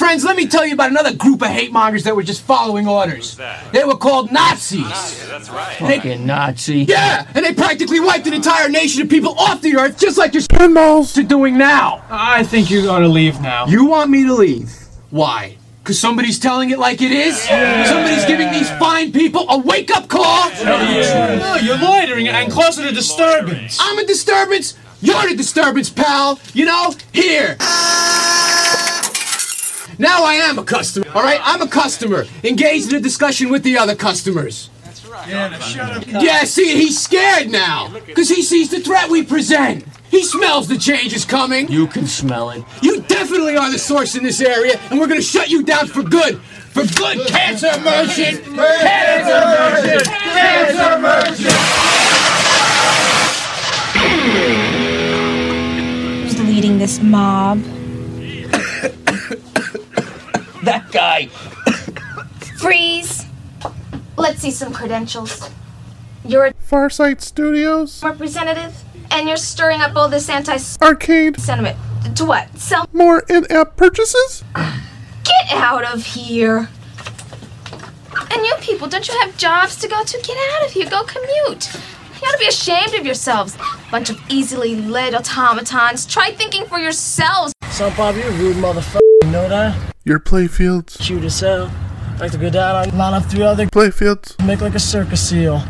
[0.00, 2.88] Friends, let me tell you about another group of hate mongers that were just following
[2.88, 3.38] orders.
[3.70, 4.80] They were called Nazis.
[4.80, 5.76] Nazis that's right.
[5.76, 6.84] Fucking Nazi.
[6.84, 10.32] Yeah, and they practically wiped an entire nation of people off the earth, just like
[10.32, 12.02] your you're doing now.
[12.08, 13.66] I think you ought to leave now.
[13.66, 14.72] You want me to leave?
[15.10, 15.58] Why?
[15.82, 17.38] Because somebody's telling it like it is?
[17.38, 20.48] Somebody's giving these fine people a wake up call?
[20.64, 23.76] No, you're loitering and causing a disturbance.
[23.78, 24.78] I'm a disturbance.
[25.02, 26.40] You're the disturbance, pal.
[26.54, 26.94] You know?
[27.12, 27.58] Here.
[30.00, 31.38] Now I am a customer, all right?
[31.42, 34.70] I'm a customer, engaged in a discussion with the other customers.
[34.82, 35.28] That's right.
[35.28, 36.06] Yeah, shut up.
[36.06, 39.84] yeah see, he's scared now, because he sees the threat we present.
[40.08, 41.70] He smells the change is coming.
[41.70, 42.64] You can smell it.
[42.80, 46.02] You definitely are the source in this area, and we're gonna shut you down for
[46.02, 46.40] good.
[46.40, 48.42] For good, cancer merchant!
[48.42, 49.44] Cancer
[49.84, 50.06] merchant!
[50.06, 51.56] Cancer merchant!
[56.22, 57.62] Who's leading this mob?
[60.62, 61.26] That guy.
[62.58, 63.26] Freeze!
[64.16, 65.50] Let's see some credentials.
[66.24, 68.02] You're a Farsight Studios.
[68.04, 71.40] representative, and you're stirring up all this anti Arcade.
[71.40, 71.78] sentiment.
[72.16, 72.58] To what?
[72.58, 72.86] Sell.
[72.92, 74.44] More in-app purchases?
[74.54, 76.68] Get out of here!
[78.32, 80.18] And you people, don't you have jobs to go to?
[80.22, 80.88] Get out of here.
[80.88, 81.74] Go commute.
[82.20, 83.56] You ought to be ashamed of yourselves.
[83.90, 86.04] Bunch of easily led automatons.
[86.06, 87.52] Try thinking for yourselves.
[87.70, 89.00] So, Bob, you rude motherfucker.
[89.22, 89.94] You know that?
[90.04, 91.00] Your playfields.
[91.02, 91.70] Shoot as hell.
[92.18, 94.44] Like to go down on line up three other Playfields.
[94.46, 95.62] make like a circus seal.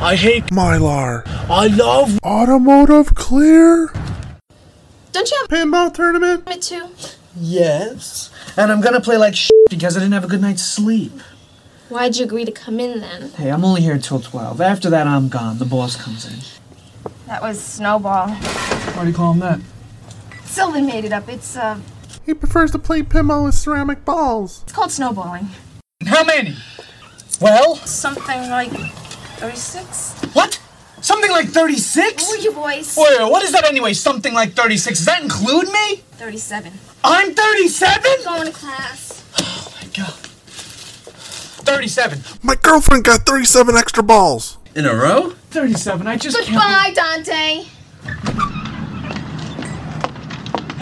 [0.00, 0.44] I hate.
[0.46, 1.22] Mylar.
[1.48, 2.18] I love.
[2.24, 3.92] Automotive clear.
[5.12, 6.44] Don't you have a Pinball tournament.
[6.48, 6.88] it too?
[7.36, 8.30] Yes.
[8.56, 11.12] And I'm gonna play like shit because I didn't have a good night's sleep.
[11.88, 13.30] Why'd you agree to come in then?
[13.30, 14.60] Hey, I'm only here till 12.
[14.60, 15.58] After that, I'm gone.
[15.58, 17.12] The boss comes in.
[17.26, 18.28] That was Snowball.
[18.28, 19.60] Why do you call him that?
[20.44, 21.28] Sylvan made it up.
[21.28, 21.78] It's uh,
[22.24, 24.62] He prefers to play pinball with ceramic balls.
[24.64, 25.48] it's called snowballing.
[26.06, 26.56] How many?
[27.40, 30.34] Well, Something like 36.
[30.34, 30.60] what?
[31.00, 32.24] Something like 36?
[32.24, 32.96] Who are you boys?
[32.96, 33.92] Wait, wait, what is that anyway?
[33.92, 34.98] Something like 36.
[34.98, 35.96] Does that include me?
[36.12, 36.72] 37.
[37.02, 38.02] I'm 37?
[38.24, 39.24] Going to class.
[39.40, 40.12] Oh my god.
[41.64, 42.20] 37.
[42.42, 44.58] My girlfriend got 37 extra balls.
[44.76, 45.30] In a row?
[45.50, 46.06] 37.
[46.06, 47.64] I just Goodbye, Dante.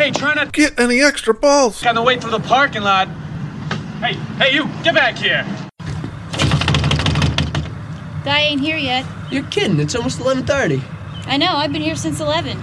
[0.00, 1.82] Hey, try not Get any extra balls.
[1.82, 3.06] Gotta wait for the parking lot.
[4.00, 5.44] Hey, hey, you, get back here.
[8.24, 9.04] Guy ain't here yet.
[9.30, 9.78] You're kidding.
[9.78, 10.82] It's almost 11:30.
[11.26, 11.52] I know.
[11.52, 12.56] I've been here since 11.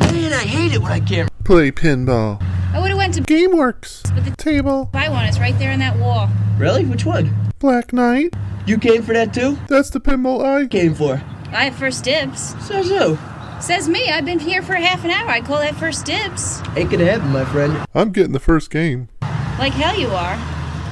[0.00, 1.30] Man, I hate it when I can't.
[1.44, 2.42] Play pinball.
[2.74, 4.12] I would have went to GameWorks.
[4.12, 4.86] but the Table.
[4.86, 6.28] buy one is right there on that wall.
[6.58, 6.84] Really?
[6.84, 7.32] Which one?
[7.60, 8.34] Black Knight.
[8.66, 9.58] You came for that too?
[9.68, 11.22] That's the pinball I Came for.
[11.52, 12.56] I have first dibs.
[12.66, 13.31] So, who?
[13.62, 14.10] Says me.
[14.10, 15.28] I've been here for half an hour.
[15.28, 16.60] I call that first dibs.
[16.74, 17.86] Ain't gonna happen, my friend.
[17.94, 19.08] I'm getting the first game.
[19.56, 20.36] Like hell you are.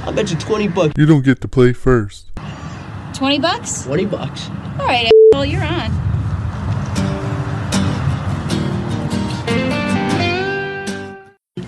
[0.05, 0.95] I'll bet you 20 bucks.
[0.97, 2.31] You don't get to play first.
[3.15, 3.83] 20 bucks?
[3.83, 4.49] 20 bucks.
[4.79, 5.91] All right, well, you're on.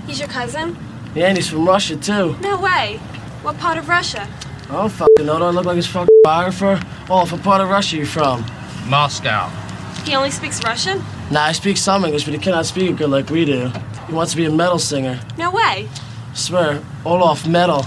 [0.06, 0.78] He's your cousin?
[1.16, 2.36] Yeah, and he's from Russia, too.
[2.40, 2.98] No way.
[3.42, 4.28] What part of Russia?
[4.70, 5.38] Oh, don't fucking know.
[5.38, 6.80] Do I look like his fucking biographer?
[7.10, 8.46] Oh, what part of Russia you from?
[8.86, 9.50] Moscow.
[10.04, 11.02] He only speaks Russian?
[11.30, 13.70] Nah, I speak some English, but he cannot speak it good like we do.
[14.06, 15.18] He wants to be a metal singer.
[15.38, 15.88] No way.
[16.34, 17.84] swear, Olaf Metal.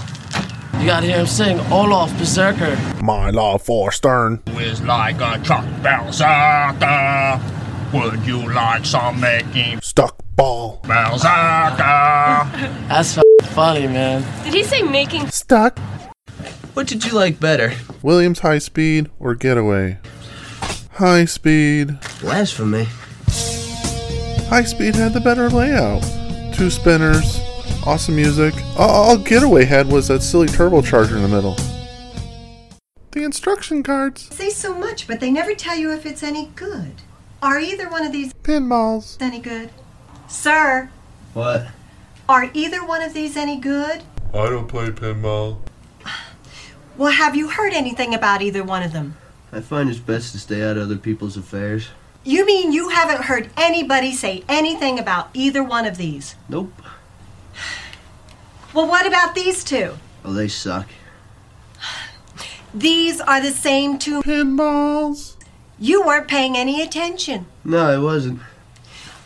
[0.80, 2.76] You gotta hear him sing Olaf Berserker.
[3.02, 4.42] My law for Stern.
[4.58, 7.40] Is like a truck berserker.
[7.92, 10.80] Would you like some making Stuck ball.
[10.82, 11.18] berserker?
[12.88, 14.22] That's fucking funny, man.
[14.44, 15.78] Did he say making Stuck.
[16.74, 17.72] What did you like better?
[18.02, 19.98] Williams High Speed or Getaway?
[20.96, 21.98] High Speed.
[22.20, 22.84] Blasphemy.
[24.48, 26.02] High Speed had the better layout.
[26.54, 27.38] Two spinners,
[27.84, 28.54] awesome music.
[28.78, 31.56] All, all Getaway had was that silly turbocharger in the middle.
[33.10, 34.34] The instruction cards.
[34.34, 36.94] Say so much, but they never tell you if it's any good.
[37.42, 39.20] Are either one of these Pinballs.
[39.20, 39.70] any good?
[40.28, 40.90] Sir,
[41.34, 41.68] What?
[42.28, 44.02] are either one of these any good?
[44.32, 45.58] I don't play pinball.
[46.96, 49.16] Well, have you heard anything about either one of them?
[49.56, 51.88] I find it's best to stay out of other people's affairs.
[52.24, 56.34] You mean you haven't heard anybody say anything about either one of these?
[56.50, 56.74] Nope.
[58.74, 59.94] Well, what about these two?
[60.26, 60.88] Oh, they suck.
[62.74, 65.36] These are the same two pinballs.
[65.78, 67.46] You weren't paying any attention.
[67.64, 68.40] No, I wasn't.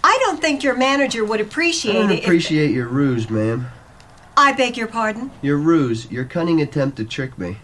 [0.04, 2.18] I don't think your manager would appreciate I appreciate don't it.
[2.20, 3.66] if- appreciate your ruse, ma'am.
[4.36, 5.32] I beg your pardon.
[5.42, 7.56] Your ruse, your cunning attempt to trick me.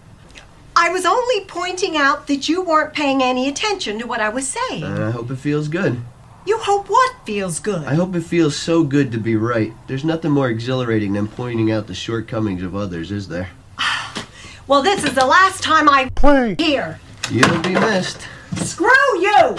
[0.79, 4.47] I was only pointing out that you weren't paying any attention to what I was
[4.47, 4.83] saying.
[4.83, 5.99] And I hope it feels good.
[6.45, 7.83] You hope what feels good?
[7.83, 9.73] I hope it feels so good to be right.
[9.87, 13.49] There's nothing more exhilarating than pointing out the shortcomings of others, is there?
[14.67, 16.99] Well, this is the last time I play here.
[17.31, 18.27] You'll be missed.
[18.57, 18.87] Screw
[19.17, 19.57] you!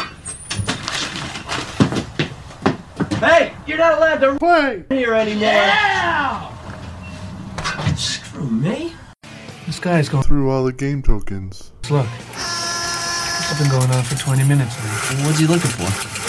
[3.18, 5.48] Hey, you're not allowed to play here anymore.
[5.48, 6.54] Yeah!
[7.96, 8.92] Screw me.
[9.78, 11.70] This guy's going through all the game tokens.
[11.88, 15.24] Look, I've been going on for 20 minutes now.
[15.24, 15.86] What's he looking for?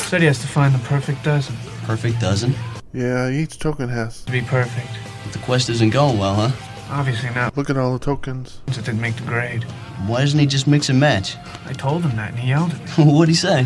[0.08, 1.56] Said he has to find the perfect dozen.
[1.82, 2.54] Perfect dozen.
[2.94, 4.90] Yeah, each token has to be perfect.
[5.24, 6.52] But the quest isn't going well, huh?
[6.92, 7.58] Obviously not.
[7.58, 8.62] Look at all the tokens.
[8.68, 9.64] It didn't make the grade.
[10.06, 11.36] Why doesn't he just mix and match?
[11.66, 13.06] I told him that and he yelled at me.
[13.12, 13.66] What'd he say?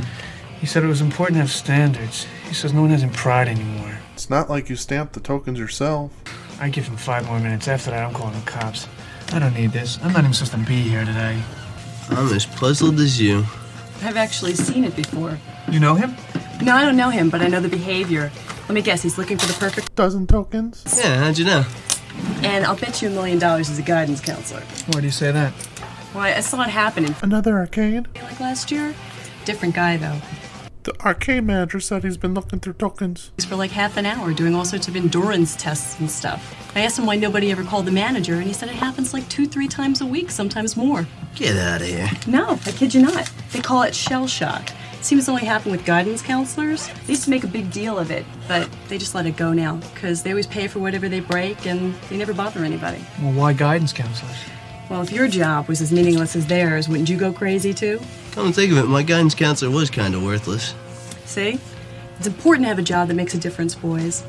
[0.61, 2.25] He said it was important to have standards.
[2.47, 3.99] He says no one has any pride anymore.
[4.13, 6.13] It's not like you stamped the tokens yourself.
[6.61, 7.67] I give him five more minutes.
[7.67, 8.87] After that, I'm calling the cops.
[9.33, 9.97] I don't need this.
[10.03, 11.41] I'm not even supposed to be here today.
[12.09, 13.39] I'm as puzzled as you.
[14.03, 15.37] I've actually seen it before.
[15.71, 16.15] You know him?
[16.61, 18.31] No, I don't know him, but I know the behavior.
[18.63, 19.95] Let me guess, he's looking for the perfect.
[19.95, 20.83] Dozen tokens?
[20.97, 21.65] Yeah, how'd you know?
[22.43, 24.61] And I'll bet you a million dollars he's a guidance counselor.
[24.91, 25.53] Why do you say that?
[26.13, 28.07] Well, I saw it happen in Another arcade?
[28.21, 28.93] like last year.
[29.45, 30.19] Different guy though.
[30.83, 33.31] The arcade manager said he's been looking through tokens.
[33.37, 36.53] He's for like half an hour doing all sorts of endurance tests and stuff.
[36.75, 39.27] I asked him why nobody ever called the manager, and he said it happens like
[39.29, 41.07] two, three times a week, sometimes more.
[41.35, 42.09] Get out of here.
[42.27, 43.31] No, I kid you not.
[43.53, 44.71] They call it shell shock.
[44.91, 46.89] It seems to only happen with guidance counselors.
[47.05, 49.53] They used to make a big deal of it, but they just let it go
[49.53, 53.03] now because they always pay for whatever they break and they never bother anybody.
[53.21, 54.35] Well, why guidance counselors?
[54.89, 57.99] Well, if your job was as meaningless as theirs, wouldn't you go crazy too?
[58.31, 60.75] Come to think of it, my guidance counselor was kind of worthless.
[61.25, 61.59] See?
[62.17, 64.23] It's important to have a job that makes a difference, boys.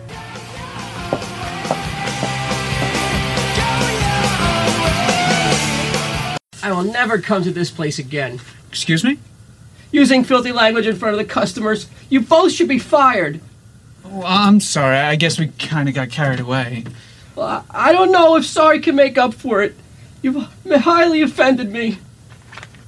[6.62, 8.40] I will never come to this place again.
[8.68, 9.18] Excuse me?
[9.90, 11.88] Using filthy language in front of the customers.
[12.08, 13.40] You both should be fired.
[14.04, 14.96] Oh, I'm sorry.
[14.96, 16.84] I guess we kind of got carried away.
[17.36, 19.76] Well, I I don't know if sorry can make up for it.
[20.24, 21.98] You've uh, highly offended me.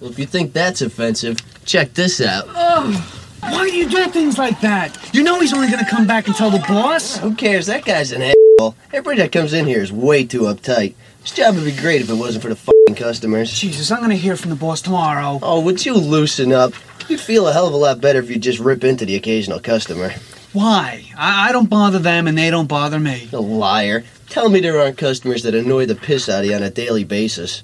[0.01, 1.37] Well, if you think that's offensive,
[1.67, 2.49] check this out.
[2.49, 4.97] Why do you do things like that?
[5.13, 7.19] You know he's only gonna come back and tell the boss.
[7.19, 7.67] Who cares?
[7.67, 8.75] That guy's an asshole.
[8.91, 10.95] Everybody that comes in here is way too uptight.
[11.21, 13.53] This job would be great if it wasn't for the fucking customers.
[13.53, 15.39] Jesus, I'm gonna hear from the boss tomorrow.
[15.43, 16.73] Oh, would you loosen up?
[17.07, 19.61] You'd feel a hell of a lot better if you just rip into the occasional
[19.61, 20.15] customer.
[20.57, 21.05] Why?
[21.19, 23.29] I, I don't bother them and they don't bother me.
[23.31, 24.05] A liar.
[24.31, 27.05] Tell me there aren't customers that annoy the piss out of you on a daily
[27.05, 27.63] basis.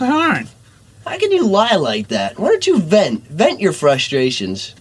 [0.00, 0.48] There aren't.
[1.06, 2.40] How can you lie like that?
[2.40, 3.28] Why don't you vent?
[3.28, 4.74] Vent your frustrations.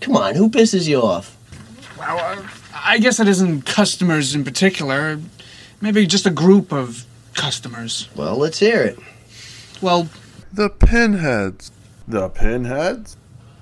[0.00, 1.36] Come on, who pisses you off?
[1.96, 5.20] Well, uh, I guess it isn't customers in particular.
[5.80, 7.04] Maybe just a group of
[7.34, 8.08] customers.
[8.16, 8.98] Well, let's hear it.
[9.80, 10.08] Well,
[10.52, 11.70] The pinheads.
[12.08, 13.16] The pinheads?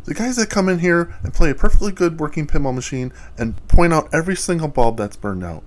[0.05, 3.57] The guys that come in here and play a perfectly good working pinball machine and
[3.69, 5.63] point out every single bulb that's burned out.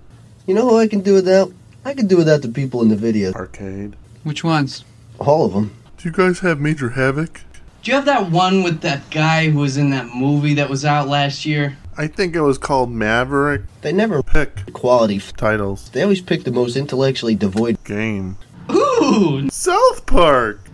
[0.46, 1.54] You know what I can do without?
[1.86, 3.32] I can do without the people in the video.
[3.34, 3.96] Arcade.
[4.24, 4.84] which ones?
[5.20, 5.76] All of them.
[5.98, 7.42] Do you guys have Major Havoc?
[7.82, 10.84] Do you have that one with that guy who was in that movie that was
[10.84, 11.78] out last year?
[11.98, 13.62] I think it was called Maverick.
[13.82, 15.90] They never pick quality titles.
[15.92, 18.38] They always pick the most intellectually devoid game.
[18.70, 19.50] Ooh!
[19.50, 20.65] South Park!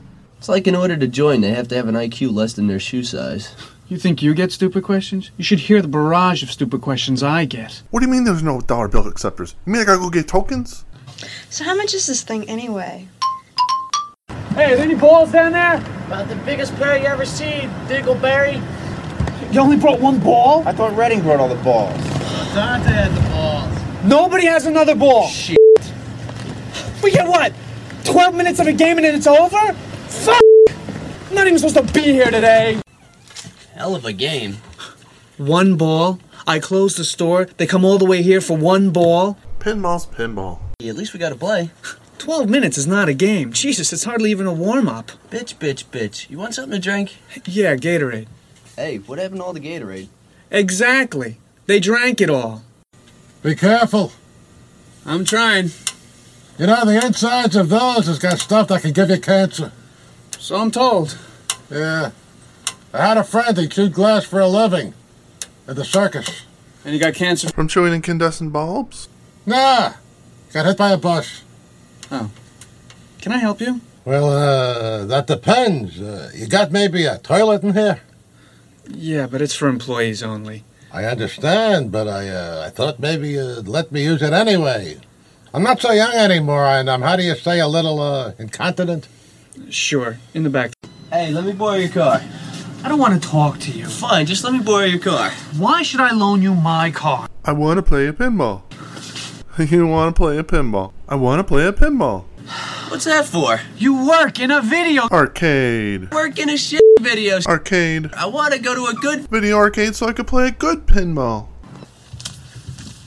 [0.41, 2.79] It's like in order to join, they have to have an IQ less than their
[2.79, 3.53] shoe size.
[3.87, 5.29] You think you get stupid questions?
[5.37, 7.83] You should hear the barrage of stupid questions I get.
[7.91, 9.53] What do you mean there's no dollar bill acceptors?
[9.67, 10.83] You mean I gotta go get tokens?
[11.51, 13.07] So how much is this thing anyway?
[14.55, 15.75] Hey, are there any balls down there?
[16.07, 18.55] About the biggest pair you ever see, Diggleberry.
[19.53, 20.67] You only brought one ball?
[20.67, 21.95] I thought Redding brought all the balls.
[22.55, 24.03] Dante had the balls.
[24.05, 25.27] Nobody has another ball.
[25.27, 25.59] Shit.
[27.03, 27.53] We get what?
[28.05, 29.77] 12 minutes of a game and then it's over?
[30.11, 30.41] Fuck!
[31.29, 32.81] I'm not even supposed to be here today.
[33.73, 34.57] Hell of a game.
[35.37, 36.19] One ball.
[36.45, 37.45] I close the store.
[37.45, 39.37] They come all the way here for one ball.
[39.59, 40.59] Pinball's pinball.
[40.79, 41.71] At least we gotta play.
[42.17, 43.51] 12 minutes is not a game.
[43.51, 45.11] Jesus, it's hardly even a warm up.
[45.29, 46.29] Bitch, bitch, bitch.
[46.29, 47.15] You want something to drink?
[47.45, 48.27] Yeah, Gatorade.
[48.75, 50.07] Hey, what happened to all the Gatorade?
[50.51, 51.37] Exactly.
[51.65, 52.63] They drank it all.
[53.41, 54.11] Be careful.
[55.05, 55.71] I'm trying.
[56.59, 59.71] You know, the insides of those has got stuff that can give you cancer.
[60.41, 61.19] So I'm told.
[61.69, 62.11] Yeah.
[62.91, 64.95] I had a friend, he chewed glass for a living.
[65.67, 66.47] At the circus.
[66.83, 67.49] And he got cancer?
[67.49, 69.07] From chewing incandescent bulbs?
[69.45, 69.93] Nah.
[70.51, 71.43] Got hit by a bus.
[72.09, 72.31] Oh.
[73.21, 73.81] Can I help you?
[74.03, 76.01] Well, uh, that depends.
[76.01, 78.01] Uh, you got maybe a toilet in here?
[78.89, 80.63] Yeah, but it's for employees only.
[80.91, 84.97] I understand, but I, uh, I thought maybe you'd let me use it anyway.
[85.53, 89.07] I'm not so young anymore, and I'm, how do you say, a little, uh, incontinent?
[89.69, 90.73] Sure, in the back.
[91.11, 92.21] Hey, let me borrow your car.
[92.83, 93.85] I don't want to talk to you.
[93.85, 95.29] Fine, just let me borrow your car.
[95.57, 97.27] Why should I loan you my car?
[97.45, 98.63] I want to play a pinball.
[99.59, 100.93] You want to play a pinball?
[101.07, 102.23] I want to play a pinball.
[102.89, 103.59] What's that for?
[103.77, 106.11] You work in a video Arcade.
[106.11, 107.39] Work in a shit video.
[107.47, 108.11] Arcade.
[108.15, 110.87] I want to go to a good Video arcade so I could play a good
[110.87, 111.47] pinball.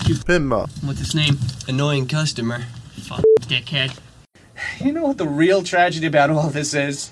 [0.06, 0.68] You Pinball.
[0.84, 1.38] What's his name?
[1.66, 2.64] Annoying customer.
[2.92, 3.98] Fuck, dickhead.
[4.80, 7.10] You know what the real tragedy about all this is?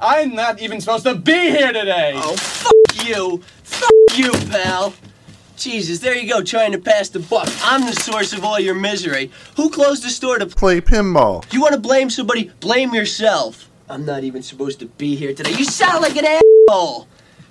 [0.00, 2.12] I'm not even supposed to be here today.
[2.14, 3.42] Oh, fuck you.
[3.62, 4.94] Fuck you, pal.
[5.56, 7.48] Jesus, there you go, trying to pass the buck.
[7.62, 9.30] I'm the source of all your misery.
[9.56, 11.50] Who closed the store to Play pinball.
[11.52, 12.50] You want to blame somebody?
[12.60, 13.70] Blame yourself.
[13.88, 15.52] I'm not even supposed to be here today.
[15.52, 17.06] You sound like an asshole.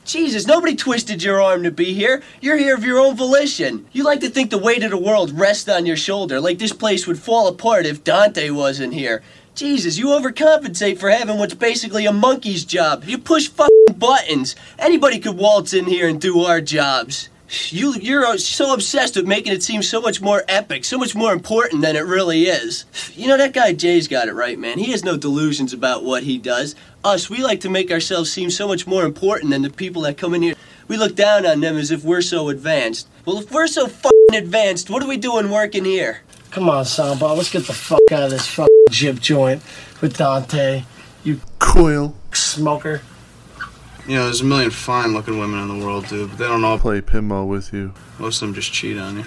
[0.06, 2.22] Jesus, nobody twisted your arm to be here.
[2.42, 3.86] You're here of your own volition.
[3.94, 6.74] You like to think the weight of the world rests on your shoulder, like this
[6.74, 9.24] place would fall apart if Dante wasn't here.
[9.56, 13.06] Jesus, you overcompensate for having what's basically a monkey's job.
[13.06, 14.58] You push fucking buttons.
[14.78, 17.30] Anybody could waltz in here and do our jobs.
[17.70, 21.34] You, you're so obsessed with making it seem so much more epic, so much more
[21.34, 22.86] important than it really is.
[23.14, 24.80] You know, that guy Jay's got it right, man.
[24.80, 26.76] He has no delusions about what he does.
[27.04, 30.18] Us, we like to make ourselves seem so much more important than the people that
[30.18, 30.56] come in here.
[30.88, 33.08] We look down on them as if we're so advanced.
[33.26, 36.22] Well, if we're so fucking advanced, what are we doing working here?
[36.52, 39.62] Come on, Samba, let's get the fuck out of this fucking jib joint
[40.02, 40.84] with Dante.
[41.24, 42.16] You Coil.
[42.34, 43.02] smoker.
[44.08, 46.64] You know, there's a million fine looking women in the world, dude, but they don't
[46.66, 47.94] all Play pinball with you.
[48.20, 49.26] Most of them just cheat on you.